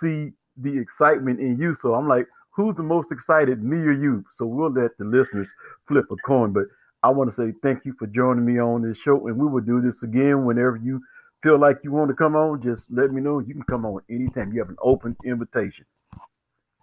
see 0.00 0.32
the 0.56 0.78
excitement 0.78 1.40
in 1.40 1.58
you. 1.58 1.74
So 1.74 1.94
I'm 1.94 2.08
like, 2.08 2.26
who's 2.50 2.76
the 2.76 2.82
most 2.82 3.12
excited, 3.12 3.62
me 3.62 3.76
or 3.76 3.92
you? 3.92 4.24
So 4.36 4.46
we'll 4.46 4.72
let 4.72 4.96
the 4.98 5.04
listeners 5.04 5.48
flip 5.86 6.06
a 6.10 6.16
coin. 6.26 6.52
But 6.52 6.64
I 7.02 7.10
want 7.10 7.30
to 7.30 7.36
say 7.36 7.54
thank 7.62 7.84
you 7.84 7.92
for 7.98 8.06
joining 8.06 8.44
me 8.44 8.58
on 8.58 8.82
this 8.82 8.96
show, 8.98 9.28
and 9.28 9.36
we 9.36 9.46
will 9.46 9.60
do 9.60 9.80
this 9.80 10.02
again 10.02 10.44
whenever 10.44 10.76
you 10.76 11.00
feel 11.46 11.60
like 11.60 11.78
you 11.84 11.92
want 11.92 12.08
to 12.10 12.16
come 12.16 12.34
on. 12.34 12.62
Just 12.62 12.82
let 12.90 13.12
me 13.12 13.20
know. 13.20 13.38
You 13.38 13.54
can 13.54 13.62
come 13.70 13.84
on 13.84 14.02
anytime. 14.10 14.52
You 14.52 14.60
have 14.60 14.68
an 14.68 14.76
open 14.82 15.16
invitation. 15.24 15.84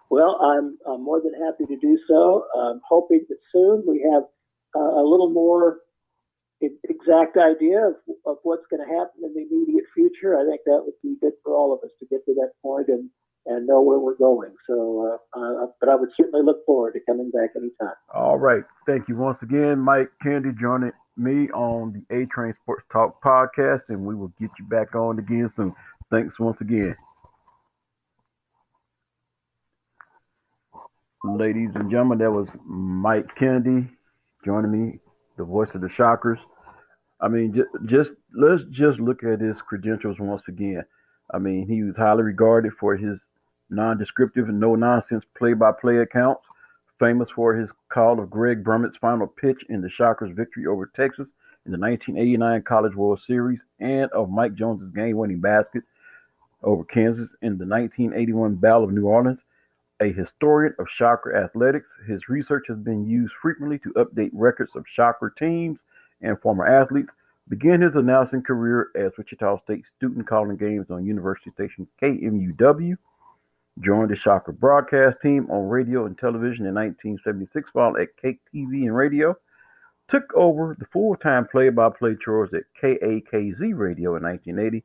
Well, 0.10 0.39
I'm, 0.41 0.78
I'm 0.88 1.04
more 1.04 1.19
than 1.19 1.34
happy 1.34 1.65
to 1.65 1.80
do 1.80 1.97
so. 2.08 2.45
I'm 2.56 2.80
hoping 2.88 3.26
that 3.28 3.38
soon 3.52 3.84
we 3.88 4.08
have 4.13 4.23
uh, 4.76 5.02
a 5.02 5.04
little 5.04 5.30
more 5.30 5.80
exact 6.62 7.36
idea 7.36 7.80
of, 7.88 7.95
of 8.26 8.38
what's 8.43 8.63
going 8.69 8.80
to 8.80 8.88
happen 8.88 9.23
in 9.23 9.34
the 9.34 9.41
immediate 9.41 9.86
future. 9.93 10.39
I 10.39 10.45
think 10.47 10.62
that 10.65 10.82
would 10.86 10.95
be 11.04 11.15
good 11.19 11.34
for 11.43 11.54
all 11.54 11.73
of 11.73 11.80
us 11.84 11.91
to 11.99 12.06
get 12.06 12.23
to 12.26 12.34
that 12.36 12.52
point 12.62 12.88
and, 12.88 13.10
and 13.47 13.67
know 13.67 13.82
where 13.82 13.99
we're 13.99 14.15
going. 14.15 14.54
So, 14.67 15.19
uh, 15.36 15.39
uh, 15.39 15.67
but 15.82 15.89
I 15.89 15.95
would 15.95 16.10
certainly 16.15 16.45
look 16.45 16.65
forward 16.65 16.93
to 16.93 16.99
coming 17.06 17.32
back 17.32 17.49
anytime. 17.58 17.97
All 18.13 18.38
right. 18.38 18.63
Thank 18.86 19.10
you 19.10 19.17
once 19.17 19.39
again, 19.41 19.80
Mike 19.80 20.12
Kennedy, 20.21 20.52
joining 20.62 20.93
me 21.17 21.49
on 21.52 22.06
the 22.10 22.15
A 22.15 22.26
Train 22.26 22.54
Sports 22.62 22.86
Talk 22.91 23.21
podcast, 23.21 23.82
and 23.89 24.06
we 24.06 24.15
will 24.15 24.34
get 24.39 24.49
you 24.60 24.65
back 24.65 24.95
on 24.95 25.19
again 25.19 25.49
soon. 25.56 25.73
Thanks 26.10 26.39
once 26.39 26.60
again. 26.62 26.95
Ladies 31.23 31.69
and 31.76 31.89
gentlemen, 31.89 32.17
that 32.17 32.32
was 32.32 32.47
Mike 32.65 33.34
Kennedy 33.36 33.88
joining 34.43 34.71
me, 34.71 34.99
the 35.38 35.45
voice 35.45 35.73
of 35.73 35.82
the 35.82 35.89
Shockers. 35.89 36.39
I 37.21 37.30
mean, 37.30 37.54
just, 37.54 37.69
just 37.86 38.10
let's 38.36 38.63
just 38.71 38.99
look 38.99 39.23
at 39.23 39.39
his 39.39 39.62
credentials 39.62 40.19
once 40.19 40.41
again. 40.49 40.84
I 41.34 41.39
mean, 41.39 41.65
he 41.67 41.84
was 41.84 41.95
highly 41.95 42.23
regarded 42.23 42.73
for 42.80 42.97
his 42.97 43.19
non-descriptive 43.69 44.49
and 44.49 44.60
no-nonsense 44.60 45.23
play-by-play 45.38 45.97
accounts 45.97 46.43
famous 47.04 47.28
for 47.36 47.54
his 47.54 47.70
call 47.89 48.18
of 48.18 48.30
Greg 48.30 48.63
Brummett's 48.63 48.96
final 49.02 49.28
pitch 49.28 49.58
in 49.68 49.82
the 49.82 49.89
Shockers' 49.89 50.32
victory 50.34 50.68
over 50.68 50.89
Texas 50.96 51.28
in 51.66 51.74
the 51.74 51.78
1989 51.78 52.62
College 52.62 52.96
World 52.96 53.20
Series, 53.28 53.60
and 53.82 54.10
of 54.12 54.30
Mike 54.30 54.56
Jones' 54.56 54.89
game-winning 54.96 55.42
basket 55.42 55.84
over 56.63 56.86
Kansas 56.86 57.28
in 57.42 57.58
the 57.58 57.66
1981 57.66 58.56
Battle 58.56 58.86
of 58.86 58.94
New 58.94 59.06
Orleans. 59.06 59.39
A 60.02 60.13
historian 60.13 60.74
of 60.80 60.86
Shocker 60.98 61.36
athletics, 61.36 61.88
his 62.08 62.22
research 62.30 62.63
has 62.70 62.78
been 62.78 63.06
used 63.06 63.34
frequently 63.42 63.80
to 63.80 63.94
update 63.96 64.32
records 64.32 64.72
of 64.74 64.86
Shocker 64.96 65.34
teams 65.38 65.78
and 66.22 66.39
former 66.39 66.66
athletes. 66.66 67.10
Began 67.50 67.82
his 67.82 67.96
announcing 67.96 68.42
career 68.42 68.92
as 68.96 69.12
Wichita 69.18 69.62
State 69.66 69.84
student 69.98 70.26
calling 70.26 70.56
games 70.56 70.86
on 70.89 71.06
University 71.06 71.52
Station 71.52 71.86
KMUW 72.02 72.96
joined 73.81 74.12
the 74.12 74.15
Shocker 74.15 74.51
broadcast 74.51 75.17
team 75.21 75.47
on 75.49 75.67
radio 75.67 76.05
and 76.05 76.17
television 76.17 76.65
in 76.65 76.75
1976 76.75 77.69
while 77.73 77.97
at 77.97 78.15
KAKE 78.21 78.39
TV 78.53 78.83
and 78.83 78.95
radio, 78.95 79.36
took 80.09 80.31
over 80.36 80.75
the 80.77 80.86
full-time 80.93 81.47
play-by-play 81.47 82.17
chores 82.23 82.51
at 82.53 82.63
KAKZ 82.81 83.75
Radio 83.75 84.15
in 84.15 84.23
1980. 84.23 84.83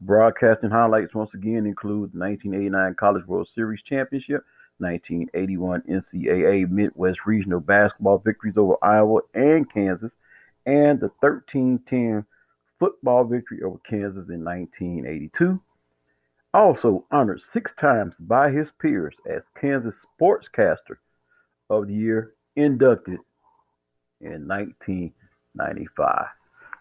Broadcasting 0.00 0.70
highlights 0.70 1.14
once 1.14 1.30
again 1.34 1.66
include 1.66 2.12
the 2.12 2.18
1989 2.18 2.94
College 2.98 3.26
World 3.26 3.48
Series 3.54 3.82
Championship, 3.86 4.42
1981 4.78 5.82
NCAA 5.82 6.70
Midwest 6.70 7.18
Regional 7.26 7.60
Basketball 7.60 8.18
victories 8.18 8.56
over 8.56 8.76
Iowa 8.82 9.20
and 9.34 9.70
Kansas, 9.70 10.12
and 10.64 10.98
the 11.00 11.10
13-10 11.22 12.24
football 12.78 13.24
victory 13.24 13.62
over 13.62 13.78
Kansas 13.88 14.30
in 14.30 14.42
1982 14.42 15.60
also 16.52 17.04
honored 17.10 17.40
six 17.52 17.72
times 17.80 18.14
by 18.18 18.50
his 18.50 18.68
peers 18.80 19.14
as 19.28 19.42
Kansas 19.60 19.94
Sportscaster 20.20 20.96
of 21.68 21.86
the 21.86 21.94
Year, 21.94 22.32
inducted 22.56 23.20
in 24.20 24.46
1995. 24.48 26.26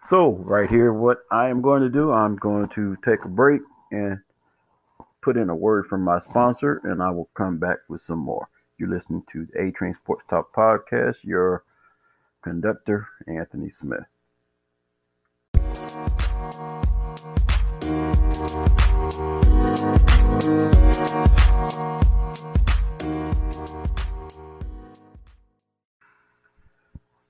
So, 0.09 0.31
right 0.31 0.69
here, 0.69 0.91
what 0.91 1.19
I 1.31 1.49
am 1.49 1.61
going 1.61 1.83
to 1.83 1.89
do, 1.89 2.11
I'm 2.11 2.35
going 2.37 2.67
to 2.69 2.97
take 3.05 3.23
a 3.25 3.29
break 3.29 3.61
and 3.91 4.19
put 5.21 5.37
in 5.37 5.49
a 5.49 5.55
word 5.55 5.85
from 5.85 6.03
my 6.03 6.19
sponsor, 6.27 6.81
and 6.83 7.03
I 7.03 7.11
will 7.11 7.29
come 7.35 7.57
back 7.57 7.77
with 7.87 8.01
some 8.01 8.19
more. 8.19 8.47
You're 8.77 8.89
listening 8.89 9.23
to 9.33 9.45
the 9.45 9.61
A 9.61 9.71
Train 9.71 9.93
Sports 10.01 10.23
Talk 10.29 10.53
Podcast, 10.55 11.17
your 11.23 11.63
conductor, 12.43 13.07
Anthony 13.27 13.71
Smith. 13.79 14.05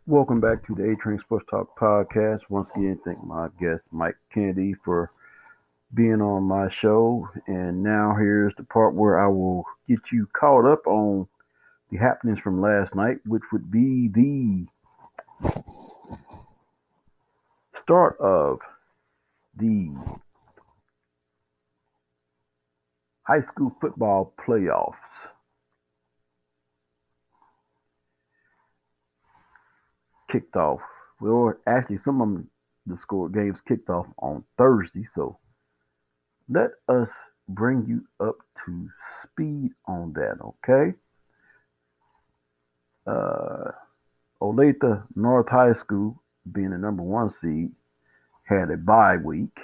Welcome 0.10 0.40
back 0.42 0.66
to 0.66 0.74
the 0.74 0.90
A 0.90 0.96
Train 0.96 1.20
Sports 1.20 1.46
Talk 1.52 1.78
podcast. 1.78 2.40
Once 2.50 2.68
again, 2.76 3.00
thank 3.06 3.24
my 3.24 3.50
guest 3.62 3.84
Mike 3.92 4.18
Kennedy 4.34 4.74
for 4.84 5.12
being 5.94 6.20
on 6.20 6.44
my 6.44 6.68
show. 6.72 7.30
And 7.46 7.84
now 7.84 8.16
here's 8.18 8.56
the 8.56 8.64
part 8.64 8.96
where 8.96 9.20
I 9.20 9.28
will 9.28 9.66
get 9.88 10.00
you 10.12 10.28
caught 10.34 10.66
up 10.66 10.88
on 10.88 11.28
the 11.92 11.98
happenings 11.98 12.40
from 12.40 12.60
last 12.60 12.96
night, 12.96 13.18
which 13.28 13.44
would 13.52 13.70
be 13.70 14.08
the 14.08 14.66
start 17.84 18.20
of 18.20 18.60
the 19.58 19.92
high 23.30 23.46
school 23.52 23.72
football 23.80 24.34
playoffs. 24.44 24.96
Kicked 30.32 30.56
off. 30.56 30.80
Well, 31.22 31.54
actually, 31.68 32.00
some 32.04 32.22
of 32.22 32.44
the 32.88 33.00
score 33.00 33.30
games 33.30 33.58
kicked 33.68 33.90
off 33.90 34.08
on 34.18 34.44
Thursday. 34.58 35.08
So 35.14 35.38
let 36.50 36.72
us 36.88 37.10
bring 37.48 37.86
you 37.88 38.02
up 38.26 38.38
to 38.66 38.90
speed 39.24 39.74
on 39.86 40.14
that, 40.14 40.38
okay? 40.44 40.98
Uh, 43.06 43.72
Olathe 44.42 45.04
North 45.16 45.50
High 45.50 45.74
School, 45.74 46.20
being 46.52 46.72
the 46.72 46.78
number 46.80 47.04
one 47.04 47.32
seed, 47.42 47.72
had 48.46 48.72
a 48.72 48.78
bye 48.78 49.18
week. 49.18 49.56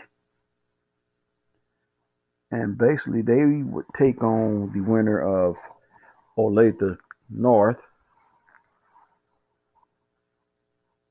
And 2.52 2.78
basically, 2.78 3.22
they 3.22 3.44
would 3.44 3.86
take 3.98 4.24
on 4.24 4.72
the 4.74 4.82
winner 4.82 5.20
of 5.22 5.56
Olathe 6.38 6.98
North 7.30 7.78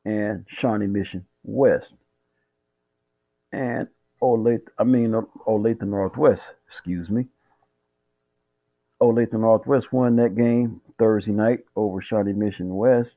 and 0.04 0.46
Shawnee 0.60 0.86
Mission 0.86 1.26
West. 1.42 1.86
And 3.52 3.88
Olathe, 4.22 4.68
I 4.78 4.84
mean, 4.84 5.12
Olathe 5.46 5.82
Northwest, 5.82 6.42
excuse 6.70 7.08
me. 7.08 7.26
Olathe 9.00 9.32
Northwest 9.32 9.92
won 9.92 10.16
that 10.16 10.36
game 10.36 10.80
Thursday 10.98 11.32
night 11.32 11.60
over 11.76 12.00
Shawnee 12.00 12.32
Mission 12.32 12.74
West 12.74 13.10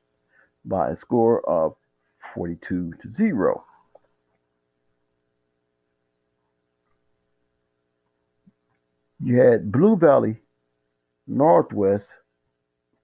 by 0.64 0.90
a 0.90 0.96
score 0.96 1.48
of 1.48 1.76
42 2.34 2.92
to 3.02 3.12
0. 3.12 3.64
You 9.20 9.40
had 9.40 9.72
Blue 9.72 9.96
Valley 9.96 10.36
Northwest 11.26 12.06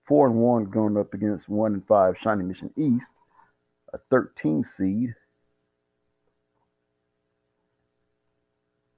4 0.06 0.28
and 0.28 0.36
1 0.36 0.64
going 0.66 0.96
up 0.96 1.14
against 1.14 1.48
1 1.48 1.74
and 1.74 1.86
5 1.86 2.14
Shawnee 2.22 2.44
Mission 2.44 2.70
East, 2.76 3.10
a 3.92 3.98
13 4.10 4.64
seed. 4.76 5.14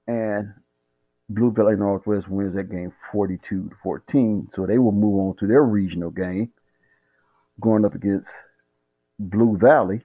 And 0.07 0.53
Blue 1.29 1.51
Valley 1.51 1.77
Northwest 1.77 2.29
wins 2.29 2.55
that 2.55 2.71
game 2.71 2.93
42 3.13 3.71
to 3.71 3.77
14. 3.83 4.51
So 4.55 4.67
they 4.67 4.79
will 4.79 4.93
move 4.93 5.19
on 5.21 5.37
to 5.39 5.47
their 5.47 5.63
regional 5.63 6.11
game, 6.11 6.53
going 7.61 7.85
up 7.85 7.95
against 7.95 8.29
Blue 9.19 9.57
Valley, 9.57 10.03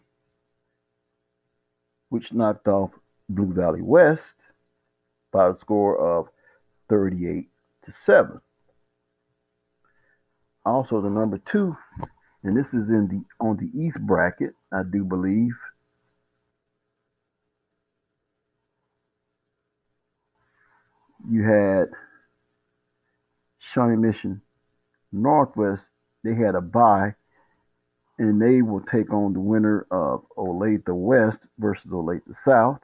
which 2.10 2.32
knocked 2.32 2.67
off 2.67 2.91
Blue 3.30 3.54
Valley 3.54 3.82
West 3.82 4.36
by 5.32 5.50
a 5.50 5.60
score 5.60 5.97
of 5.97 6.28
38 6.91 7.47
to 7.86 7.93
7. 8.06 8.41
Also, 10.65 11.01
the 11.01 11.10
number 11.10 11.41
two, 11.49 11.75
and 12.43 12.58
this 12.58 12.67
is 12.67 12.89
in 12.89 13.08
the 13.08 13.43
on 13.43 13.58
the 13.58 13.71
East 13.82 13.97
bracket, 14.01 14.51
I 14.73 14.82
do 14.84 15.06
believe. 15.06 15.54
You 21.30 21.43
had 21.43 21.88
Shawnee 23.73 23.95
Mission 23.95 24.41
Northwest. 25.13 25.84
They 26.23 26.36
had 26.36 26.56
a 26.56 26.62
bye, 26.62 27.15
and 28.19 28.41
they 28.41 28.62
will 28.62 28.82
take 28.82 29.12
on 29.13 29.34
the 29.34 29.39
winner 29.39 29.88
of 29.89 30.25
Olathe 30.38 30.89
West 30.89 31.39
versus 31.58 31.89
Olathe 31.89 32.36
South. 32.43 32.82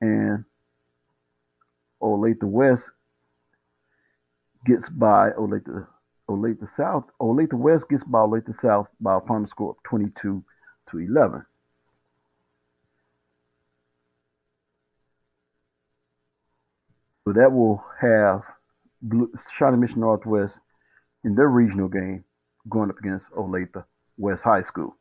And 0.00 0.44
Olathe 2.04 2.42
West 2.42 2.84
gets 4.66 4.88
by 4.90 5.30
Olathe 5.30 5.86
Olathe 6.28 6.68
South. 6.76 7.04
Olathe 7.20 7.54
West 7.54 7.88
gets 7.88 8.04
by 8.04 8.18
Olathe 8.18 8.54
South 8.60 8.88
by 9.00 9.16
a 9.16 9.20
final 9.20 9.48
score 9.48 9.70
of 9.70 9.76
22 9.84 10.44
to 10.90 10.98
11. 10.98 11.44
So 17.24 17.32
that 17.32 17.50
will 17.50 17.82
have 18.00 18.42
Shawnee 19.58 19.78
Mission 19.78 20.00
Northwest 20.00 20.54
in 21.24 21.34
their 21.34 21.48
regional 21.48 21.88
game 21.88 22.24
going 22.68 22.90
up 22.90 22.98
against 22.98 23.30
Olathe 23.30 23.82
West 24.18 24.42
High 24.42 24.62
School. 24.62 24.94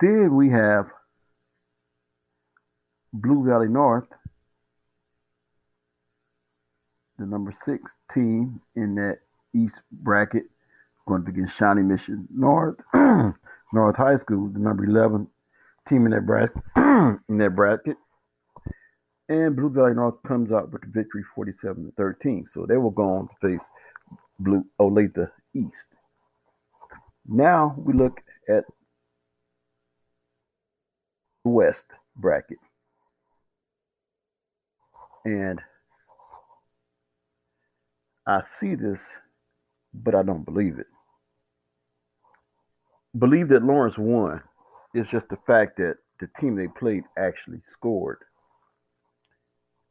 Then 0.00 0.34
we 0.34 0.50
have 0.50 0.86
Blue 3.12 3.44
Valley 3.46 3.68
North, 3.68 4.08
the 7.18 7.24
number 7.24 7.54
six 7.64 7.90
team 8.12 8.60
in 8.74 8.94
that 8.96 9.20
East 9.54 9.76
bracket, 9.90 10.44
going 11.08 11.24
to 11.24 11.30
against 11.30 11.56
Shawnee 11.58 11.82
Mission 11.82 12.28
North, 12.30 12.76
North 12.94 13.96
High 13.96 14.18
School, 14.18 14.48
the 14.48 14.58
number 14.58 14.84
eleven 14.84 15.28
team 15.88 16.04
in 16.04 16.12
that 16.12 16.26
bracket. 16.26 16.56
in 17.28 17.38
that 17.38 17.56
bracket, 17.56 17.96
and 19.30 19.56
Blue 19.56 19.70
Valley 19.70 19.94
North 19.94 20.16
comes 20.26 20.52
out 20.52 20.70
with 20.72 20.82
the 20.82 20.88
victory, 20.88 21.24
forty-seven 21.34 21.86
to 21.86 21.92
thirteen. 21.92 22.46
So 22.52 22.66
they 22.66 22.76
will 22.76 22.90
go 22.90 23.04
on 23.04 23.28
to 23.28 23.34
face 23.48 23.66
Blue 24.38 24.64
Olathe 24.78 25.30
East. 25.54 25.88
Now 27.26 27.74
we 27.78 27.94
look 27.94 28.20
at 28.48 28.64
West 31.48 31.84
bracket. 32.16 32.58
And 35.24 35.60
I 38.26 38.42
see 38.60 38.74
this, 38.74 38.98
but 39.92 40.14
I 40.14 40.22
don't 40.22 40.44
believe 40.44 40.78
it. 40.78 40.86
Believe 43.18 43.48
that 43.48 43.62
Lawrence 43.62 43.96
won. 43.98 44.40
It's 44.94 45.10
just 45.10 45.28
the 45.28 45.38
fact 45.46 45.78
that 45.78 45.96
the 46.20 46.28
team 46.40 46.56
they 46.56 46.68
played 46.68 47.04
actually 47.16 47.60
scored. 47.72 48.18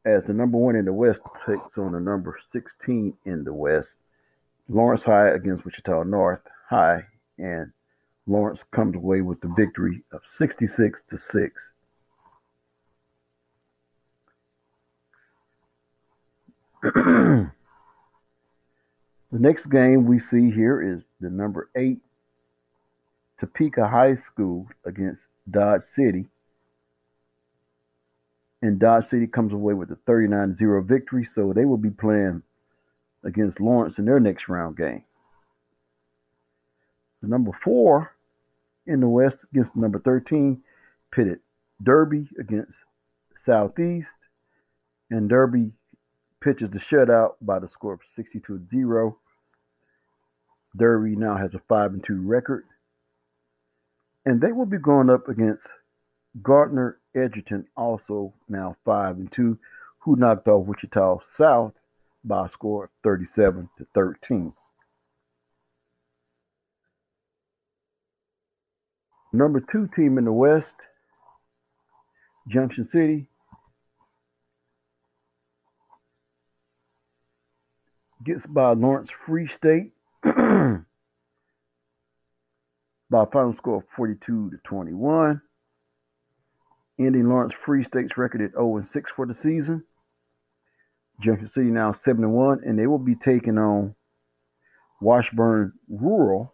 As 0.04 0.22
the 0.24 0.32
number 0.32 0.58
one 0.58 0.76
in 0.76 0.84
the 0.84 0.92
West 0.92 1.20
takes 1.46 1.76
on 1.76 1.92
the 1.92 2.00
number 2.00 2.38
16 2.52 3.14
in 3.24 3.44
the 3.44 3.52
West, 3.52 3.88
Lawrence 4.68 5.02
High 5.02 5.28
against 5.28 5.64
Wichita 5.64 6.04
North 6.04 6.40
High, 6.68 7.02
and 7.38 7.72
Lawrence 8.26 8.60
comes 8.72 8.96
away 8.96 9.20
with 9.20 9.40
the 9.40 9.52
victory 9.56 10.02
of 10.12 10.20
66 10.36 11.00
to 11.10 11.18
6. 11.18 11.70
the 16.82 17.50
next 19.32 19.66
game 19.66 20.06
we 20.06 20.18
see 20.18 20.50
here 20.50 20.82
is 20.82 21.02
the 21.20 21.30
number 21.30 21.70
eight 21.76 22.00
Topeka 23.38 23.88
High 23.88 24.16
School 24.16 24.68
against 24.84 25.22
Dodge 25.50 25.84
City. 25.84 26.26
And 28.62 28.78
Dodge 28.78 29.08
City 29.08 29.26
comes 29.26 29.52
away 29.52 29.74
with 29.74 29.90
a 29.90 29.96
39 30.06 30.56
0 30.56 30.82
victory, 30.82 31.28
so 31.32 31.52
they 31.52 31.64
will 31.64 31.76
be 31.76 31.90
playing 31.90 32.42
against 33.22 33.60
Lawrence 33.60 33.98
in 33.98 34.04
their 34.04 34.20
next 34.20 34.48
round 34.48 34.76
game. 34.76 35.04
The 37.22 37.28
number 37.28 37.52
four 37.62 38.15
in 38.86 39.00
the 39.00 39.08
West 39.08 39.36
against 39.52 39.76
number 39.76 39.98
13 39.98 40.62
pitted 41.12 41.40
Derby 41.82 42.28
against 42.38 42.72
Southeast, 43.44 44.08
and 45.10 45.28
Derby 45.28 45.72
pitches 46.42 46.70
the 46.70 46.78
shutout 46.78 47.34
by 47.40 47.58
the 47.58 47.68
score 47.68 47.94
of 47.94 48.00
62 48.16 48.66
0. 48.70 49.18
Derby 50.76 51.16
now 51.16 51.36
has 51.36 51.54
a 51.54 51.60
5 51.68 51.94
and 51.94 52.04
2 52.04 52.26
record. 52.26 52.64
And 54.24 54.40
they 54.40 54.52
will 54.52 54.66
be 54.66 54.78
going 54.78 55.08
up 55.08 55.28
against 55.28 55.66
Gardner 56.42 56.98
Edgerton, 57.14 57.66
also 57.76 58.34
now 58.48 58.76
5 58.84 59.16
and 59.16 59.32
2, 59.32 59.58
who 60.00 60.16
knocked 60.16 60.48
off 60.48 60.66
Wichita 60.66 61.18
South 61.36 61.72
by 62.24 62.46
a 62.46 62.50
score 62.50 62.84
of 62.84 62.90
37 63.04 63.68
to 63.78 63.86
13. 63.94 64.52
Number 69.32 69.60
two 69.60 69.88
team 69.94 70.18
in 70.18 70.24
the 70.24 70.32
West, 70.32 70.74
Junction 72.48 72.86
City, 72.86 73.28
gets 78.24 78.46
by 78.46 78.72
Lawrence 78.72 79.10
Free 79.26 79.48
State 79.48 79.92
by 80.22 80.32
a 83.22 83.26
final 83.26 83.54
score 83.56 83.78
of 83.78 83.84
42 83.96 84.50
to 84.50 84.56
21. 84.64 85.40
ending 86.98 87.28
Lawrence 87.28 87.54
Free 87.64 87.84
State's 87.84 88.16
record 88.16 88.42
at 88.42 88.52
0 88.52 88.82
6 88.92 89.10
for 89.14 89.26
the 89.26 89.34
season. 89.34 89.84
Junction 91.22 91.48
City 91.48 91.70
now 91.70 91.94
7 92.04 92.28
1, 92.30 92.60
and 92.64 92.78
they 92.78 92.86
will 92.86 92.98
be 92.98 93.14
taking 93.14 93.58
on 93.58 93.94
Washburn 95.00 95.72
Rural, 95.88 96.52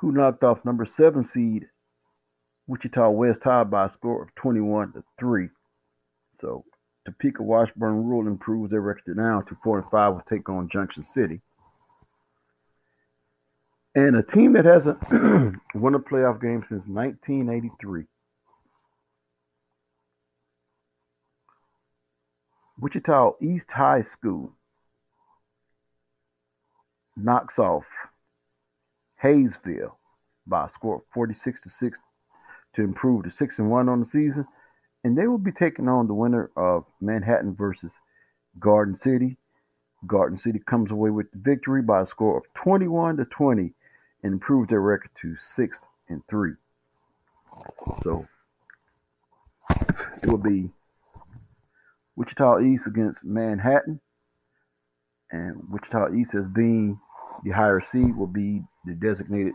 who 0.00 0.12
knocked 0.12 0.42
off 0.42 0.64
number 0.64 0.86
seven 0.86 1.24
seed 1.24 1.66
Wichita 2.66 3.10
West 3.10 3.40
High 3.42 3.64
by 3.64 3.86
a 3.86 3.92
score 3.92 4.22
of 4.22 4.34
21 4.36 4.92
to 4.92 5.04
3. 5.18 5.48
So 6.40 6.64
Topeka 7.04 7.42
Washburn 7.42 8.04
Rural 8.04 8.28
improves 8.28 8.70
their 8.70 8.80
record 8.80 9.16
now 9.16 9.42
to 9.42 9.56
4 9.62 9.80
and 9.80 9.90
5 9.90 10.14
will 10.14 10.22
take 10.30 10.48
on 10.48 10.68
Junction 10.72 11.04
City. 11.14 11.40
And 13.94 14.16
a 14.16 14.22
team 14.22 14.52
that 14.52 14.64
hasn't 14.64 15.02
won 15.74 15.94
a 15.94 15.98
playoff 15.98 16.40
game 16.40 16.64
since 16.68 16.84
1983. 16.86 18.04
Wichita 22.78 23.32
East 23.42 23.66
High 23.68 24.02
School 24.02 24.52
knocks 27.16 27.58
off 27.58 27.84
Haysville 29.22 29.96
by 30.46 30.66
a 30.66 30.72
score 30.72 30.96
of 30.96 31.02
46 31.12 31.60
to 31.62 31.70
6 31.78 31.98
to 32.76 32.82
improve 32.82 33.24
to 33.24 33.30
6 33.30 33.58
and 33.58 33.70
1 33.70 33.88
on 33.88 34.00
the 34.00 34.06
season. 34.06 34.46
And 35.04 35.16
they 35.16 35.26
will 35.26 35.38
be 35.38 35.52
taking 35.52 35.88
on 35.88 36.06
the 36.06 36.14
winner 36.14 36.50
of 36.56 36.84
Manhattan 37.00 37.54
versus 37.54 37.92
Garden 38.58 38.98
City. 39.02 39.36
Garden 40.06 40.38
City 40.38 40.60
comes 40.68 40.90
away 40.90 41.10
with 41.10 41.30
the 41.32 41.38
victory 41.38 41.82
by 41.82 42.02
a 42.02 42.06
score 42.06 42.38
of 42.38 42.44
21 42.62 43.18
to 43.18 43.24
20 43.24 43.72
and 44.22 44.32
improves 44.32 44.68
their 44.68 44.80
record 44.80 45.10
to 45.22 45.34
6 45.56 45.76
and 46.08 46.22
3. 46.28 46.52
So 48.02 48.26
it 50.22 50.28
will 50.28 50.38
be 50.38 50.70
Wichita 52.16 52.60
East 52.60 52.86
against 52.86 53.24
Manhattan. 53.24 54.00
And 55.30 55.62
Wichita 55.70 56.12
East 56.14 56.32
has 56.32 56.46
being 56.46 56.98
the 57.44 57.50
higher 57.50 57.82
seed 57.92 58.16
will 58.16 58.26
be 58.26 58.62
the 58.84 58.94
designated 58.94 59.52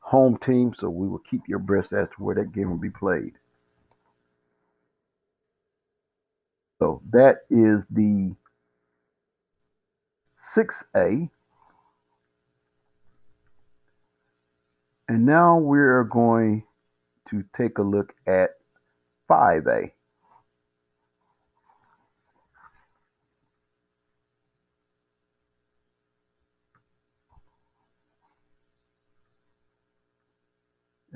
home 0.00 0.38
team, 0.44 0.74
so 0.78 0.88
we 0.88 1.06
will 1.08 1.22
keep 1.30 1.42
your 1.46 1.58
breast 1.58 1.92
as 1.92 2.08
to 2.08 2.22
where 2.22 2.34
that 2.34 2.52
game 2.52 2.70
will 2.70 2.78
be 2.78 2.90
played. 2.90 3.34
So 6.78 7.02
that 7.10 7.42
is 7.50 7.82
the 7.90 8.34
6A. 10.56 11.28
And 15.08 15.26
now 15.26 15.58
we're 15.58 16.04
going 16.04 16.64
to 17.30 17.44
take 17.56 17.78
a 17.78 17.82
look 17.82 18.14
at 18.26 18.50
5A. 19.30 19.90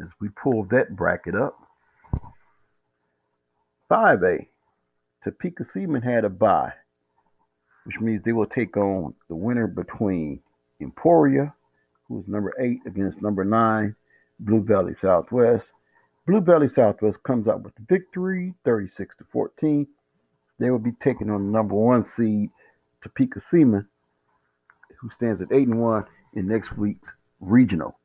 As 0.02 0.08
we 0.20 0.28
pull 0.30 0.64
that 0.64 0.96
bracket 0.96 1.36
up, 1.36 1.56
5A, 3.88 4.46
Topeka 5.22 5.64
Seaman 5.72 6.02
had 6.02 6.24
a 6.24 6.28
bye, 6.28 6.72
which 7.84 8.00
means 8.00 8.22
they 8.24 8.32
will 8.32 8.46
take 8.46 8.76
on 8.76 9.14
the 9.28 9.36
winner 9.36 9.68
between 9.68 10.40
Emporia, 10.80 11.54
who's 12.08 12.26
number 12.26 12.52
eight, 12.58 12.80
against 12.84 13.22
number 13.22 13.44
nine, 13.44 13.94
Blue 14.40 14.62
Valley 14.62 14.94
Southwest. 15.00 15.66
Blue 16.26 16.40
Valley 16.40 16.68
Southwest 16.68 17.22
comes 17.22 17.46
out 17.46 17.62
with 17.62 17.74
the 17.76 17.82
victory, 17.88 18.54
36 18.64 19.16
to 19.18 19.24
14. 19.32 19.86
They 20.58 20.70
will 20.70 20.80
be 20.80 20.92
taking 21.02 21.30
on 21.30 21.46
the 21.46 21.52
number 21.52 21.74
one 21.76 22.04
seed, 22.04 22.50
Topeka 23.04 23.40
Seaman, 23.50 23.86
who 25.00 25.10
stands 25.10 25.40
at 25.40 25.52
eight 25.52 25.68
and 25.68 25.80
one 25.80 26.06
in 26.34 26.48
next 26.48 26.76
week's 26.76 27.08
regional. 27.40 27.98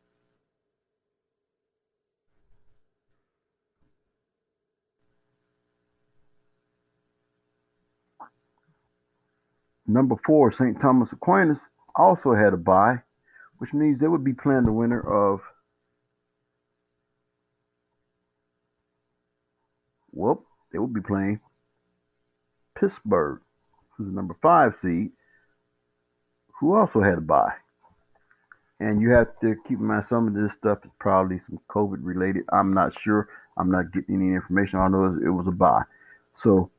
Number 9.88 10.16
four, 10.26 10.52
St. 10.52 10.80
Thomas 10.82 11.10
Aquinas, 11.14 11.58
also 11.96 12.34
had 12.34 12.54
a 12.54 12.58
bye, 12.58 12.98
which 13.58 13.74
means 13.74 14.00
they 14.00 14.08
would 14.08 14.24
be 14.24 14.34
playing 14.34 14.66
the 14.66 14.72
winner 14.72 15.00
of 15.00 15.40
Whoop, 20.12 20.44
they 20.72 20.80
would 20.80 20.94
be 20.94 21.02
playing 21.02 21.40
Pittsburgh, 22.80 23.40
who's 23.96 24.08
the 24.08 24.14
number 24.14 24.36
five 24.42 24.74
seed, 24.82 25.12
who 26.60 26.76
also 26.76 27.02
had 27.02 27.18
a 27.18 27.22
bye. 27.22 27.54
And 28.80 29.02
you 29.02 29.12
have 29.12 29.28
to 29.42 29.56
keep 29.68 29.80
in 29.80 29.86
mind 29.86 30.06
some 30.10 30.28
of 30.28 30.34
this 30.34 30.52
stuff 30.58 30.80
is 30.84 30.92
probably 31.00 31.42
some 31.48 31.60
COVID 31.70 31.98
related. 32.02 32.44
I'm 32.52 32.74
not 32.74 32.94
sure. 33.04 33.28
I'm 33.58 33.72
not 33.72 33.92
getting 33.92 34.16
any 34.16 34.34
information. 34.36 34.80
I 34.80 34.88
know 34.88 35.06
it 35.06 35.30
was 35.30 35.48
a 35.48 35.52
bye. 35.52 35.84
So 36.44 36.70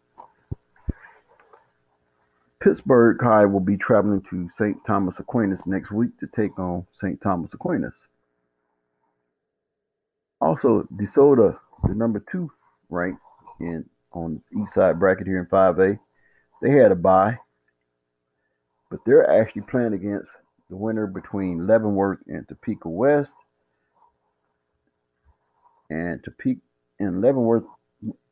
Pittsburgh 2.63 3.19
High 3.23 3.45
will 3.45 3.61
be 3.61 3.77
traveling 3.77 4.23
to 4.31 4.49
St. 4.59 4.77
Thomas 4.87 5.15
Aquinas 5.19 5.61
next 5.65 5.93
week 5.93 6.11
to 6.19 6.27
take 6.35 6.59
on 6.59 6.87
St. 7.01 7.21
Thomas 7.23 7.51
Aquinas. 7.53 7.95
Also, 10.41 10.87
DeSoto, 10.95 11.57
the 11.87 11.95
number 11.95 12.23
two 12.31 12.51
ranked 12.91 13.21
in 13.61 13.85
on 14.13 14.43
east 14.53 14.75
side 14.75 14.99
bracket 14.99 15.27
here 15.27 15.39
in 15.41 15.47
5A, 15.47 15.99
they 16.63 16.71
had 16.71 16.91
a 16.91 16.97
bye, 16.97 17.39
but 18.91 19.01
they're 19.07 19.41
actually 19.41 19.63
playing 19.63 19.93
against 19.93 20.29
the 20.71 20.77
winner 20.77 21.07
between 21.07 21.67
Leavenworth 21.67 22.19
and 22.27 22.47
Topeka 22.49 22.89
West. 22.89 23.31
And 25.91 26.23
Topeka 26.25 26.61
and 26.99 27.21
Leavenworth 27.23 27.65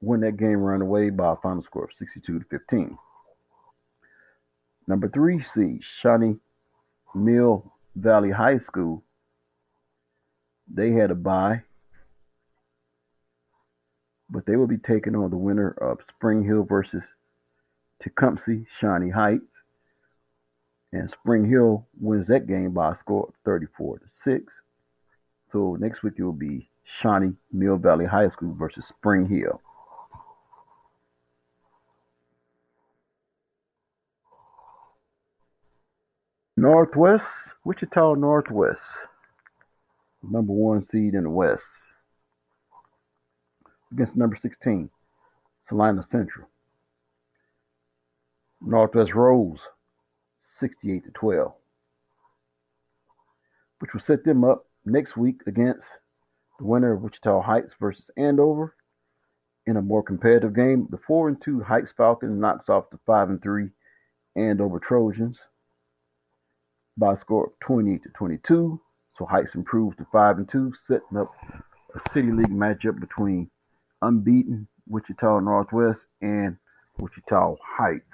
win 0.00 0.20
that 0.20 0.36
game 0.36 0.58
run 0.58 0.82
away 0.82 1.10
by 1.10 1.32
a 1.32 1.36
final 1.36 1.62
score 1.62 1.84
of 1.84 1.90
62 1.98 2.40
to 2.40 2.44
15. 2.50 2.98
Number 4.86 5.08
three 5.08 5.44
seed, 5.54 5.80
Shawnee 6.00 6.36
Mill 7.14 7.72
Valley 7.96 8.30
High 8.30 8.58
School. 8.58 9.02
They 10.72 10.92
had 10.92 11.10
a 11.10 11.14
bye, 11.14 11.62
but 14.30 14.46
they 14.46 14.56
will 14.56 14.66
be 14.66 14.78
taking 14.78 15.16
on 15.16 15.30
the 15.30 15.36
winner 15.36 15.70
of 15.80 15.98
Spring 16.16 16.44
Hill 16.44 16.64
versus 16.68 17.02
Tecumseh 18.02 18.64
Shawnee 18.80 19.10
Heights. 19.10 19.42
And 20.92 21.12
Spring 21.20 21.48
Hill 21.48 21.86
wins 22.00 22.26
that 22.28 22.46
game 22.46 22.72
by 22.72 22.92
a 22.92 22.98
score 23.00 23.26
of 23.28 23.34
34 23.44 23.98
to 23.98 24.04
6. 24.24 24.52
So 25.52 25.76
next 25.80 26.02
week 26.02 26.14
it 26.16 26.22
will 26.22 26.32
be 26.32 26.68
Shawnee 27.02 27.34
Mill 27.52 27.76
Valley 27.76 28.06
High 28.06 28.30
School 28.30 28.54
versus 28.58 28.84
Spring 28.88 29.26
Hill. 29.28 29.60
Northwest, 36.66 37.22
Wichita 37.64 38.14
Northwest, 38.14 38.80
number 40.20 40.52
one 40.52 40.84
seed 40.84 41.14
in 41.14 41.22
the 41.22 41.30
West, 41.30 41.62
against 43.92 44.16
number 44.16 44.36
16, 44.42 44.90
Salina 45.68 46.04
Central. 46.10 46.48
Northwest 48.60 49.14
rose 49.14 49.60
68 50.58 51.04
to 51.04 51.10
12, 51.12 51.52
which 53.78 53.92
will 53.94 54.02
set 54.04 54.24
them 54.24 54.42
up 54.42 54.66
next 54.84 55.16
week 55.16 55.42
against 55.46 55.86
the 56.58 56.64
winner 56.64 56.94
of 56.94 57.02
Wichita 57.02 57.42
Heights 57.42 57.74
versus 57.78 58.10
Andover 58.16 58.74
in 59.68 59.76
a 59.76 59.82
more 59.82 60.02
competitive 60.02 60.56
game. 60.56 60.88
The 60.90 60.98
4 61.06 61.28
and 61.28 61.40
2 61.40 61.60
Heights 61.60 61.92
Falcons 61.96 62.40
knocks 62.40 62.68
off 62.68 62.90
the 62.90 62.98
5 63.06 63.30
and 63.30 63.40
3 63.40 63.68
Andover 64.34 64.80
Trojans 64.80 65.38
by 66.96 67.14
a 67.14 67.20
score 67.20 67.46
of 67.46 67.52
28 67.60 68.02
to 68.02 68.08
22. 68.10 68.80
So 69.18 69.24
Heights 69.24 69.54
improved 69.54 69.98
to 69.98 70.06
5 70.12 70.38
and 70.38 70.48
2, 70.48 70.72
setting 70.86 71.18
up 71.18 71.32
a 71.94 72.10
City 72.12 72.30
League 72.30 72.50
matchup 72.50 73.00
between 73.00 73.50
unbeaten 74.02 74.68
Wichita 74.88 75.40
Northwest 75.40 76.00
and 76.20 76.56
Wichita 76.98 77.56
Heights. 77.62 78.04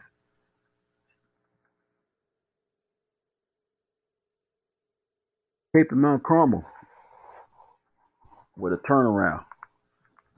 Kapaun 5.75 5.97
Mount 5.97 6.23
Carmel 6.23 6.65
with 8.57 8.75
a 8.75 8.77
turnaround 8.77 9.45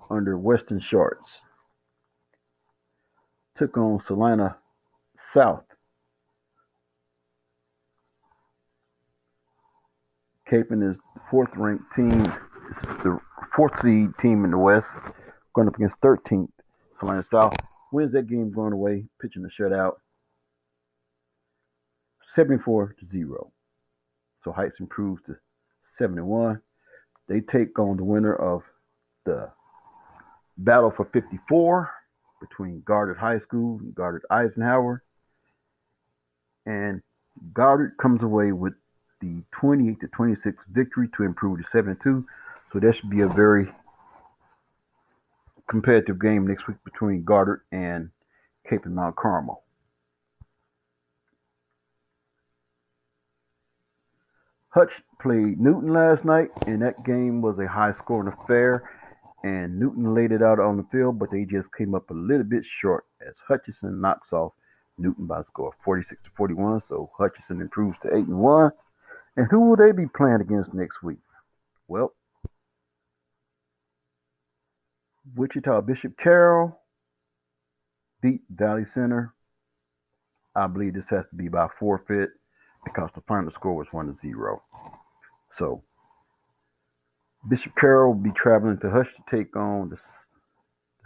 under 0.09 0.39
Western 0.39 0.81
Shorts. 0.81 1.29
Took 3.59 3.77
on 3.77 4.01
Salina 4.07 4.57
South 5.33 5.65
Kapaun 10.51 10.91
is 10.91 10.97
fourth 11.31 11.51
ranked 11.57 11.85
team, 11.97 12.23
the 13.03 13.19
fourth 13.57 13.81
seed 13.81 14.11
team 14.21 14.45
in 14.45 14.51
the 14.51 14.59
West, 14.59 14.89
going 15.55 15.69
up 15.69 15.77
against 15.77 15.97
13th 16.03 16.49
Salina 16.99 17.25
South. 17.31 17.55
Wins 17.93 18.13
that 18.13 18.29
game 18.29 18.53
going 18.53 18.73
away, 18.73 19.05
pitching 19.23 19.43
the 19.43 19.51
shutout, 19.59 19.95
74 22.35 22.97
to 22.99 23.07
zero. 23.13 23.53
So 24.43 24.53
Heights 24.53 24.81
improves 24.81 25.23
to 25.27 25.37
71. 25.99 26.61
They 27.29 27.41
take 27.41 27.79
on 27.79 27.97
the 27.97 28.05
winner 28.05 28.35
of 28.35 28.63
the 29.25 29.51
battle 30.59 30.93
for 30.95 31.09
54 31.13 31.91
between 32.41 32.83
Goddard 32.85 33.17
High 33.17 33.39
School 33.39 33.79
and 33.81 33.95
Goddard 33.95 34.25
Eisenhower. 34.31 35.03
And 36.67 37.01
Goddard 37.53 37.95
comes 38.01 38.23
away 38.23 38.53
with 38.53 38.75
the 39.25 39.43
28 39.59 40.01
to 40.01 40.09
26 40.09 40.57
victory 40.72 41.09
to 41.16 41.22
improve 41.22 41.59
to 41.59 41.64
7 41.72 41.97
2. 42.03 42.27
So 42.72 42.81
that 42.81 42.95
should 42.97 43.11
be 43.11 43.22
a 43.22 43.29
very 43.29 43.68
competitive 45.68 46.20
game 46.20 46.47
next 46.47 46.66
week 46.66 46.77
between 46.85 47.25
Goddard 47.25 47.62
and 47.72 48.11
Kapaun 48.70 48.93
Mount 48.93 49.16
Carmel. 49.16 49.62
Hutch 54.68 54.91
played 55.22 55.61
Newton 55.61 55.93
last 55.93 56.25
night, 56.25 56.51
and 56.66 56.83
that 56.83 57.05
game 57.05 57.41
was 57.41 57.59
a 57.61 57.68
high 57.68 57.95
scoring 57.95 58.33
affair. 58.33 58.91
And 59.45 59.79
Newton 59.79 60.14
laid 60.14 60.33
it 60.33 60.43
out 60.43 60.59
on 60.59 60.79
the 60.79 60.87
field, 60.91 61.18
but 61.18 61.31
they 61.31 61.45
just 61.45 61.68
came 61.79 61.95
up 61.95 62.11
a 62.11 62.14
little 62.14 62.45
bit 62.45 62.64
short 62.81 63.05
as 63.27 63.35
Hutchinson 63.47 64.01
knocks 64.01 64.33
off 64.33 64.53
Newton 64.99 65.27
by 65.27 65.41
a 65.41 65.45
score 65.45 65.68
of 65.68 65.75
46 65.85 66.20
to 66.25 66.31
41. 66.37 66.83
So 66.89 67.11
Hutchinson 67.16 67.61
improves 67.61 67.97
to 68.03 68.09
8 68.09 68.27
and 68.27 68.39
1. 68.39 68.72
And 69.37 69.47
who 69.51 69.68
will 69.68 69.76
they 69.76 69.93
be 69.93 70.07
playing 70.07 70.41
against 70.41 70.72
next 70.74 71.03
week? 71.03 71.18
Well, 71.89 72.14
Wichita 75.35 75.80
Bishop 75.82 76.16
Carroll 76.22 76.78
beat 78.22 78.43
Valley 78.49 78.85
Center. 78.95 79.35
I 80.55 80.66
believe 80.66 80.95
this 80.95 81.05
has 81.11 81.24
to 81.30 81.37
be 81.37 81.49
by 81.49 81.66
forfeit 81.78 82.30
because 82.85 83.11
the 83.14 83.22
final 83.22 83.51
score 83.51 83.74
was 83.74 83.89
1 83.91 84.07
to 84.07 84.20
0. 84.20 84.62
So 85.59 85.82
Bishop 87.49 87.72
Carroll 87.78 88.14
will 88.14 88.22
be 88.22 88.32
traveling 88.37 88.78
to 88.80 88.91
Hutch 88.91 89.09
to 89.16 89.37
take 89.37 89.57
on 89.57 89.91
the 89.91 89.99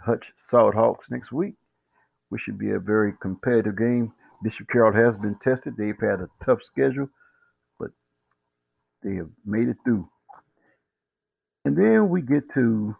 Hutch 0.05 0.25
Salthawks 0.49 1.07
next 1.09 1.31
week, 1.31 1.55
which 2.29 2.41
should 2.41 2.57
be 2.57 2.71
a 2.71 2.79
very 2.79 3.13
competitive 3.21 3.77
game. 3.77 4.13
Bishop 4.43 4.67
Carroll 4.71 4.93
has 4.93 5.19
been 5.19 5.35
tested. 5.43 5.75
They've 5.77 5.99
had 5.99 6.21
a 6.21 6.29
tough 6.45 6.59
schedule, 6.63 7.09
they 9.03 9.15
have 9.15 9.29
made 9.45 9.67
it 9.67 9.77
through. 9.83 10.09
And 11.65 11.77
then 11.77 12.09
we 12.09 12.21
get 12.21 12.43
to 12.53 12.95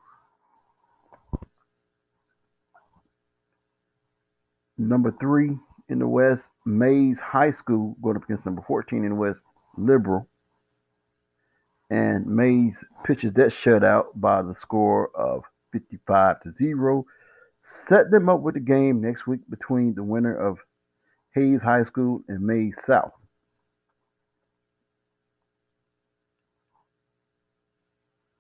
number 4.78 5.14
three 5.20 5.58
in 5.90 6.00
the 6.00 6.08
West, 6.08 6.44
Maize 6.66 7.18
High 7.22 7.54
School, 7.54 7.96
going 8.02 8.18
up 8.18 8.24
against 8.24 8.46
number 8.46 8.64
14 8.68 9.04
in 9.04 9.10
the 9.10 9.16
West, 9.16 9.40
Liberal. 9.78 10.28
And 11.90 12.28
Maize 12.28 12.78
pitches 13.04 13.34
that 13.34 13.52
shutout 13.66 14.06
by 14.16 14.42
the 14.42 14.56
score 14.62 15.10
of 15.16 15.44
55 15.74 16.42
to 16.44 16.54
0. 16.58 17.06
Set 17.88 18.12
them 18.12 18.30
up 18.30 18.42
with 18.42 18.56
the 18.56 18.60
game 18.60 19.02
next 19.02 19.28
week 19.28 19.42
between 19.50 19.96
the 19.96 20.04
winner 20.04 20.36
of 20.36 20.60
Hays 21.34 21.62
High 21.62 21.84
School 21.84 22.22
and 22.28 22.42
Maize 22.42 22.76
South. 22.88 23.14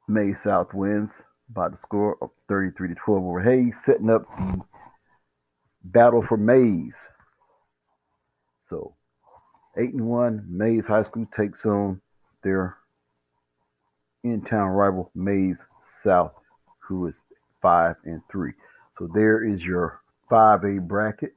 Maize 0.09 0.37
South 0.43 0.73
wins 0.73 1.11
by 1.49 1.69
the 1.69 1.77
score 1.77 2.17
of 2.21 2.31
33 2.47 2.89
to 2.89 2.95
12 2.95 3.23
over 3.23 3.41
Hays, 3.41 3.73
setting 3.85 4.09
up 4.09 4.23
the 4.37 4.61
battle 5.83 6.25
for 6.27 6.37
Maize. 6.37 6.93
So, 8.69 8.95
eight 9.77 9.93
and 9.93 10.05
one, 10.07 10.45
Maize 10.49 10.85
High 10.87 11.03
School 11.03 11.27
takes 11.37 11.63
on 11.65 12.01
their 12.43 12.77
in-town 14.23 14.69
rival 14.69 15.11
Maize 15.13 15.57
South, 16.03 16.33
who 16.79 17.07
is 17.07 17.15
five 17.61 17.95
and 18.03 18.21
three. 18.31 18.53
So 18.97 19.07
there 19.13 19.43
is 19.43 19.61
your 19.61 20.01
5A 20.31 20.87
bracket. 20.87 21.35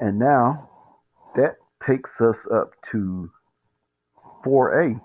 And 0.00 0.18
now 0.18 0.70
takes 1.88 2.10
us 2.20 2.36
up 2.54 2.72
to 2.92 3.30
4A. 4.44 5.00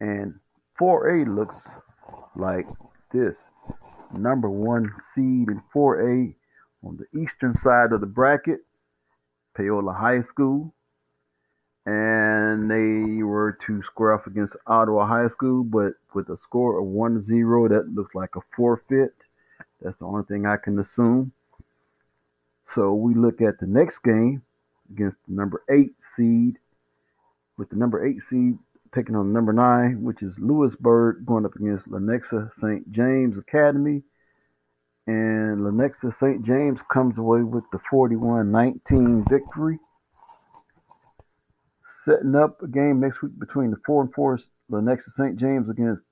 And 0.00 0.34
4A 0.80 1.34
looks 1.34 1.56
like 2.36 2.66
this. 3.12 3.34
Number 4.12 4.50
one 4.50 4.90
seed 5.14 5.48
in 5.48 5.62
4A 5.74 6.34
on 6.82 6.98
the 6.98 7.18
eastern 7.18 7.54
side 7.62 7.92
of 7.92 8.00
the 8.00 8.06
bracket, 8.06 8.60
Paola 9.56 9.92
High 9.92 10.22
School. 10.30 10.74
And 11.86 12.19
they 12.70 13.22
were 13.22 13.58
to 13.66 13.82
square 13.82 14.14
off 14.14 14.26
against 14.26 14.54
Ottawa 14.66 15.06
High 15.06 15.28
School, 15.28 15.64
but 15.64 15.94
with 16.14 16.28
a 16.28 16.38
score 16.42 16.78
of 16.80 16.86
1 16.86 17.26
0, 17.26 17.68
that 17.68 17.94
looks 17.94 18.14
like 18.14 18.36
a 18.36 18.40
forfeit. 18.56 19.14
That's 19.82 19.98
the 19.98 20.06
only 20.06 20.24
thing 20.24 20.46
I 20.46 20.56
can 20.56 20.78
assume. 20.78 21.32
So 22.74 22.94
we 22.94 23.14
look 23.14 23.40
at 23.40 23.58
the 23.58 23.66
next 23.66 23.98
game 24.02 24.42
against 24.90 25.16
the 25.28 25.34
number 25.34 25.62
eight 25.70 25.92
seed, 26.16 26.58
with 27.56 27.70
the 27.70 27.76
number 27.76 28.06
eight 28.06 28.22
seed 28.28 28.58
taking 28.94 29.14
on 29.14 29.32
number 29.32 29.52
nine, 29.52 30.02
which 30.02 30.22
is 30.22 30.34
Louisburg, 30.38 31.24
going 31.24 31.44
up 31.44 31.54
against 31.54 31.88
Lenexa 31.88 32.50
St. 32.60 32.90
James 32.92 33.38
Academy. 33.38 34.02
And 35.06 35.60
Lenexa 35.60 36.16
St. 36.20 36.44
James 36.44 36.78
comes 36.92 37.18
away 37.18 37.42
with 37.42 37.64
the 37.72 37.78
41 37.90 38.50
19 38.50 39.24
victory. 39.28 39.78
Setting 42.04 42.34
up 42.34 42.62
a 42.62 42.68
game 42.68 43.00
next 43.00 43.22
week 43.22 43.38
between 43.38 43.70
the 43.70 43.76
4 43.84 44.02
and 44.02 44.14
4 44.14 44.38
Lenexa 44.70 45.10
St. 45.16 45.36
James 45.36 45.68
against 45.68 46.02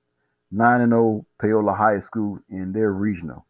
9 0.51 0.81
and 0.81 0.91
0 0.91 1.25
Paola 1.41 1.73
High 1.73 2.01
School 2.01 2.39
in 2.49 2.73
their 2.73 2.91
regional. 2.91 3.45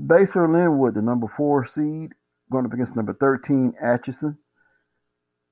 Basehor 0.00 0.52
Linwood, 0.52 0.94
the 0.94 1.02
number 1.02 1.32
4 1.36 1.68
seed, 1.74 2.12
going 2.50 2.66
up 2.66 2.72
against 2.72 2.96
number 2.96 3.14
13 3.14 3.74
Atchison. 3.82 4.36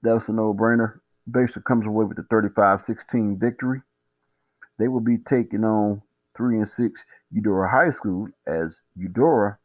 That 0.03 0.15
was 0.15 0.25
a 0.29 0.33
no-brainer. 0.33 1.01
Basehor 1.31 1.63
comes 1.65 1.87
away 1.87 2.07
with 2.07 2.19
a 2.19 2.23
35-16 2.23 3.39
victory. 3.39 3.83
They 4.79 4.89
will 4.89 5.01
be 5.01 5.19
taking 5.31 5.65
on 5.65 6.03
three 6.37 6.59
and 6.59 6.69
six 6.69 7.01
Eudora 7.31 7.71
High 7.71 7.93
School 7.93 8.29
as 8.47 8.73
Eudora 8.97 9.59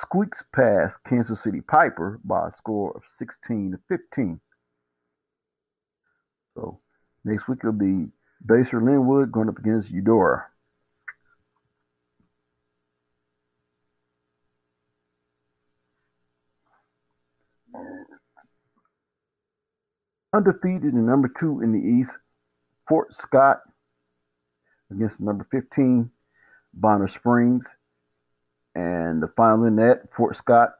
squeaks 0.00 0.42
past 0.54 0.96
Kansas 1.08 1.38
City 1.42 1.60
Piper 1.60 2.20
by 2.24 2.48
a 2.48 2.56
score 2.56 2.92
of 2.94 3.02
16 3.18 3.72
to 3.72 3.78
15. 3.88 4.40
So 6.54 6.80
next 7.24 7.48
week 7.48 7.58
it'll 7.62 7.72
be 7.72 8.06
Basehor 8.46 8.82
Linwood 8.82 9.32
going 9.32 9.48
up 9.48 9.58
against 9.58 9.90
Eudora. 9.90 10.44
Undefeated 20.32 20.94
and 20.94 21.06
number 21.06 21.30
two 21.40 21.60
in 21.60 21.72
the 21.72 21.78
East, 21.78 22.12
Fort 22.88 23.08
Scott 23.16 23.58
against 24.90 25.18
number 25.18 25.46
15, 25.50 26.10
Bonner 26.74 27.08
Springs. 27.08 27.64
And 28.74 29.22
the 29.22 29.28
final 29.36 29.64
in 29.64 29.76
that, 29.76 30.02
Fort 30.16 30.36
Scott 30.36 30.70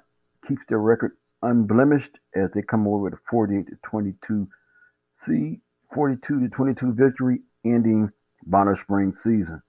keeps 0.46 0.62
their 0.68 0.78
record 0.78 1.12
unblemished 1.42 2.18
as 2.34 2.50
they 2.54 2.62
come 2.62 2.86
over 2.86 3.04
with 3.04 3.14
a 3.14 3.18
48 3.30 3.66
to 3.66 3.76
22 3.84 4.48
seed, 5.26 5.60
42 5.94 6.40
to 6.40 6.48
22 6.48 6.92
victory, 6.92 7.40
ending 7.64 8.10
Bonner 8.46 8.78
Springs 8.82 9.16
season. 9.22 9.62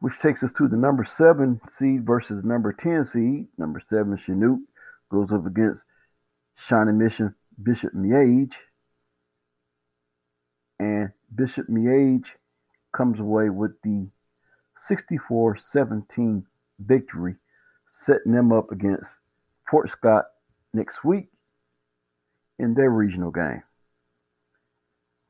Which 0.00 0.14
takes 0.22 0.42
us 0.42 0.50
to 0.56 0.66
the 0.66 0.76
number 0.76 1.06
seven 1.16 1.60
seed 1.78 2.06
versus 2.06 2.42
number 2.42 2.72
10 2.72 3.10
seed. 3.12 3.46
Number 3.58 3.82
seven, 3.88 4.18
Chanute, 4.26 4.64
goes 5.10 5.30
up 5.30 5.46
against 5.46 5.82
Shawnee 6.68 6.92
Mission 6.92 7.34
Bishop 7.62 7.92
Miege. 7.94 8.52
And 10.78 11.10
Bishop 11.34 11.68
Miege 11.68 12.24
comes 12.96 13.20
away 13.20 13.50
with 13.50 13.72
the 13.82 14.08
64 14.86 15.58
17 15.72 16.44
victory, 16.78 17.34
setting 18.04 18.32
them 18.32 18.52
up 18.52 18.70
against 18.72 19.06
Fort 19.70 19.90
Scott 19.90 20.24
next 20.72 21.04
week 21.04 21.28
in 22.58 22.74
their 22.74 22.90
regional 22.90 23.30
game. 23.30 23.62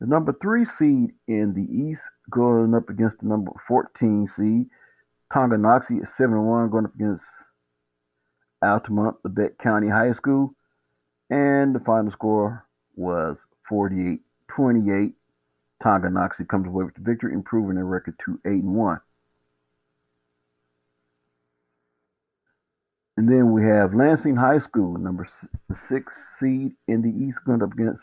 The 0.00 0.06
number 0.06 0.34
three 0.40 0.64
seed 0.64 1.12
in 1.28 1.52
the 1.54 1.90
East 1.90 2.00
going 2.30 2.74
up 2.74 2.88
against 2.88 3.20
the 3.20 3.26
number 3.26 3.52
14 3.68 4.28
seed. 4.36 4.66
Tonganoxie 5.32 6.02
at 6.02 6.16
7 6.16 6.42
1 6.42 6.70
going 6.70 6.86
up 6.86 6.94
against 6.94 7.24
Altamont, 8.62 9.16
Labette 9.26 9.58
County 9.62 9.88
High 9.88 10.12
School. 10.12 10.54
And 11.28 11.74
the 11.74 11.80
final 11.80 12.10
score 12.10 12.66
was 12.96 13.36
48 13.68 14.20
28. 14.48 15.12
Tonganoxie 15.84 16.48
comes 16.48 16.66
away 16.66 16.84
with 16.84 16.94
the 16.94 17.02
victory, 17.02 17.32
improving 17.32 17.76
their 17.76 17.84
record 17.84 18.14
to 18.24 18.40
8 18.44 18.50
and 18.52 18.74
1. 18.74 19.00
And 23.20 23.28
then 23.28 23.52
we 23.52 23.62
have 23.64 23.92
Lansing 23.92 24.36
High 24.36 24.60
School, 24.60 24.96
number 24.96 25.28
six 25.90 26.10
seed 26.38 26.72
in 26.88 27.02
the 27.02 27.26
East, 27.26 27.36
going 27.44 27.62
up 27.62 27.74
against 27.74 28.00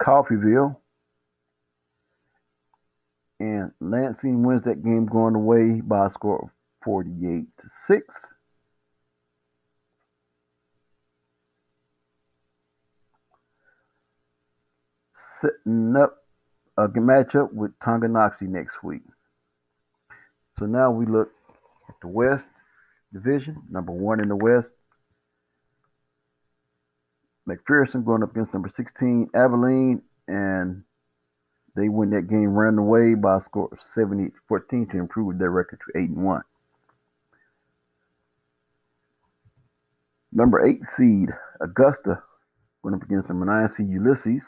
Coffeyville. 0.00 0.76
And 3.38 3.70
Lansing 3.82 4.42
wins 4.44 4.62
that 4.62 4.82
game 4.82 5.04
going 5.04 5.34
away 5.34 5.82
by 5.82 6.06
a 6.06 6.12
score 6.14 6.44
of 6.44 6.48
48 6.86 7.44
to 7.60 7.68
6. 7.86 8.06
Setting 15.42 15.96
up 15.96 16.16
a 16.78 16.88
matchup 16.88 17.52
with 17.52 17.78
Tonganoxie 17.80 18.48
next 18.48 18.82
week. 18.82 19.02
So 20.58 20.64
now 20.64 20.90
we 20.90 21.04
look 21.04 21.30
at 21.90 21.96
the 22.00 22.08
West 22.08 22.44
division, 23.12 23.62
number 23.70 23.92
one 23.92 24.20
in 24.20 24.28
the 24.28 24.36
West. 24.36 24.68
McPherson 27.48 28.04
going 28.04 28.22
up 28.22 28.30
against 28.30 28.52
number 28.52 28.70
16, 28.74 29.30
Abilene, 29.34 30.02
and 30.28 30.84
they 31.74 31.88
win 31.88 32.10
that 32.10 32.28
game 32.28 32.54
run 32.54 32.78
away 32.78 33.14
by 33.14 33.38
a 33.38 33.44
score 33.44 33.68
of 33.72 33.78
70 33.94 34.26
to 34.26 34.36
14 34.48 34.88
to 34.88 34.98
improve 34.98 35.38
their 35.38 35.50
record 35.50 35.80
to 35.80 36.00
8 36.00 36.10
and 36.10 36.24
1. 36.24 36.42
Number 40.32 40.64
8 40.64 40.80
seed, 40.96 41.28
Augusta, 41.60 42.22
went 42.82 42.96
up 42.96 43.02
against 43.02 43.28
number 43.28 43.46
9 43.46 43.72
seed, 43.76 43.88
Ulysses. 43.88 44.44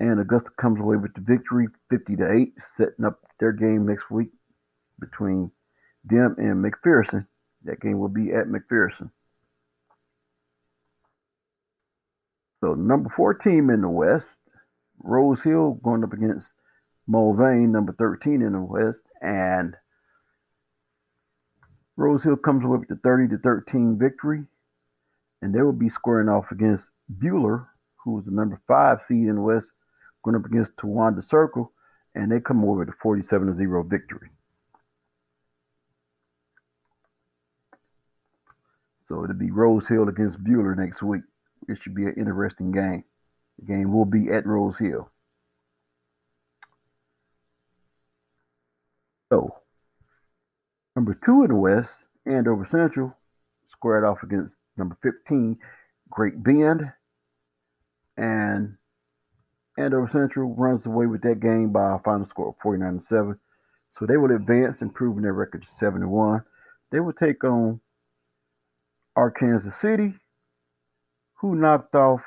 And 0.00 0.20
Augusta 0.20 0.50
comes 0.60 0.80
away 0.80 0.96
with 0.96 1.14
the 1.14 1.20
victory 1.20 1.68
50 1.90 2.16
to 2.16 2.32
8, 2.32 2.54
setting 2.76 3.04
up 3.04 3.20
their 3.38 3.52
game 3.52 3.86
next 3.86 4.10
week 4.10 4.30
between 4.98 5.50
them 6.04 6.36
and 6.38 6.64
McPherson. 6.64 7.26
That 7.64 7.80
game 7.80 7.98
will 7.98 8.08
be 8.08 8.32
at 8.32 8.46
McPherson. 8.46 9.10
So 12.60 12.74
number 12.74 13.12
four 13.16 13.34
team 13.34 13.70
in 13.70 13.80
the 13.80 13.88
West, 13.88 14.26
Rose 15.02 15.40
Hill 15.42 15.80
going 15.82 16.04
up 16.04 16.12
against 16.12 16.46
Mulvane, 17.10 17.70
number 17.70 17.92
13 17.98 18.42
in 18.42 18.52
the 18.52 18.60
West, 18.60 19.00
and 19.20 19.74
Rose 21.96 22.22
Hill 22.22 22.36
comes 22.36 22.64
away 22.64 22.78
with 22.78 22.88
the 22.88 23.00
30 23.02 23.28
to 23.34 23.38
13 23.38 23.98
victory, 23.98 24.44
and 25.42 25.54
they 25.54 25.60
will 25.60 25.72
be 25.72 25.90
squaring 25.90 26.28
off 26.28 26.46
against 26.52 26.84
Buhler, 27.18 27.66
who 28.04 28.18
is 28.20 28.24
the 28.24 28.30
number 28.30 28.60
five 28.66 28.98
seed 29.08 29.28
in 29.28 29.36
the 29.36 29.40
West, 29.40 29.66
going 30.24 30.36
up 30.36 30.46
against 30.46 30.76
Towanda 30.76 31.28
Circle, 31.28 31.72
and 32.14 32.30
they 32.30 32.40
come 32.40 32.62
away 32.62 32.78
with 32.78 32.88
a 32.88 32.98
47 33.02 33.48
to 33.48 33.54
0 33.56 33.82
victory. 33.84 34.30
So 39.12 39.24
it'll 39.24 39.36
be 39.36 39.50
Rose 39.50 39.86
Hill 39.86 40.08
against 40.08 40.42
Buhler 40.42 40.74
next 40.74 41.02
week. 41.02 41.20
It 41.68 41.76
should 41.82 41.94
be 41.94 42.04
an 42.04 42.14
interesting 42.16 42.72
game. 42.72 43.04
The 43.58 43.66
game 43.66 43.92
will 43.92 44.06
be 44.06 44.30
at 44.32 44.46
Rose 44.46 44.78
Hill. 44.78 45.10
So, 49.30 49.54
number 50.96 51.18
two 51.26 51.42
in 51.42 51.48
the 51.48 51.56
West, 51.56 51.90
Andover 52.24 52.66
Central, 52.70 53.14
squared 53.70 54.02
off 54.02 54.22
against 54.22 54.54
number 54.78 54.96
15, 55.02 55.58
Great 56.08 56.42
Bend. 56.42 56.90
And 58.16 58.78
Andover 59.76 60.08
Central 60.10 60.54
runs 60.54 60.86
away 60.86 61.04
with 61.04 61.20
that 61.20 61.40
game 61.40 61.70
by 61.70 61.96
a 61.96 61.98
final 61.98 62.26
score 62.26 62.48
of 62.48 62.54
49 62.62 63.02
7. 63.10 63.38
So 63.98 64.06
they 64.06 64.16
will 64.16 64.34
advance, 64.34 64.80
improving 64.80 65.22
their 65.22 65.34
record 65.34 65.64
to 65.64 65.68
7 65.78 66.08
1. 66.08 66.44
They 66.90 67.00
will 67.00 67.12
take 67.12 67.44
on 67.44 67.78
Arkansas 69.14 69.70
City, 69.80 70.14
who 71.34 71.54
knocked 71.54 71.94
off 71.94 72.20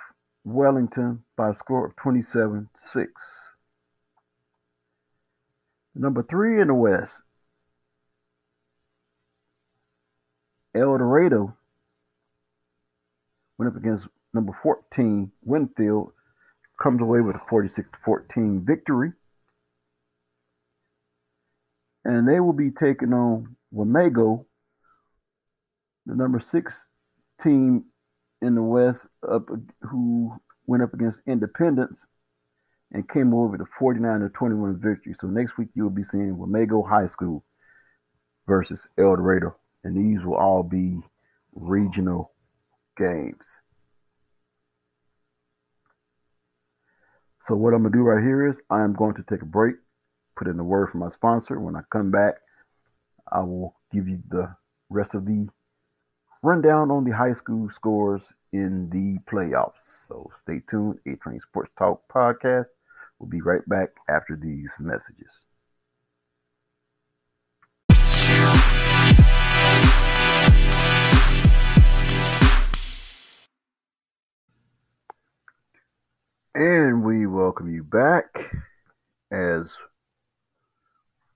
Wellington 0.44 1.24
by 1.36 1.50
a 1.50 1.56
score 1.56 1.88
of 1.88 1.96
27 1.96 2.70
6. 2.94 3.12
Number 5.96 6.24
three 6.24 6.62
in 6.62 6.68
the 6.68 6.74
West, 6.74 7.14
El 10.76 10.98
Dorado 10.98 11.56
went 13.58 13.72
up 13.72 13.78
against 13.78 14.06
number 14.34 14.52
14, 14.62 15.32
Winfield, 15.44 16.12
comes 16.82 17.02
away 17.02 17.22
with 17.22 17.38
a 17.38 17.42
46 17.50 17.88
14 18.04 18.64
victory. 18.68 19.14
And 22.04 22.28
they 22.28 22.40
will 22.40 22.54
be 22.54 22.70
taking 22.70 23.14
on 23.14 23.56
Wamego 23.74 24.46
the 26.06 26.16
number 26.16 26.42
six 26.52 26.74
team 27.44 27.86
in 28.42 28.56
the 28.56 28.62
West 28.62 29.00
up 29.28 29.48
who 29.82 30.32
went 30.68 30.84
up 30.84 30.94
against 30.94 31.20
Independence 31.28 32.00
and 32.92 33.10
came 33.10 33.34
over 33.34 33.58
to 33.58 33.66
49 33.80 34.20
to 34.22 34.30
21 34.30 34.80
victory. 34.82 35.16
So 35.20 35.28
next 35.28 35.58
week 35.58 35.70
you'll 35.74 35.90
be 35.90 36.04
seeing 36.12 36.36
Wamego 36.36 36.88
High 36.88 37.08
School 37.08 37.44
versus 38.48 38.80
El 38.98 39.16
Dorado, 39.16 39.56
and 39.84 39.96
these 39.96 40.24
will 40.24 40.36
all 40.36 40.64
be 40.64 41.00
regional 41.54 42.32
games. 42.98 43.42
So 47.48 47.56
what 47.56 47.74
I'm 47.74 47.84
gonna 47.84 47.94
do 47.94 48.02
right 48.02 48.24
here 48.24 48.48
is 48.48 48.56
I'm 48.70 48.94
going 48.94 49.16
to 49.16 49.24
take 49.30 49.42
a 49.42 49.46
break, 49.46 49.76
put 50.36 50.48
in 50.48 50.58
the 50.58 50.64
word 50.64 50.90
from 50.90 51.02
my 51.02 51.10
sponsor. 51.12 51.60
When 51.60 51.76
I 51.76 51.82
come 51.92 52.12
back, 52.12 52.36
I 53.32 53.42
will 53.42 53.76
give 53.94 54.08
you 54.08 54.20
the 54.30 54.56
rest 54.90 55.14
of 55.14 55.26
the 55.26 55.48
rundown 56.46 56.92
on 56.92 57.04
the 57.04 57.12
high 57.12 57.34
school 57.34 57.68
scores 57.74 58.22
in 58.54 58.88
the 58.92 59.18
playoffs. 59.32 59.72
So 60.08 60.30
stay 60.44 60.62
tuned. 60.70 61.00
A 61.08 61.16
Train 61.16 61.40
Sports 61.50 61.72
Talk 61.78 62.04
podcast. 62.08 62.68
We'll 63.18 63.30
be 63.30 63.42
right 63.42 63.68
back 63.68 63.90
after 64.08 64.36
these 64.40 64.70
messages. 64.80 65.26
And 76.54 77.04
we 77.04 77.26
welcome 77.26 77.74
you 77.74 77.84
back 77.84 78.26
as 79.32 79.64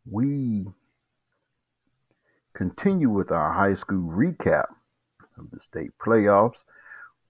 we 0.10 0.68
continue 2.54 3.10
with 3.10 3.32
our 3.32 3.52
high 3.52 3.80
school 3.82 4.08
recap 4.08 4.66
of 5.40 5.50
the 5.52 5.60
state 5.68 5.92
playoffs. 6.06 6.58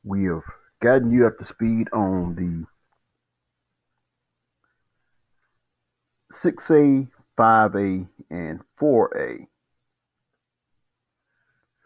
We 0.03 0.26
have 0.26 0.43
gotten 0.82 1.12
you 1.12 1.28
up 1.28 1.38
to 1.38 1.45
speed 1.45 1.88
on 1.93 2.36
the 2.36 2.66
6A, 6.43 7.07
5A, 7.38 8.07
and 8.30 8.60
4A. 8.82 9.47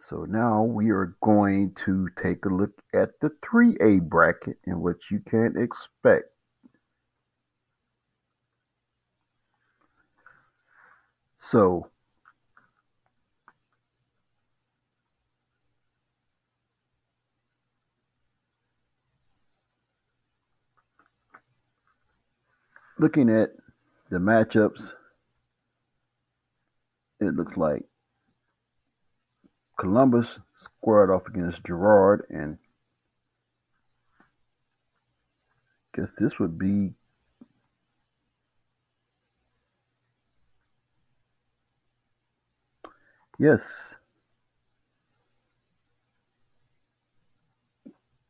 So 0.10 0.26
now 0.26 0.64
we 0.64 0.92
are 0.92 1.16
going 1.24 1.76
to 1.86 2.08
take 2.22 2.46
a 2.46 2.50
look 2.50 2.72
at 2.94 3.12
the 3.22 3.32
3A 3.52 4.02
bracket 4.02 4.58
and 4.66 4.82
what 4.82 4.98
you 5.10 5.22
can 5.28 5.56
expect. 5.58 6.30
So 11.52 11.88
looking 23.04 23.30
at 23.30 23.50
the 24.10 24.18
matchups, 24.18 24.80
it 27.20 27.36
looks 27.36 27.58
like 27.58 27.84
Columbus 29.78 30.26
squared 30.64 31.10
off 31.10 31.24
against 31.28 31.58
Girard, 31.68 32.26
and 32.30 32.58
I 35.94 36.00
guess 36.00 36.10
this 36.18 36.32
would 36.40 36.58
be 36.58 36.94
yes. 43.38 43.60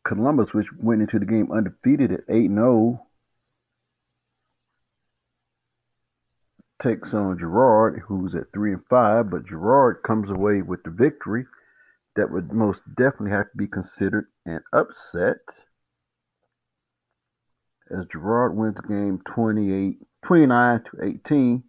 Columbus, 0.03 0.47
which 0.51 0.65
went 0.82 1.01
into 1.01 1.19
the 1.19 1.26
game 1.26 1.51
undefeated 1.51 2.11
at 2.11 2.21
8 2.28 2.49
0, 2.49 3.05
takes 6.84 7.13
on 7.13 7.39
Girard, 7.39 8.01
who's 8.05 8.36
at 8.36 8.51
3 8.53 8.73
and 8.73 8.86
5, 8.89 9.29
but 9.29 9.47
Girard 9.47 10.03
comes 10.05 10.29
away 10.29 10.61
with 10.61 10.84
the 10.84 10.91
victory 10.91 11.45
that 12.15 12.29
would 12.31 12.51
most 12.51 12.81
definitely 12.95 13.31
have 13.31 13.49
to 13.51 13.57
be 13.57 13.67
considered 13.67 14.27
an 14.45 14.59
upset 14.73 15.38
as 17.89 18.05
Girard 18.11 18.55
wins 18.55 18.75
the 18.75 18.88
game 18.88 19.21
28, 19.34 19.97
29 20.25 20.84
to 20.91 21.05
18, 21.05 21.63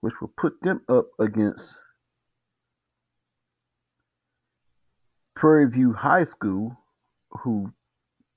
which 0.00 0.14
will 0.20 0.32
put 0.38 0.54
them 0.62 0.82
up 0.88 1.06
against 1.18 1.74
Prairie 5.36 5.70
View 5.70 5.92
High 5.92 6.26
School, 6.26 6.76
who 7.30 7.72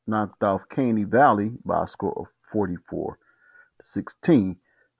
knocked 0.08 0.44
off 0.44 0.62
Caney 0.74 1.04
Valley 1.04 1.52
by 1.66 1.84
a 1.84 1.88
score 1.88 2.14
of 2.18 2.26
44 2.52 3.18
to 3.82 3.88
16. 3.94 4.56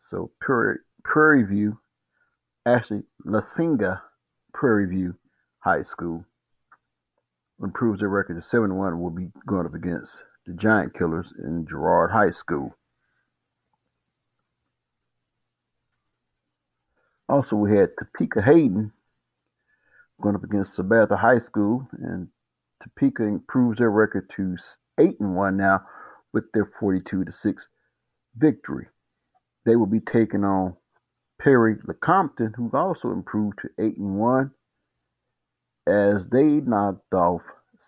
So 0.10 0.32
Prairie, 0.40 0.80
Prairie 1.04 1.44
View, 1.44 1.80
actually 2.66 3.04
Lasinga 3.26 4.02
Prairie 4.54 4.88
View 4.88 5.16
High 5.60 5.84
School 5.84 6.24
improves 7.62 8.00
their 8.00 8.10
record 8.10 8.42
to 8.42 8.48
7 8.50 8.76
1 8.76 9.02
will 9.02 9.10
be 9.10 9.30
going 9.46 9.66
up 9.66 9.74
against 9.74 10.12
the 10.46 10.54
Giant 10.54 10.98
Killers 10.98 11.28
in 11.44 11.66
Girard 11.68 12.12
High 12.12 12.32
School. 12.32 12.76
Also, 17.30 17.58
we 17.58 17.78
had 17.78 17.90
Topeka 18.00 18.42
Hayden 18.42 18.94
going 20.22 20.36
up 20.36 20.44
against 20.44 20.78
Sabetha 20.78 21.20
High 21.20 21.40
School, 21.40 21.88
and 21.92 22.30
Topeka 22.82 23.24
improves 23.24 23.80
their 23.80 23.92
record 23.92 24.30
to 24.38 24.56
8 24.98 25.20
and 25.20 25.36
1 25.36 25.58
now 25.58 25.82
with 26.34 26.46
their 26.54 26.72
42 26.80 27.26
to 27.26 27.34
6 27.34 27.68
victory. 28.38 28.88
They 29.68 29.76
will 29.76 29.86
be 29.86 30.00
taking 30.00 30.46
on 30.46 30.78
Perry 31.42 31.76
Lecompton, 31.86 32.54
who's 32.56 32.74
also 32.74 33.12
improved 33.12 33.60
to 33.62 33.86
8 33.86 33.98
and 33.98 34.16
1 34.16 34.52
as 35.86 36.22
they 36.32 36.44
knocked 36.44 37.14
off 37.14 37.42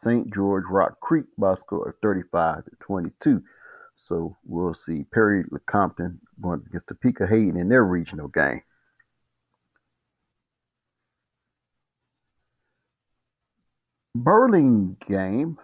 St. 0.03 0.31
George 0.33 0.65
Rock 0.69 0.99
Creek 0.99 1.23
by 1.37 1.55
score 1.55 1.87
of 1.87 1.95
35 2.03 2.65
to 2.65 2.71
22. 2.81 3.41
So 4.09 4.35
we'll 4.45 4.75
see 4.85 5.05
Perry 5.13 5.45
Lecompton 5.51 6.19
going 6.41 6.61
against 6.67 6.87
Topeka 6.89 7.25
Hayden 7.27 7.55
in 7.55 7.69
their 7.69 7.85
regional 7.85 8.27
game. 8.27 8.61
Burlingame 14.15 15.57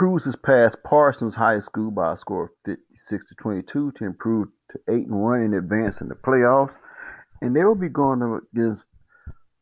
cruises 0.00 0.34
past 0.42 0.76
Parsons 0.82 1.34
High 1.34 1.60
School 1.60 1.90
by 1.90 2.14
a 2.14 2.16
score 2.16 2.44
of 2.44 2.50
56 2.64 3.22
to 3.28 3.34
22 3.34 3.92
to 3.98 4.04
improve 4.06 4.48
to 4.72 4.78
8 4.88 4.94
and 5.08 5.20
1 5.20 5.42
in 5.42 5.52
advance 5.52 5.96
in 6.00 6.08
the 6.08 6.14
playoffs. 6.14 6.72
And 7.42 7.54
they 7.54 7.62
will 7.64 7.74
be 7.74 7.90
going 7.90 8.22
against 8.22 8.82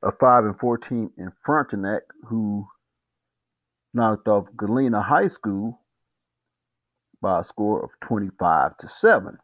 a 0.04 0.12
5 0.12 0.44
and 0.44 0.56
4 0.60 0.78
team 0.78 1.10
in 1.18 1.32
Frontenac 1.44 2.02
who 2.28 2.68
knocked 3.92 4.28
off 4.28 4.44
Galena 4.56 5.02
High 5.02 5.26
School 5.26 5.80
by 7.20 7.40
a 7.40 7.44
score 7.44 7.82
of 7.82 7.90
25 8.06 8.78
to 8.78 8.88
7. 9.00 9.38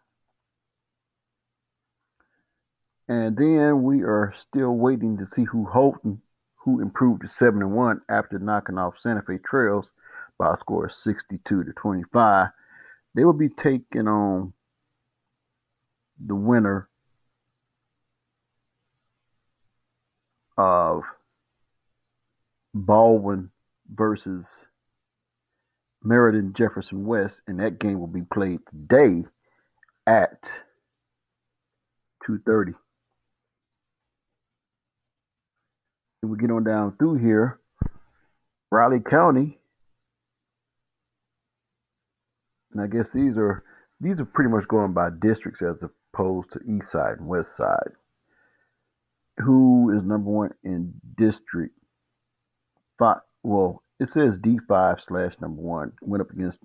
And 3.09 3.37
then 3.37 3.83
we 3.83 4.03
are 4.03 4.33
still 4.49 4.77
waiting 4.77 5.17
to 5.17 5.27
see 5.35 5.43
who 5.43 5.65
Holton, 5.65 6.23
who 6.65 6.81
improved 6.81 7.23
to 7.23 7.29
7 7.37 7.61
and 7.61 7.73
1 7.73 8.03
after 8.09 8.39
knocking 8.39 8.79
off 8.79 8.95
Santa 9.03 9.23
Fe 9.27 9.39
Trails 9.45 9.91
by 10.39 10.55
a 10.55 10.59
score 10.59 10.87
of 10.87 10.93
62 10.93 11.65
to 11.65 11.73
25. 11.73 12.49
They 13.15 13.25
will 13.25 13.33
be 13.33 13.49
taking 13.49 14.09
on 14.09 14.53
the 16.25 16.35
winner 16.35 16.89
of 20.57 21.03
Baldwin 22.73 23.51
versus 23.93 24.47
Meriden 26.03 26.55
Jefferson 26.57 27.07
West, 27.07 27.37
and 27.47 27.61
that 27.61 27.79
game 27.79 27.99
will 27.99 28.07
be 28.07 28.23
played 28.23 28.61
today 28.71 29.25
at 30.07 30.43
2:30. 32.27 32.75
And 36.23 36.31
we 36.31 36.39
get 36.39 36.51
on 36.51 36.65
down 36.65 36.97
through 36.97 37.15
here, 37.15 37.59
Riley 38.71 39.01
County, 39.01 39.61
and 42.75 42.83
I 42.83 42.87
guess 42.87 43.07
these 43.15 43.37
are 43.37 43.63
these 44.01 44.21
are 44.21 44.25
pretty 44.25 44.51
much 44.51 44.69
going 44.69 44.93
by 44.93 45.09
districts 45.11 45.63
as 45.63 45.77
opposed 46.13 46.53
to 46.53 46.61
east 46.61 46.91
side 46.91 47.19
and 47.19 47.27
west 47.27 47.57
side 47.57 47.93
who 49.39 49.97
is 49.97 50.05
number 50.05 50.31
one 50.31 50.51
in 50.63 50.95
district 51.17 51.75
five. 52.99 53.19
Well, 53.43 53.83
it 54.01 54.09
says 54.13 54.39
D5 54.39 54.99
slash 55.07 55.33
number 55.41 55.61
one 55.61 55.93
went 56.01 56.23
up 56.23 56.31
against 56.31 56.59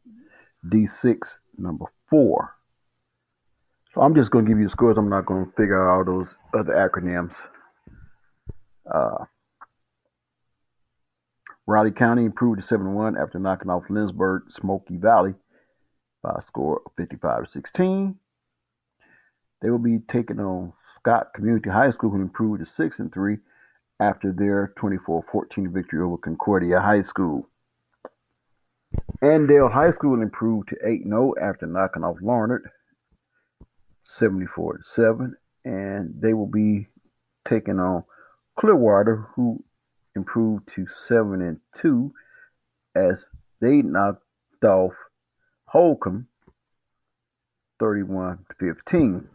D6 0.66 1.18
number 1.58 1.86
four. 2.10 2.56
So 3.94 4.02
I'm 4.02 4.16
just 4.16 4.32
going 4.32 4.46
to 4.46 4.50
give 4.50 4.60
you 4.60 4.66
the 4.66 4.72
scores. 4.72 4.98
I'm 4.98 5.10
not 5.10 5.26
going 5.26 5.46
to 5.46 5.52
figure 5.52 5.90
out 5.90 5.98
all 5.98 6.06
those 6.06 6.36
other 6.58 6.74
acronyms. 6.74 7.34
Uh, 8.92 9.26
Riley 11.66 11.92
County 11.92 12.26
improved 12.26 12.62
to 12.62 12.68
7 12.68 12.94
1 12.94 13.18
after 13.18 13.40
knocking 13.40 13.70
off 13.70 13.84
Lindsborg 13.90 14.42
Smoky 14.60 14.98
Valley 14.98 15.34
by 16.22 16.36
a 16.38 16.46
score 16.46 16.82
of 16.86 16.92
55 16.98 17.46
to 17.46 17.52
16. 17.52 18.16
They 19.62 19.70
will 19.70 19.78
be 19.78 20.00
taking 20.12 20.40
on 20.40 20.74
Scott 20.96 21.34
Community 21.34 21.70
High 21.70 21.92
School, 21.92 22.12
who 22.12 22.22
improved 22.22 22.66
to 22.66 22.72
6 22.78 23.00
and 23.00 23.14
3 23.14 23.38
after 24.00 24.32
their 24.32 24.74
24 24.78 25.26
14 25.32 25.72
victory 25.74 26.02
over 26.02 26.18
Concordia 26.18 26.80
High 26.80 27.02
School. 27.02 27.50
Andale 29.22 29.72
High 29.72 29.92
School 29.92 30.22
improved 30.22 30.70
to 30.70 30.78
8 30.86 31.04
0 31.04 31.34
after 31.42 31.66
knocking 31.66 32.04
off 32.04 32.18
Larned 32.22 32.66
74 34.18 34.80
7, 34.96 35.36
and 35.66 36.14
they 36.22 36.34
will 36.34 36.48
be 36.48 36.88
taking 37.48 37.80
on 37.80 38.04
Clearwater, 38.60 39.28
who 39.36 39.64
improved 40.16 40.70
to 40.76 40.88
7 41.08 41.42
and 41.42 41.60
2 41.82 42.12
as 42.96 43.18
they 43.62 43.82
knocked 43.82 44.24
off 44.64 44.94
Holcomb 45.72 46.28
31 47.80 48.40
15. 48.60 49.30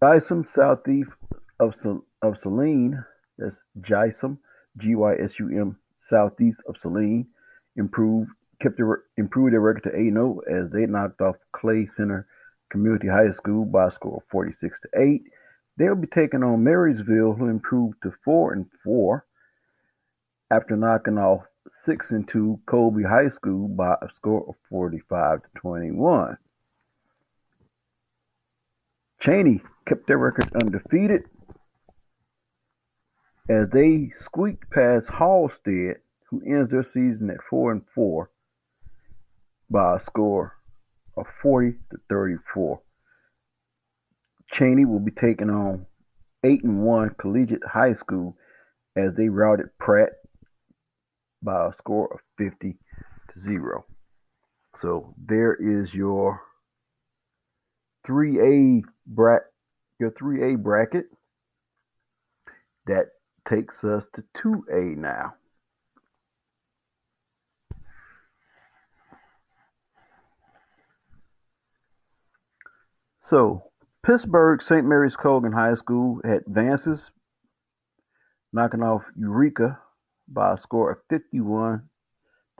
Gysum, 0.00 0.44
southeast 0.54 1.10
of, 1.58 1.74
of 2.22 2.38
Saline, 2.38 3.04
that's 3.38 3.56
Gysum, 3.80 4.38
G-Y-S-U-M, 4.78 5.76
southeast 6.08 6.58
of 6.68 6.76
Saline, 6.80 7.26
improved 7.76 8.30
kept 8.60 8.76
their, 8.76 9.02
improved 9.16 9.52
their 9.52 9.60
record 9.60 9.82
to 9.84 9.90
8-0 9.90 10.38
as 10.48 10.70
they 10.70 10.86
knocked 10.86 11.20
off 11.20 11.36
Clay 11.52 11.88
Center 11.96 12.28
Community 12.70 13.08
High 13.08 13.32
School 13.32 13.64
by 13.64 13.88
a 13.88 13.92
score 13.92 14.18
of 14.18 14.30
46 14.30 14.78
to 14.82 15.00
8. 15.00 15.22
They'll 15.76 15.96
be 15.96 16.06
taking 16.06 16.44
on 16.44 16.62
Marysville, 16.62 17.34
who 17.34 17.48
improved 17.48 17.96
to 18.04 18.12
4 18.24 18.52
and 18.52 18.66
4 18.84 19.24
after 20.52 20.76
knocking 20.76 21.16
off 21.16 21.42
6 21.86 22.10
and 22.10 22.28
2 22.28 22.60
Colby 22.66 23.02
High 23.04 23.30
School 23.30 23.68
by 23.68 23.94
a 23.94 24.08
score 24.16 24.44
of 24.48 24.54
45 24.68 25.42
to 25.42 25.48
21. 25.56 26.36
Cheney 29.20 29.62
kept 29.88 30.06
their 30.06 30.18
record 30.18 30.50
undefeated 30.54 31.22
as 33.48 33.68
they 33.72 34.10
squeaked 34.24 34.70
past 34.70 35.06
Halstead, 35.08 35.96
who 36.28 36.42
ends 36.46 36.70
their 36.70 36.84
season 36.84 37.30
at 37.30 37.42
four 37.48 37.72
and 37.72 37.82
four 37.94 38.30
by 39.70 39.96
a 39.96 40.04
score 40.04 40.58
of 41.16 41.26
40 41.42 41.72
to 41.90 41.98
34. 42.08 42.80
Cheney 44.52 44.84
will 44.84 45.00
be 45.00 45.12
taking 45.12 45.50
on 45.50 45.86
8 46.44 46.62
and 46.64 46.82
1 46.82 47.16
Collegiate 47.18 47.64
High 47.66 47.94
School 47.94 48.36
as 48.96 49.14
they 49.16 49.28
routed 49.28 49.70
Pratt 49.78 50.10
by 51.42 51.66
a 51.66 51.72
score 51.78 52.08
of 52.12 52.20
50 52.38 52.76
to 53.32 53.40
0. 53.40 53.84
So 54.80 55.14
there 55.26 55.54
is 55.54 55.92
your 55.92 56.40
3A 58.08 58.82
bracket 59.06 59.52
your 60.02 60.10
3A 60.10 60.60
bracket. 60.60 61.06
That 62.86 63.06
takes 63.48 63.74
us 63.84 64.02
to 64.16 64.24
2A 64.44 64.96
now. 64.96 65.34
So 73.30 73.62
Pittsburgh 74.04 74.60
St. 74.62 74.84
Mary's 74.84 75.14
Colgan 75.14 75.52
High 75.52 75.76
School 75.76 76.20
advances, 76.24 77.00
knocking 78.52 78.82
off 78.82 79.02
Eureka 79.16 79.78
by 80.28 80.54
a 80.54 80.58
score 80.60 80.92
of 80.92 80.98
51 81.10 81.82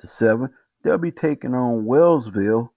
to 0.00 0.06
7. 0.18 0.48
They'll 0.82 0.98
be 0.98 1.12
taking 1.12 1.54
on 1.54 1.84
Wellsville, 1.84 2.70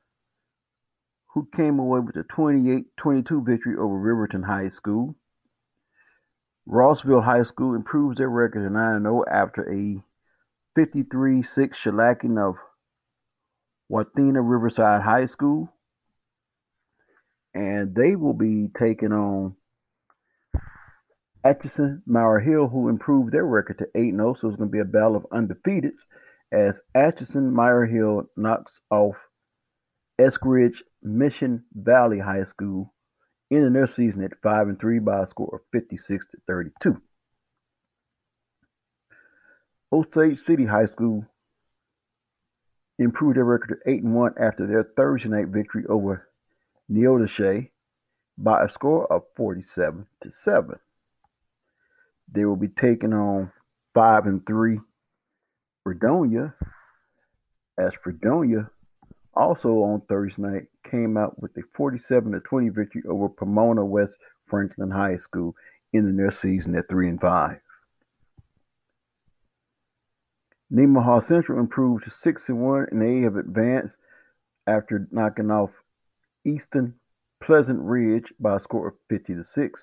who 1.34 1.48
came 1.56 1.80
away 1.80 2.00
with 2.00 2.16
a 2.16 2.24
28-22 2.24 3.46
victory 3.46 3.76
over 3.78 3.98
Riverton 3.98 4.44
High 4.44 4.70
School. 4.70 5.16
Rossville 6.68 7.24
High 7.24 7.44
School 7.44 7.76
improves 7.76 8.18
their 8.18 8.30
record 8.30 8.64
to 8.64 8.70
9-0 8.70 9.24
after 9.32 9.62
a 9.70 10.02
53-6 10.80 11.46
shellacking 11.84 12.40
of 12.40 12.56
Wathena 13.92 14.42
Riverside 14.42 15.02
High 15.02 15.28
School. 15.28 15.70
And 17.54 17.96
they 17.96 18.16
will 18.16 18.34
be 18.34 18.70
taking 18.78 19.12
on 19.12 19.56
Atchison 21.46 22.02
Maur 22.08 22.40
Hill, 22.40 22.68
who 22.68 22.90
improved 22.90 23.32
their 23.32 23.46
record 23.46 23.78
to 23.78 23.86
8 23.94 24.12
0. 24.12 24.36
So 24.42 24.48
it's 24.48 24.58
going 24.58 24.70
to 24.70 24.74
be 24.74 24.80
a 24.80 24.86
battle 24.86 25.16
of 25.16 25.28
undefeateds 25.32 25.92
as 26.52 26.74
Atchison 26.96 27.54
Maur 27.54 27.86
Hill 27.86 28.24
knocks 28.36 28.72
off 28.90 29.16
Eskridge 30.20 30.78
Mission 31.04 31.64
Valley 31.74 32.20
High 32.20 32.46
School, 32.46 32.94
ending 33.52 33.74
their 33.74 33.88
season 33.96 34.24
at 34.24 34.42
5 34.42 34.70
and 34.70 34.80
3 34.80 35.00
by 35.00 35.24
a 35.24 35.30
score 35.30 35.50
of 35.54 35.62
56 35.72 36.26
to 36.32 36.38
32. 36.48 37.02
Osage 39.92 40.40
City 40.48 40.66
High 40.66 40.88
School 40.88 41.26
improved 42.98 43.38
their 43.38 43.46
record 43.46 43.80
to 43.86 43.92
8 43.92 44.04
and 44.04 44.16
1 44.16 44.34
after 44.42 44.66
their 44.66 44.84
Thursday 44.96 45.30
night 45.30 45.50
victory 45.50 45.84
over 45.88 46.28
Neodesha 46.92 47.70
by 48.38 48.64
a 48.64 48.72
score 48.72 49.12
of 49.12 49.24
47 49.36 50.08
to 50.24 50.32
7. 50.44 50.80
They 52.32 52.46
will 52.46 52.56
be 52.56 52.70
taking 52.80 53.14
on 53.14 53.52
5 53.94 54.26
and 54.26 54.46
3 54.46 54.80
Fredonia. 55.84 56.54
As 57.78 57.92
Fredonia 58.04 58.70
also 59.34 59.70
on 59.84 60.02
Thursday 60.08 60.42
night 60.42 60.64
came 60.90 61.18
out 61.18 61.40
with 61.42 61.52
a 61.58 61.62
47 61.76 62.32
to 62.32 62.40
20 62.40 62.70
victory 62.70 63.04
over 63.08 63.30
Pomona 63.30 63.86
West 63.86 64.14
Franklin 64.48 64.92
High 64.92 65.18
School, 65.18 65.56
ending 65.94 66.18
their 66.18 66.36
season 66.42 66.76
at 66.76 66.88
3 66.90 67.10
and 67.10 67.22
5. 67.22 67.58
Nemaha 70.74 71.28
Central 71.28 71.60
improved 71.60 72.06
to 72.06 72.12
6 72.24 72.42
and 72.48 72.60
1 72.60 72.88
and 72.92 73.02
they 73.02 73.22
have 73.24 73.36
advanced 73.36 73.96
after 74.68 75.08
knocking 75.12 75.52
off 75.52 75.70
Easton 76.44 76.96
Pleasant 77.44 77.80
Ridge 77.82 78.34
by 78.40 78.58
a 78.58 78.60
score 78.60 78.88
of 78.88 78.96
50 79.10 79.36
to 79.36 79.44
6. 79.54 79.80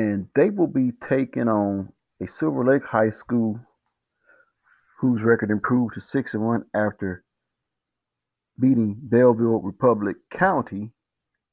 And 0.00 0.28
they 0.34 0.48
will 0.48 0.66
be 0.66 0.92
taking 1.10 1.46
on 1.46 1.92
a 2.22 2.26
Silver 2.38 2.64
Lake 2.64 2.84
High 2.90 3.10
School 3.10 3.60
whose 4.98 5.20
record 5.20 5.50
improved 5.50 5.92
to 5.92 6.00
6 6.00 6.32
and 6.32 6.42
1 6.42 6.64
after 6.74 7.22
beating 8.58 8.96
Belleville 8.98 9.60
Republic 9.60 10.16
County 10.32 10.92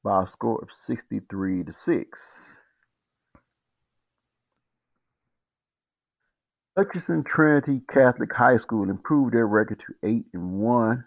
by 0.02 0.22
a 0.22 0.32
score 0.32 0.62
of 0.62 0.68
63 0.86 1.64
to 1.64 1.74
6. 1.84 2.18
Hutchinson 6.74 7.24
Trinity 7.24 7.82
Catholic 7.92 8.32
High 8.32 8.56
School 8.56 8.88
improved 8.88 9.34
their 9.34 9.46
record 9.46 9.82
to 9.86 10.08
8 10.08 10.24
and 10.32 10.52
1 10.52 11.04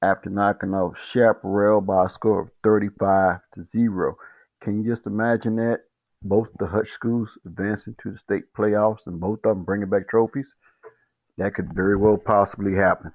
after 0.00 0.30
knocking 0.30 0.72
off 0.72 0.94
Chaparral 1.12 1.82
by 1.82 2.06
a 2.06 2.08
score 2.08 2.40
of 2.40 2.48
35 2.62 3.40
to 3.56 3.66
0. 3.76 4.16
Can 4.62 4.82
you 4.82 4.94
just 4.94 5.06
imagine 5.06 5.56
that? 5.56 5.80
Both 6.26 6.48
the 6.58 6.66
Hutch 6.66 6.88
schools 6.94 7.28
advancing 7.44 7.94
to 8.02 8.12
the 8.12 8.18
state 8.18 8.44
playoffs 8.56 9.06
and 9.06 9.20
both 9.20 9.40
of 9.44 9.56
them 9.56 9.64
bringing 9.64 9.90
back 9.90 10.08
trophies? 10.08 10.48
That 11.36 11.54
could 11.54 11.74
very 11.74 11.96
well 11.96 12.16
possibly 12.16 12.74
happen. 12.74 13.12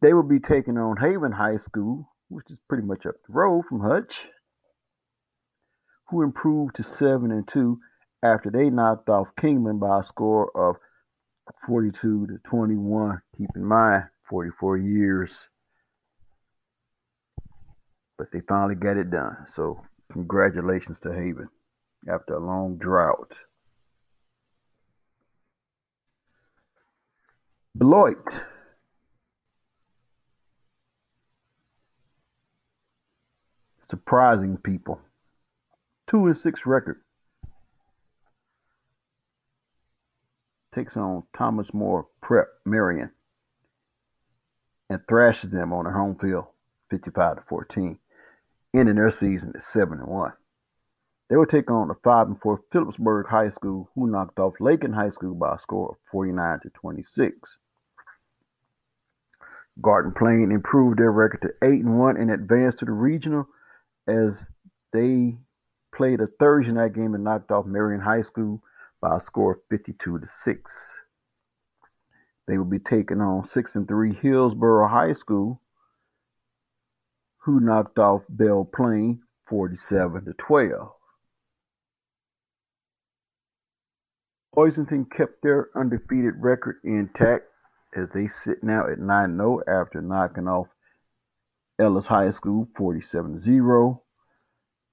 They 0.00 0.12
will 0.12 0.22
be 0.22 0.38
taking 0.38 0.78
on 0.78 0.96
Haven 0.98 1.32
High 1.32 1.56
School, 1.56 2.08
which 2.28 2.48
is 2.50 2.58
pretty 2.68 2.84
much 2.84 3.04
up 3.04 3.16
the 3.26 3.32
road 3.32 3.64
from 3.68 3.80
Hutch, 3.80 4.14
who 6.08 6.22
improved 6.22 6.76
to 6.76 6.84
7 6.84 7.32
and 7.32 7.48
2 7.48 7.80
after 8.22 8.50
they 8.50 8.70
knocked 8.70 9.08
off 9.08 9.28
Kingman 9.40 9.80
by 9.80 10.00
a 10.00 10.04
score 10.04 10.50
of 10.56 10.76
42 11.66 12.28
to 12.28 12.38
21. 12.48 13.20
Keep 13.36 13.50
in 13.56 13.64
mind, 13.64 14.04
44 14.30 14.76
years. 14.76 15.32
But 18.16 18.28
they 18.32 18.40
finally 18.48 18.76
got 18.76 18.96
it 18.96 19.10
done. 19.10 19.36
So, 19.56 19.80
congratulations 20.12 20.96
to 21.02 21.12
Haven 21.12 21.48
after 22.08 22.34
a 22.34 22.44
long 22.44 22.76
drought. 22.76 23.32
Beloit. 27.76 28.16
Surprising 33.90 34.58
people. 34.62 35.00
Two 36.10 36.26
and 36.26 36.38
six 36.38 36.60
record. 36.66 37.00
Takes 40.74 40.96
on 40.96 41.24
Thomas 41.36 41.68
More 41.72 42.06
Prep 42.22 42.48
Marian 42.64 43.10
and 44.90 45.00
thrashes 45.08 45.50
them 45.50 45.72
on 45.72 45.84
their 45.84 45.92
home 45.92 46.16
field 46.20 46.44
55 46.90 47.36
to 47.36 47.42
14, 47.48 47.98
ending 48.74 48.96
their 48.96 49.10
season 49.10 49.52
at 49.56 49.64
7 49.64 49.98
and 49.98 50.08
1. 50.08 50.32
They 51.28 51.36
will 51.36 51.46
take 51.46 51.70
on 51.70 51.88
the 51.88 51.94
5 52.02 52.26
and 52.28 52.40
4 52.40 52.62
Phillipsburg 52.72 53.26
High 53.28 53.50
School, 53.50 53.90
who 53.94 54.06
knocked 54.06 54.38
off 54.38 54.54
Lakin 54.60 54.92
High 54.92 55.10
School 55.10 55.34
by 55.34 55.56
a 55.56 55.58
score 55.58 55.90
of 55.90 55.96
49 56.10 56.60
to 56.62 56.70
26. 56.70 57.58
Garden 59.80 60.12
Plain 60.16 60.50
improved 60.50 60.98
their 60.98 61.12
record 61.12 61.42
to 61.42 61.66
8 61.66 61.84
and 61.84 61.98
1 61.98 62.16
and 62.16 62.30
advanced 62.30 62.78
to 62.78 62.84
the 62.84 62.92
regional 62.92 63.46
as 64.08 64.42
they 64.92 65.36
played 65.94 66.20
a 66.20 66.26
Thursday 66.38 66.72
night 66.72 66.94
game 66.94 67.14
and 67.14 67.24
knocked 67.24 67.50
off 67.50 67.66
Marion 67.66 68.00
High 68.00 68.22
School 68.22 68.62
by 69.00 69.16
a 69.16 69.20
score 69.20 69.52
of 69.52 69.58
52 69.70 70.18
to 70.18 70.26
6. 70.44 70.72
They 72.46 72.56
will 72.56 72.64
be 72.64 72.78
taking 72.78 73.20
on 73.20 73.48
6 73.48 73.74
and 73.74 73.86
3 73.86 74.14
Hillsboro 74.14 74.88
High 74.88 75.12
School, 75.12 75.60
who 77.44 77.60
knocked 77.60 77.98
off 77.98 78.22
Belle 78.28 78.68
Plaine 78.74 79.20
47 79.48 80.24
to 80.24 80.32
12. 80.34 80.90
Pleasanton 84.54 85.06
kept 85.16 85.42
their 85.42 85.68
undefeated 85.76 86.34
record 86.40 86.76
intact 86.84 87.44
as 87.96 88.08
they 88.12 88.28
sit 88.44 88.62
now 88.62 88.88
at 88.90 88.98
9 88.98 89.36
0 89.36 89.60
after 89.68 90.02
knocking 90.02 90.48
off 90.48 90.66
Ellis 91.80 92.06
High 92.06 92.32
School 92.32 92.68
47 92.76 93.42
0. 93.42 94.02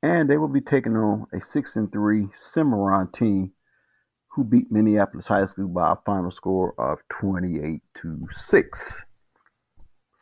And 0.03 0.29
they 0.29 0.37
will 0.37 0.49
be 0.49 0.61
taking 0.61 0.95
on 0.95 1.25
a 1.33 1.37
6-3 1.57 2.29
Cimarron 2.53 3.09
team 3.17 3.53
who 4.29 4.43
beat 4.43 4.71
Minneapolis 4.71 5.25
High 5.25 5.47
School 5.47 5.69
by 5.69 5.93
a 5.93 5.95
final 6.05 6.29
score 6.29 6.75
of 6.77 6.99
28 7.19 7.81
to 8.01 8.27
6. 8.31 8.93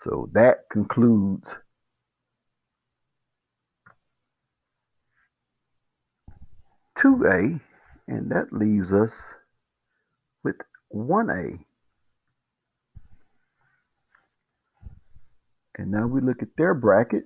So 0.03 0.29
that 0.33 0.69
concludes 0.71 1.47
two 6.99 7.25
A, 7.25 8.11
and 8.11 8.31
that 8.31 8.51
leaves 8.51 8.91
us 8.91 9.11
with 10.43 10.55
one 10.89 11.29
A. 11.29 11.65
And 15.81 15.91
now 15.91 16.07
we 16.07 16.21
look 16.21 16.41
at 16.41 16.55
their 16.57 16.73
bracket. 16.73 17.23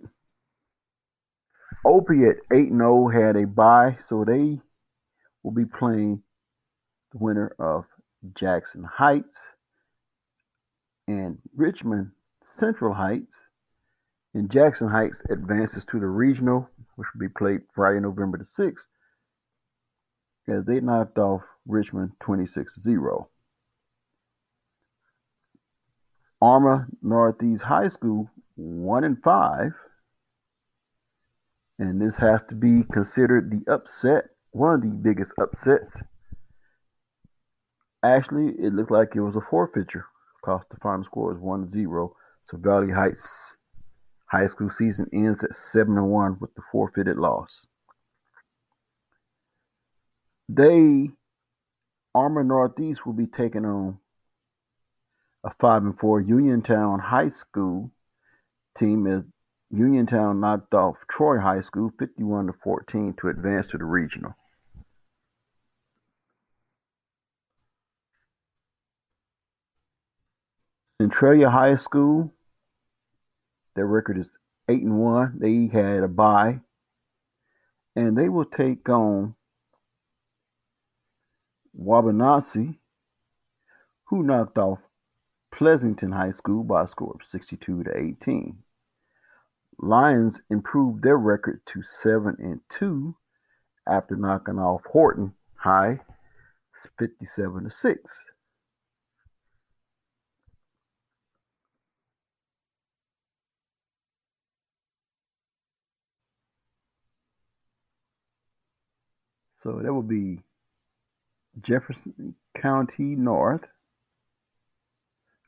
Olpe 1.85 2.29
at 2.29 2.37
8 2.55 2.69
0 2.69 3.09
had 3.09 3.35
a 3.35 3.45
bye, 3.45 3.97
so 4.09 4.23
they 4.25 4.59
will 5.43 5.51
be 5.51 5.65
playing 5.65 6.23
the 7.11 7.17
winner 7.17 7.53
of 7.59 7.85
Jackson 8.37 8.83
Heights 8.83 9.37
and 11.07 11.37
Richmond 11.55 12.11
Central 12.59 12.93
Heights. 12.93 13.31
And 14.33 14.51
Jackson 14.51 14.89
Heights 14.89 15.17
advances 15.29 15.83
to 15.91 15.99
the 15.99 16.07
regional, 16.07 16.69
which 16.95 17.07
will 17.13 17.27
be 17.27 17.33
played 17.33 17.61
Friday, 17.73 17.99
November 17.99 18.37
the 18.37 18.63
6th, 18.63 18.85
as 20.47 20.65
they 20.65 20.79
knocked 20.79 21.17
off 21.17 21.41
Richmond 21.67 22.11
26 22.21 22.73
0. 22.83 23.29
Arma 26.41 26.87
Northeast 27.01 27.63
High 27.63 27.89
School 27.89 28.29
1 28.55 29.03
and 29.03 29.17
5. 29.23 29.71
And 31.79 32.01
this 32.01 32.15
has 32.19 32.39
to 32.49 32.55
be 32.55 32.83
considered 32.91 33.51
the 33.51 33.71
upset, 33.71 34.29
one 34.51 34.73
of 34.73 34.81
the 34.81 34.87
biggest 34.87 35.31
upsets 35.39 35.91
Actually, 38.03 38.53
it 38.59 38.73
looked 38.73 38.91
like 38.91 39.15
it 39.15 39.21
was 39.21 39.35
a 39.35 39.41
forfeiture 39.49 40.05
because 40.39 40.61
the 40.69 40.77
final 40.81 41.03
score 41.03 41.33
is 41.33 41.39
1 41.39 41.71
0. 41.71 42.15
So 42.49 42.57
Valley 42.57 42.91
Heights 42.91 43.25
high 44.27 44.47
school 44.47 44.69
season 44.77 45.07
ends 45.13 45.43
at 45.43 45.49
7-1 45.73 46.39
with 46.39 46.53
the 46.55 46.61
forfeited 46.71 47.17
loss. 47.17 47.49
They 50.49 51.09
Arma 52.15 52.43
Northeast 52.43 53.05
will 53.05 53.13
be 53.13 53.27
taking 53.27 53.65
on 53.65 53.99
a 55.43 55.51
5 55.59 55.83
and 55.83 55.99
4 55.99 56.21
Uniontown 56.21 56.99
High 56.99 57.31
School 57.31 57.91
team 58.79 59.07
as 59.07 59.23
Uniontown 59.69 60.39
knocked 60.39 60.73
off 60.73 60.95
Troy 61.11 61.39
High 61.39 61.61
School 61.61 61.91
51 61.99 62.47
to 62.47 62.53
14 62.63 63.15
to 63.19 63.27
advance 63.27 63.67
to 63.71 63.77
the 63.77 63.83
regional. 63.83 64.33
Centralia 71.01 71.49
High 71.49 71.75
School, 71.75 72.33
their 73.75 73.85
record 73.85 74.17
is 74.17 74.27
eight 74.69 74.81
and 74.81 74.97
one. 74.97 75.37
They 75.37 75.67
had 75.71 76.03
a 76.03 76.07
bye, 76.07 76.61
and 77.95 78.17
they 78.17 78.29
will 78.29 78.45
take 78.45 78.89
on 78.89 79.35
Wabaunsee, 81.79 82.77
who 84.05 84.23
knocked 84.23 84.57
off 84.57 84.79
Pleasanton 85.53 86.11
High 86.11 86.33
School 86.33 86.63
by 86.63 86.83
a 86.83 86.87
score 86.87 87.15
of 87.15 87.21
62 87.31 87.83
to 87.83 87.97
18. 87.97 88.57
Lions 89.79 90.39
improved 90.49 91.03
their 91.03 91.17
record 91.17 91.61
to 91.73 91.83
7 92.03 92.35
and 92.39 92.61
2 92.79 93.15
after 93.87 94.15
knocking 94.15 94.57
off 94.57 94.81
Horton 94.91 95.33
High 95.55 95.99
57 96.99 97.63
to 97.63 97.69
6. 97.69 98.01
So 109.63 109.81
that 109.83 109.93
would 109.93 110.07
be 110.07 110.39
Jefferson 111.61 112.35
County 112.61 113.15
North 113.15 113.61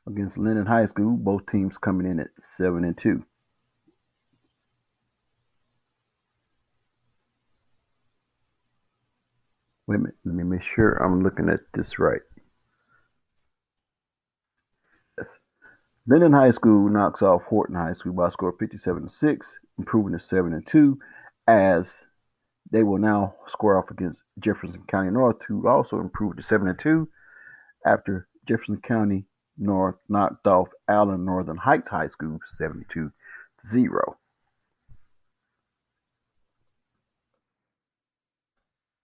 against 0.06 0.38
Lyndon 0.38 0.66
High 0.66 0.86
School. 0.86 1.16
Both 1.16 1.42
teams 1.50 1.74
coming 1.82 2.10
in 2.10 2.20
at 2.20 2.28
seven 2.56 2.84
and 2.84 2.98
two. 3.00 3.24
Wait 9.86 9.96
a 9.96 9.98
minute, 9.98 10.14
let 10.24 10.34
me 10.36 10.44
make 10.44 10.60
sure 10.76 10.92
I'm 10.92 11.22
looking 11.24 11.48
at 11.48 11.60
this 11.74 11.98
right. 11.98 12.20
Yes. 15.18 15.26
Lyndon 16.06 16.32
High 16.32 16.52
School 16.52 16.88
knocks 16.88 17.22
off 17.22 17.42
Horton 17.42 17.74
High 17.74 17.94
School 17.94 18.12
by 18.12 18.28
a 18.28 18.30
score 18.30 18.50
of 18.50 18.58
57 18.60 19.02
to 19.02 19.10
6, 19.12 19.46
improving 19.78 20.16
to 20.16 20.24
7 20.24 20.52
and 20.52 20.64
2 20.70 20.96
as 21.48 21.86
they 22.70 22.82
will 22.82 22.98
now 22.98 23.34
square 23.52 23.78
off 23.78 23.90
against 23.90 24.20
Jefferson 24.42 24.82
County 24.88 25.10
North, 25.10 25.36
who 25.46 25.68
also 25.68 25.98
improved 26.00 26.38
to 26.38 26.42
7 26.42 26.68
and 26.68 26.78
2 26.78 27.08
after 27.84 28.28
Jefferson 28.48 28.80
County 28.86 29.26
North 29.58 29.96
knocked 30.08 30.46
off 30.46 30.68
Allen 30.88 31.24
Northern 31.24 31.56
Heights 31.56 31.88
High 31.90 32.08
School 32.08 32.38
72 32.58 33.10
0. 33.72 34.16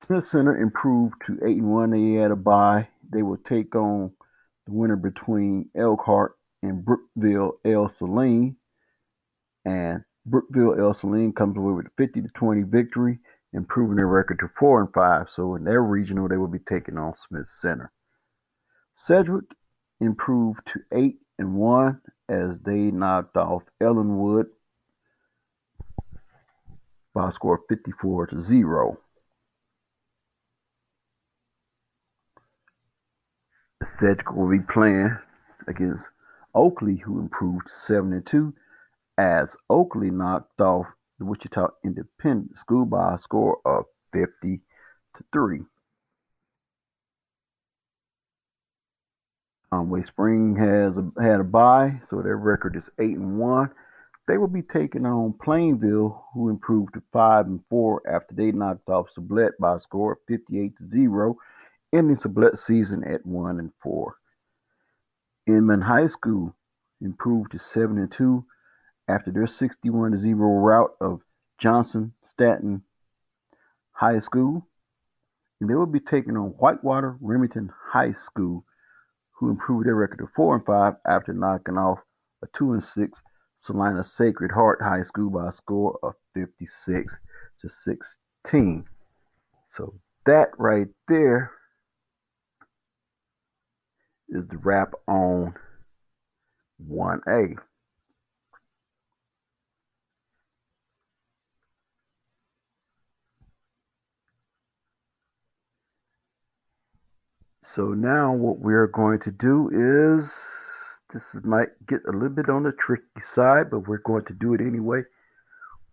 Smith 0.07 0.29
Center 0.29 0.57
improved 0.57 1.15
to 1.27 1.39
8 1.45 1.57
and 1.57 1.69
1. 1.69 1.91
They 1.91 2.21
had 2.21 2.31
a 2.31 2.37
bye. 2.37 2.89
They 3.13 3.23
will 3.23 3.39
take 3.49 3.75
on 3.75 4.13
the 4.67 4.73
winner 4.73 4.97
between 4.97 5.69
Elkhart 5.77 6.37
and 6.63 6.85
Brookville 6.85 7.59
Ell-Saline. 7.65 8.57
And 9.65 10.05
Brookville 10.25 10.79
Ell-Saline 10.79 11.33
comes 11.33 11.57
away 11.57 11.73
with 11.73 11.87
a 11.87 11.91
50 11.99 12.23
to 12.23 12.29
20 12.37 12.63
victory 12.63 13.19
improving 13.57 13.97
their 13.97 14.07
record 14.07 14.39
to 14.39 14.51
four 14.59 14.81
and 14.81 14.93
five. 14.93 15.27
So 15.35 15.55
in 15.57 15.65
their 15.65 15.83
regional, 15.83 16.29
they 16.29 16.37
will 16.37 16.47
be 16.47 16.59
taking 16.59 16.99
on 16.99 17.15
Smith 17.27 17.49
Center. 17.61 17.91
Sedgwick 19.07 19.47
improved 20.01 20.61
to 20.73 20.81
eight 20.97 21.17
and 21.39 21.55
one 21.55 22.01
as 22.29 22.51
they 22.65 22.91
knocked 22.91 23.37
off 23.37 23.63
Ellinwood 23.81 24.47
by 27.15 27.31
a 27.31 27.33
score 27.33 27.55
of 27.55 27.61
54 27.69 28.27
to 28.29 28.45
zero. 28.45 28.99
Sedgwick 33.99 34.33
will 34.33 34.51
be 34.51 34.61
playing 34.61 35.17
against 35.67 36.05
Oakley, 36.55 36.97
who 36.97 37.21
improved 37.21 37.69
seven 37.87 38.13
and 38.13 38.27
two, 38.27 38.55
as 39.17 39.57
Oakley 39.71 40.11
knocked 40.11 40.61
off 40.61 40.87
the 41.19 41.25
Wichita 41.25 41.69
Independent 41.85 42.57
School 42.59 42.85
by 42.85 43.15
a 43.15 43.19
score 43.19 43.59
of 43.65 43.85
50 44.13 44.61
to 45.17 45.25
3. 45.33 45.61
Conway 49.71 50.05
Spring 50.07 50.57
has 50.57 50.95
a, 50.97 51.23
had 51.23 51.41
a 51.41 51.45
bye, 51.45 52.01
so 52.09 52.23
their 52.23 52.37
record 52.37 52.77
is 52.77 52.85
8 52.99 53.17
and 53.17 53.39
1. 53.39 53.71
They 54.29 54.39
will 54.39 54.49
be 54.49 54.63
taking 54.63 55.07
on 55.07 55.35
Plainville, 55.43 56.25
who 56.35 56.49
improved 56.49 56.95
to 56.95 57.03
5 57.13 57.47
and 57.47 57.61
4 57.71 58.03
after 58.09 58.35
they 58.35 58.53
knocked 58.53 58.89
off 58.89 59.07
Sublette 59.17 59.59
by 59.61 59.77
a 59.77 59.81
score 59.81 60.13
of 60.13 60.19
58 60.29 60.77
to 60.79 60.89
0, 60.91 61.37
ending 61.93 62.17
Sublette's 62.17 62.65
season 62.67 63.05
at 63.05 63.25
1 63.25 63.59
and 63.59 63.73
4. 63.83 64.17
Inman 65.47 65.83
High 65.83 66.09
School 66.09 66.55
improved 67.01 67.53
to 67.53 67.61
7 67.73 67.99
and 67.99 68.13
2 68.17 68.45
after 69.09 69.31
their 69.31 69.47
61 69.47 70.21
0 70.21 70.37
rout 70.37 70.97
of 71.01 71.21
Johnson 71.59 72.13
Stanton 72.33 72.83
High 73.93 74.21
School. 74.21 74.67
And 75.61 75.71
they 75.71 75.75
will 75.75 75.87
be 75.87 76.01
taking 76.01 76.37
on 76.37 76.49
Whitewater 76.59 77.17
Remington 77.21 77.71
High 77.93 78.15
School, 78.27 78.65
who 79.33 79.51
improved 79.51 79.87
their 79.87 79.95
record 79.95 80.19
to 80.19 80.29
4 80.37 80.57
and 80.57 80.67
5 80.67 80.95
after 81.09 81.33
knocking 81.33 81.79
off 81.79 81.99
a 82.43 82.47
2 82.59 82.75
and 82.75 82.85
6 82.95 83.19
Salina 83.65 84.05
Sacred 84.05 84.53
Heart 84.53 84.81
High 84.83 85.03
School 85.03 85.31
by 85.31 85.49
a 85.49 85.53
score 85.53 85.99
of 86.03 86.15
56 86.35 87.15
to 87.63 87.71
16. 88.45 88.85
So 89.77 89.95
that 90.25 90.51
right 90.59 90.87
there 91.09 91.51
is 94.29 94.47
the 94.49 94.59
wrap 94.59 94.93
on 95.09 95.55
1A. 96.89 97.57
So 107.77 107.89
now 107.89 108.33
what 108.33 108.59
we're 108.59 108.87
going 108.87 109.21
to 109.21 109.31
do 109.31 109.69
is, 109.69 110.31
this 111.13 111.23
might 111.45 111.69
get 111.87 112.01
a 112.09 112.11
little 112.11 112.31
bit 112.31 112.49
on 112.49 112.63
the 112.63 112.73
tricky 112.73 113.05
side, 113.35 113.71
but 113.71 113.87
we're 113.87 113.99
going 113.99 114.25
to 114.25 114.33
do 114.33 114.55
it 114.55 114.63
anyway. 114.63 115.03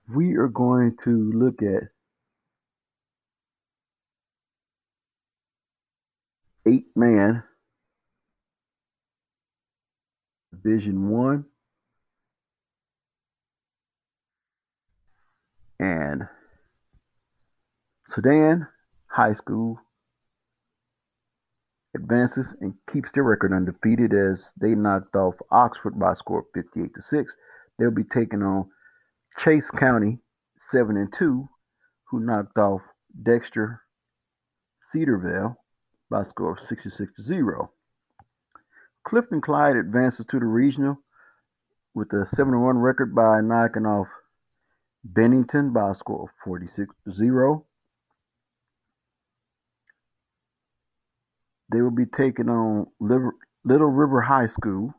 We 0.08 0.36
are 0.36 0.48
going 0.48 0.96
to 1.04 1.32
look 1.36 1.62
at 1.62 1.90
eight 6.66 6.88
man 6.96 7.44
Division 10.54 11.10
One 11.10 11.44
and 15.80 16.30
Sedan 18.16 18.68
High 19.08 19.34
School 19.34 19.80
advances 21.96 22.48
and 22.62 22.74
keeps 22.92 23.10
their 23.14 23.24
record 23.24 23.54
undefeated 23.54 24.14
as 24.14 24.40
they 24.60 24.76
knocked 24.76 25.16
off 25.16 25.36
Oxford 25.52 26.00
by 26.00 26.14
a 26.14 26.16
score 26.16 26.40
of 26.40 26.46
58 26.54 26.94
to 26.94 27.02
6. 27.10 27.34
They'll 27.78 27.92
be 27.92 28.04
taking 28.04 28.42
on 28.42 28.70
Chase 29.40 29.70
County 29.72 30.20
7 30.72 30.98
and 30.98 31.14
2, 31.18 31.48
who 32.10 32.20
knocked 32.20 32.58
off 32.58 32.82
Dexter 33.24 33.82
Cedar 34.92 35.18
Vale 35.18 35.56
by 36.10 36.22
a 36.22 36.30
score 36.30 36.52
of 36.52 36.68
66 36.68 37.12
to 37.16 37.24
0. 37.24 37.72
Clifton 39.08 39.42
Clyde 39.42 39.76
advances 39.76 40.26
to 40.30 40.40
the 40.40 40.46
regional 40.46 40.98
with 41.94 42.12
a 42.14 42.28
7 42.36 42.60
1 42.60 42.78
record 42.78 43.14
by 43.14 43.42
knocking 43.42 43.86
off 43.86 44.08
Bennington 45.04 45.74
by 45.74 45.92
a 45.92 45.96
score 45.96 46.24
of 46.24 46.30
46 46.46 46.94
to 47.06 47.14
0. 47.14 47.66
They 51.72 51.82
will 51.82 51.92
be 51.92 52.06
taking 52.06 52.50
on 52.50 52.88
Little 53.00 53.88
River 53.88 54.22
High 54.22 54.48
School, 54.48 54.94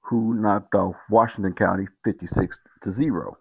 who 0.00 0.34
knocked 0.34 0.74
off 0.74 0.96
Washington 1.10 1.54
County 1.54 1.86
56 2.04 2.56
to 2.84 2.92
0. 2.92 3.38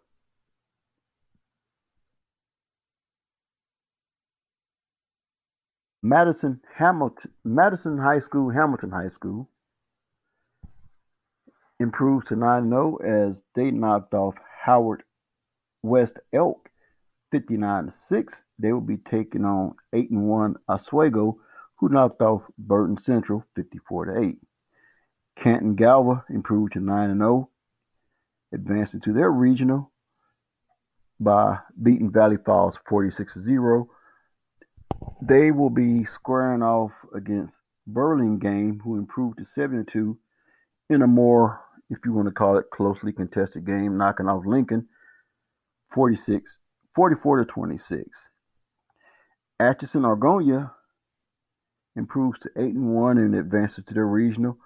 Madison 6.05 6.59
Hamilton 6.75 7.31
Madison 7.45 7.97
High 7.97 8.19
School, 8.19 8.49
Hamilton 8.49 8.91
High 8.91 9.09
School 9.15 9.49
improves 11.79 12.27
to 12.27 12.35
9 12.35 12.69
0 12.69 12.97
as 12.97 13.35
they 13.55 13.71
knocked 13.71 14.13
off 14.13 14.35
Howard 14.65 15.03
West 15.81 16.19
Elk 16.33 16.69
59 17.31 17.93
6. 18.09 18.33
They 18.59 18.73
will 18.73 18.81
be 18.81 18.97
taking 18.97 19.45
on 19.45 19.75
8 19.93 20.11
and 20.11 20.27
1 20.27 20.55
Oswego, 20.67 21.37
who 21.77 21.89
knocked 21.89 22.21
off 22.21 22.41
Burden 22.57 22.97
Central 23.05 23.43
54 23.55 24.05
to 24.05 24.21
8. 24.21 24.37
Canton 25.41 25.75
Galva 25.75 26.23
improved 26.29 26.73
to 26.73 26.79
9 26.79 27.09
and 27.09 27.19
0, 27.19 27.49
advancing 28.53 29.01
to 29.01 29.13
their 29.13 29.31
regional 29.31 29.91
by 31.19 31.57
beating 31.81 32.11
Valley 32.11 32.37
Falls 32.45 32.75
46 32.87 33.33
0. 33.43 33.89
They 35.21 35.51
will 35.51 35.69
be 35.69 36.05
squaring 36.05 36.61
off 36.61 36.91
against 37.15 37.53
Burlingame, 37.87 38.79
who 38.83 38.97
improved 38.97 39.37
to 39.39 39.45
72 39.55 40.17
in 40.89 41.01
a 41.01 41.07
more, 41.07 41.59
if 41.89 41.99
you 42.05 42.13
want 42.13 42.27
to 42.27 42.33
call 42.33 42.57
it, 42.57 42.69
closely 42.71 43.11
contested 43.11 43.65
game, 43.65 43.97
knocking 43.97 44.27
off 44.27 44.45
Lincoln 44.45 44.87
46, 45.93 46.51
44 46.95 47.37
to 47.37 47.45
26. 47.45 48.09
Atchison 49.59 50.01
Argonia 50.01 50.71
improves 51.95 52.39
to 52.39 52.49
8 52.55 52.73
and 52.73 52.93
1 52.93 53.17
and 53.17 53.35
advances 53.35 53.83
to 53.85 53.93
their 53.93 54.07
regional 54.07 54.57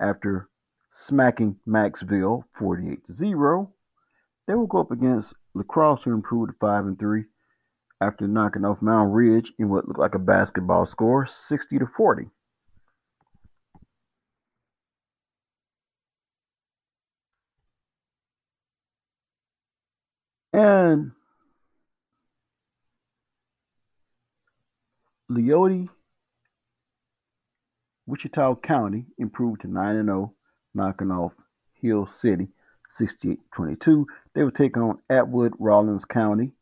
after 0.00 0.48
smacking 1.06 1.56
Macksville 1.66 2.44
48 2.58 3.06
to 3.06 3.14
0. 3.14 3.72
They 4.46 4.54
will 4.54 4.66
go 4.66 4.80
up 4.80 4.90
against 4.90 5.32
La 5.54 5.62
Crosse, 5.62 6.02
who 6.04 6.12
improved 6.12 6.52
to 6.52 6.56
5 6.58 6.86
and 6.86 6.98
3 6.98 7.24
after 8.00 8.26
knocking 8.26 8.64
off 8.64 8.80
Moundridge 8.80 9.48
in 9.58 9.68
what 9.68 9.86
looked 9.86 10.00
like 10.00 10.14
a 10.14 10.18
basketball 10.18 10.86
score 10.86 11.28
60 11.48 11.78
to 11.78 11.86
40. 11.96 12.30
And 20.52 21.12
Leoti, 25.30 25.88
Wichita 28.10 28.56
County 28.56 29.06
improved 29.18 29.60
to 29.62 29.68
9 29.68 29.96
and 29.96 30.08
0, 30.08 30.34
knocking 30.74 31.10
off 31.10 31.32
Hill 31.74 32.08
City 32.20 32.48
68 32.98 33.38
22. 33.54 34.06
They 34.34 34.42
would 34.42 34.56
take 34.56 34.76
on 34.76 34.98
Atwood 35.08 35.54
Rawlins 35.58 36.04
County, 36.04 36.52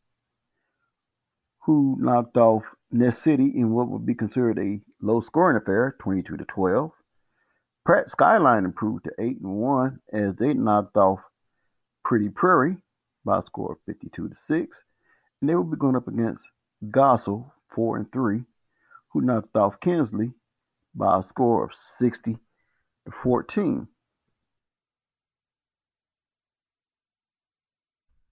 who 1.65 1.97
knocked 1.99 2.37
off 2.37 2.63
Ness 2.91 3.19
City 3.19 3.51
in 3.55 3.71
what 3.71 3.89
would 3.89 4.05
be 4.05 4.13
considered 4.13 4.59
a 4.59 4.79
low 5.01 5.21
scoring 5.21 5.57
affair 5.57 5.95
22 5.99 6.37
to 6.37 6.45
12. 6.45 6.91
Pratt 7.85 8.09
Skyline 8.09 8.65
improved 8.65 9.05
to 9.05 9.11
8 9.19 9.39
and 9.41 9.51
1 9.51 9.99
as 10.13 10.35
they 10.35 10.53
knocked 10.53 10.97
off 10.97 11.19
Pretty 12.03 12.29
Prairie 12.29 12.77
by 13.25 13.39
a 13.39 13.43
score 13.45 13.73
of 13.73 13.77
52 13.85 14.29
to 14.29 14.35
6. 14.47 14.77
And 15.41 15.49
they 15.49 15.55
would 15.55 15.71
be 15.71 15.77
going 15.77 15.95
up 15.95 16.07
against 16.07 16.43
Goessel 16.85 17.51
4 17.73 17.97
and 17.97 18.11
3, 18.11 18.43
who 19.09 19.21
knocked 19.21 19.55
off 19.55 19.79
Kinsley 19.81 20.33
by 20.99 21.19
a 21.19 21.23
score 21.29 21.63
of 21.63 21.69
60 21.97 22.33
to 22.33 23.11
14. 23.23 23.87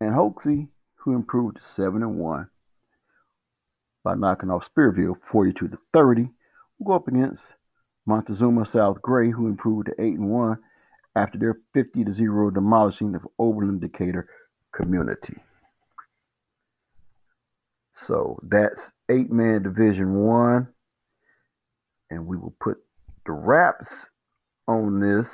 And 0.02 0.14
Hoxie, 0.14 0.68
who 0.98 1.16
improved 1.16 1.56
to 1.56 1.62
7 1.76 2.04
and 2.04 2.18
1 2.20 2.50
by 4.04 4.14
knocking 4.16 4.52
off 4.52 4.64
Spearville 4.78 5.16
42 5.32 5.70
to 5.70 5.78
30, 5.94 6.30
will 6.78 6.86
go 6.86 6.94
up 6.94 7.08
against 7.08 7.42
Montezuma 8.06 8.68
South 8.72 9.02
Gray, 9.02 9.32
who 9.32 9.48
improved 9.48 9.88
to 9.88 9.94
8 10.00 10.14
and 10.20 10.30
1 10.30 10.58
after 11.16 11.40
their 11.40 11.58
50 11.74 12.04
to 12.04 12.14
0 12.14 12.52
demolishing 12.52 13.14
the 13.14 13.20
Oberlin 13.40 13.80
Decatur 13.80 14.28
community. 14.76 15.38
So 18.06 18.40
that's 18.44 18.80
eight 19.10 19.32
man 19.32 19.64
division 19.64 20.14
one. 20.14 20.68
And 22.10 22.26
we 22.26 22.38
will 22.38 22.56
put 22.62 22.78
the 23.26 23.34
wraps 23.34 23.88
on 24.68 25.00
this. 25.00 25.28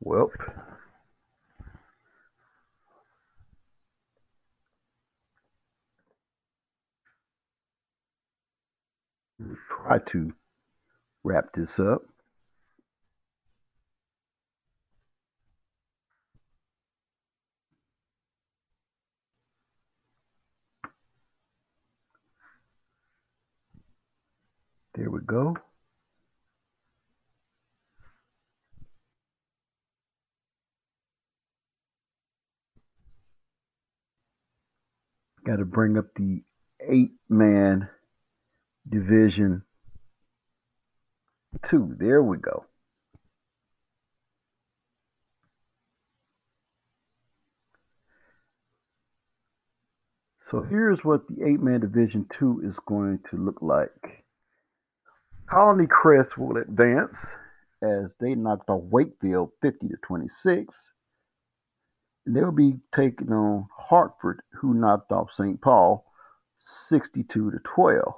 Well, 0.00 0.30
try 9.68 9.98
to 10.12 10.32
wrap 11.24 11.46
this 11.54 11.70
up. 11.78 12.02
There 24.94 25.10
we 25.10 25.17
go. 25.28 25.54
Got 35.46 35.56
to 35.56 35.64
bring 35.64 35.96
up 35.96 36.06
the 36.16 36.42
eight 36.80 37.12
man 37.28 37.88
division 38.88 39.62
two. 41.70 41.94
There 41.98 42.22
we 42.22 42.38
go. 42.38 42.64
So 50.50 50.62
here's 50.62 50.98
what 51.02 51.28
the 51.28 51.44
eight 51.46 51.60
man 51.60 51.80
division 51.80 52.26
two 52.38 52.62
is 52.64 52.74
going 52.86 53.20
to 53.30 53.36
look 53.36 53.60
like. 53.60 54.24
Colony 55.50 55.86
Crest 55.86 56.36
will 56.36 56.58
advance 56.58 57.16
as 57.82 58.10
they 58.20 58.34
knocked 58.34 58.68
off 58.68 58.82
Wakefield 58.84 59.50
50 59.62 59.88
to 59.88 59.96
26. 60.06 60.74
And 62.26 62.36
they'll 62.36 62.52
be 62.52 62.74
taking 62.94 63.32
on 63.32 63.66
Hartford, 63.74 64.42
who 64.60 64.74
knocked 64.74 65.10
off 65.10 65.28
St. 65.38 65.60
Paul 65.60 66.04
62 66.88 67.50
to 67.50 67.58
12. 67.64 68.14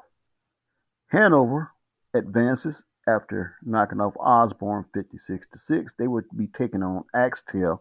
Hanover 1.09 1.71
advances 2.15 2.75
after 3.09 3.55
knocking 3.65 4.01
off 4.01 4.15
Osborne 4.19 4.87
56 4.93 5.47
to 5.53 5.59
6. 5.69 5.93
They 5.99 6.09
would 6.09 6.25
be 6.37 6.49
taking 6.59 6.83
on 6.83 7.05
Axtell, 7.15 7.81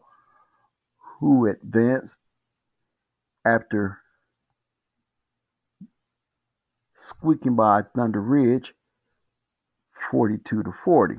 who 1.20 1.48
advanced 1.48 2.16
after 3.46 3.98
squeaking 7.10 7.56
by 7.56 7.82
Thunder 7.96 8.22
Ridge 8.22 8.74
42 10.12 10.64
to 10.64 10.74
40. 10.84 11.16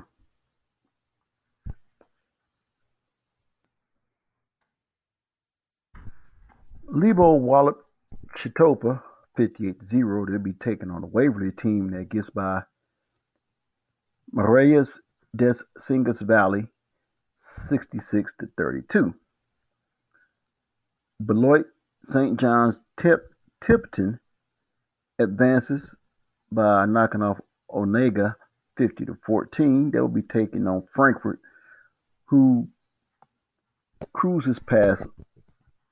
Lebo 6.93 7.35
Wallop 7.35 7.85
Chetopa 8.37 9.01
58 9.37 9.79
to 9.79 9.85
0. 9.89 10.25
They'll 10.25 10.39
be 10.39 10.53
taken 10.53 10.91
on 10.91 11.03
a 11.03 11.07
Waverly 11.07 11.51
team 11.51 11.91
that 11.91 12.09
gets 12.09 12.29
by 12.29 12.61
Marais 14.33 14.85
des 15.35 15.55
Cygnes 15.87 16.17
Valley 16.21 16.67
66 17.69 18.31
to 18.39 18.47
32. 18.57 19.13
Beloit 21.25 21.65
St. 22.09 22.39
John's 22.39 22.79
Tip 22.99 23.33
Tipton 23.65 24.19
advances 25.19 25.81
by 26.51 26.85
knocking 26.85 27.21
off 27.21 27.39
Onaga 27.69 28.35
50 28.77 29.05
to 29.05 29.17
14. 29.25 29.91
They'll 29.91 30.07
be 30.07 30.21
taking 30.21 30.67
on 30.67 30.87
Frankfort, 30.95 31.39
who 32.25 32.67
cruises 34.13 34.59
past 34.59 35.03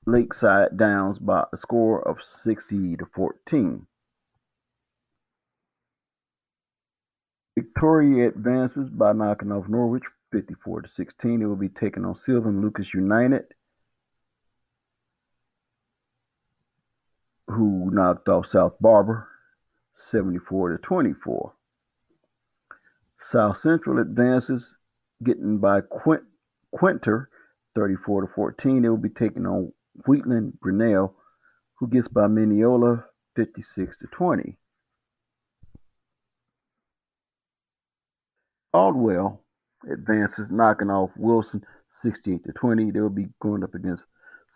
Lakeside 0.06 0.76
Downs 0.76 1.18
by 1.18 1.44
a 1.52 1.56
score 1.56 2.06
of 2.06 2.18
60 2.42 2.96
to 2.96 3.06
14. 3.14 3.86
Victoria 7.56 8.28
advances 8.28 8.88
by 8.88 9.12
knocking 9.12 9.52
off 9.52 9.68
Norwich 9.68 10.04
54 10.32 10.82
to 10.82 10.88
16. 10.96 11.42
It 11.42 11.44
will 11.44 11.56
be 11.56 11.68
taking 11.68 12.04
on 12.04 12.18
Sylvan 12.24 12.62
Lucas 12.62 12.86
United, 12.94 13.44
who 17.48 17.90
knocked 17.92 18.28
off 18.28 18.46
South 18.50 18.74
Barber 18.80 19.28
74 20.10 20.76
to 20.76 20.78
24. 20.78 21.52
South 23.30 23.60
Central 23.60 24.00
advances, 24.00 24.64
getting 25.22 25.58
by 25.58 25.80
Quint, 25.82 26.22
Quinter 26.72 27.28
34 27.74 28.22
to 28.22 28.26
14. 28.34 28.82
They 28.82 28.88
will 28.88 28.96
be 28.96 29.08
taking 29.08 29.46
on 29.46 29.72
Wheatland 30.06 30.54
Grinnell, 30.60 31.14
who 31.78 31.88
gets 31.88 32.08
by 32.08 32.26
Minneola 32.26 33.04
56 33.36 33.96
to 33.98 34.06
20. 34.06 34.56
Caldwell 38.72 39.40
advances, 39.90 40.48
knocking 40.50 40.90
off 40.90 41.10
Wilson 41.16 41.64
68 42.04 42.44
to 42.44 42.52
20. 42.52 42.90
They'll 42.90 43.08
be 43.08 43.28
going 43.40 43.64
up 43.64 43.74
against 43.74 44.02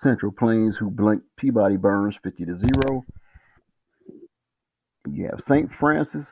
Central 0.03 0.33
Plains, 0.33 0.77
who 0.77 0.91
blanked 0.91 1.25
Peabody 1.37 1.77
Burns 1.77 2.17
50 2.23 2.45
to 2.47 2.59
0. 2.59 3.05
You 5.09 5.27
have 5.27 5.43
St. 5.47 5.71
Francis 5.79 6.27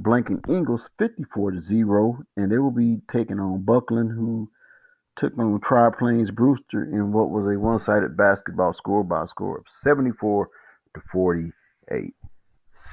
blanking 0.00 0.46
Ingalls 0.48 0.88
54 0.98 1.52
to 1.52 1.60
0, 1.60 2.18
and 2.36 2.50
they 2.50 2.58
will 2.58 2.70
be 2.70 3.00
taking 3.12 3.40
on 3.40 3.64
Bucklin, 3.64 4.08
who 4.08 4.50
took 5.16 5.36
on 5.38 5.60
Tri 5.60 5.90
Plains 5.98 6.30
Brewster 6.30 6.84
in 6.84 7.12
what 7.12 7.30
was 7.30 7.44
a 7.44 7.58
one 7.58 7.82
sided 7.84 8.16
basketball 8.16 8.72
score 8.74 9.02
by 9.02 9.24
a 9.24 9.28
score 9.28 9.58
of 9.58 9.64
74 9.82 10.48
to 10.94 11.02
48. 11.12 12.14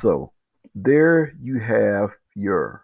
So 0.02 0.32
there 0.74 1.34
you 1.42 1.60
have 1.60 2.10
your 2.36 2.84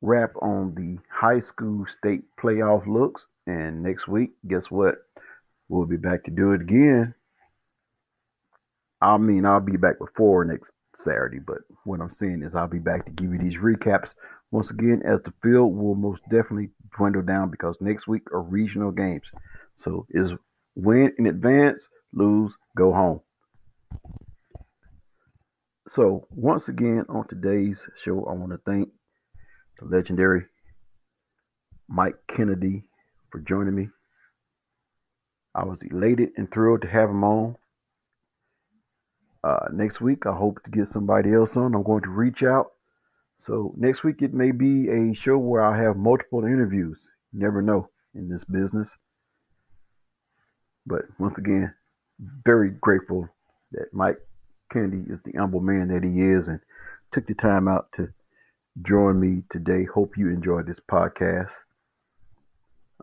wrap 0.00 0.32
on 0.40 0.74
the 0.74 0.98
high 1.12 1.40
school 1.40 1.84
state 1.98 2.22
playoff 2.40 2.86
looks. 2.86 3.22
And 3.46 3.82
next 3.82 4.08
week, 4.08 4.30
guess 4.48 4.64
what? 4.70 4.96
We'll 5.68 5.86
be 5.86 5.96
back 5.96 6.24
to 6.24 6.30
do 6.30 6.52
it 6.52 6.62
again. 6.62 7.14
I 9.00 9.18
mean, 9.18 9.44
I'll 9.44 9.60
be 9.60 9.76
back 9.76 9.98
before 9.98 10.44
next 10.44 10.70
Saturday, 10.98 11.38
but 11.38 11.58
what 11.84 12.00
I'm 12.00 12.14
saying 12.14 12.42
is 12.42 12.54
I'll 12.54 12.68
be 12.68 12.78
back 12.78 13.04
to 13.06 13.12
give 13.12 13.32
you 13.32 13.38
these 13.38 13.56
recaps 13.56 14.10
once 14.50 14.70
again 14.70 15.02
as 15.04 15.20
the 15.24 15.32
field 15.42 15.76
will 15.76 15.94
most 15.94 16.22
definitely 16.30 16.70
dwindle 16.96 17.22
down 17.22 17.50
because 17.50 17.76
next 17.80 18.06
week 18.06 18.22
are 18.32 18.42
regional 18.42 18.90
games. 18.90 19.24
So 19.84 20.06
is 20.10 20.30
win 20.74 21.12
in 21.18 21.26
advance, 21.26 21.82
lose, 22.12 22.52
go 22.76 22.92
home. 22.92 23.20
So 25.94 26.26
once 26.30 26.68
again 26.68 27.04
on 27.08 27.28
today's 27.28 27.78
show, 28.04 28.24
I 28.24 28.34
want 28.34 28.52
to 28.52 28.60
thank 28.66 28.88
the 29.78 29.86
legendary 29.86 30.46
Mike 31.88 32.16
Kennedy 32.34 32.84
for 33.30 33.38
joining 33.40 33.74
me. 33.74 33.88
I 35.54 35.64
was 35.64 35.78
elated 35.82 36.30
and 36.36 36.50
thrilled 36.52 36.82
to 36.82 36.88
have 36.88 37.08
him 37.08 37.24
on. 37.24 37.56
Uh, 39.46 39.68
next 39.72 40.00
week, 40.00 40.26
I 40.26 40.34
hope 40.34 40.60
to 40.64 40.70
get 40.72 40.88
somebody 40.88 41.32
else 41.32 41.50
on. 41.54 41.76
I'm 41.76 41.84
going 41.84 42.02
to 42.02 42.08
reach 42.08 42.42
out. 42.42 42.72
So 43.46 43.72
next 43.76 44.02
week, 44.02 44.20
it 44.20 44.34
may 44.34 44.50
be 44.50 44.88
a 44.88 45.14
show 45.14 45.38
where 45.38 45.62
I 45.62 45.80
have 45.80 45.96
multiple 45.96 46.44
interviews. 46.44 46.98
You 47.32 47.38
never 47.38 47.62
know 47.62 47.88
in 48.12 48.28
this 48.28 48.42
business. 48.50 48.88
But 50.84 51.02
once 51.20 51.38
again, 51.38 51.72
very 52.44 52.70
grateful 52.70 53.28
that 53.70 53.92
Mike 53.92 54.18
Kennedy 54.72 55.04
is 55.08 55.20
the 55.24 55.38
humble 55.38 55.60
man 55.60 55.86
that 55.88 56.02
he 56.02 56.22
is 56.22 56.48
and 56.48 56.58
took 57.12 57.28
the 57.28 57.34
time 57.34 57.68
out 57.68 57.86
to 57.98 58.08
join 58.82 59.20
me 59.20 59.44
today. 59.52 59.84
Hope 59.84 60.16
you 60.16 60.28
enjoyed 60.28 60.66
this 60.66 60.80
podcast. 60.90 61.52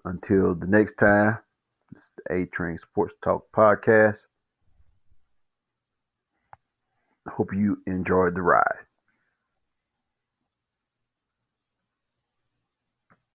Until 0.04 0.56
the 0.56 0.68
next 0.68 0.96
time, 1.00 1.38
it's 1.96 2.02
the 2.18 2.36
A 2.36 2.46
Train 2.48 2.80
Sports 2.92 3.14
Talk 3.24 3.46
Podcast. 3.56 4.18
Hope 7.28 7.54
you 7.54 7.78
enjoyed 7.88 8.36
the 8.36 8.42
ride. 8.42 8.86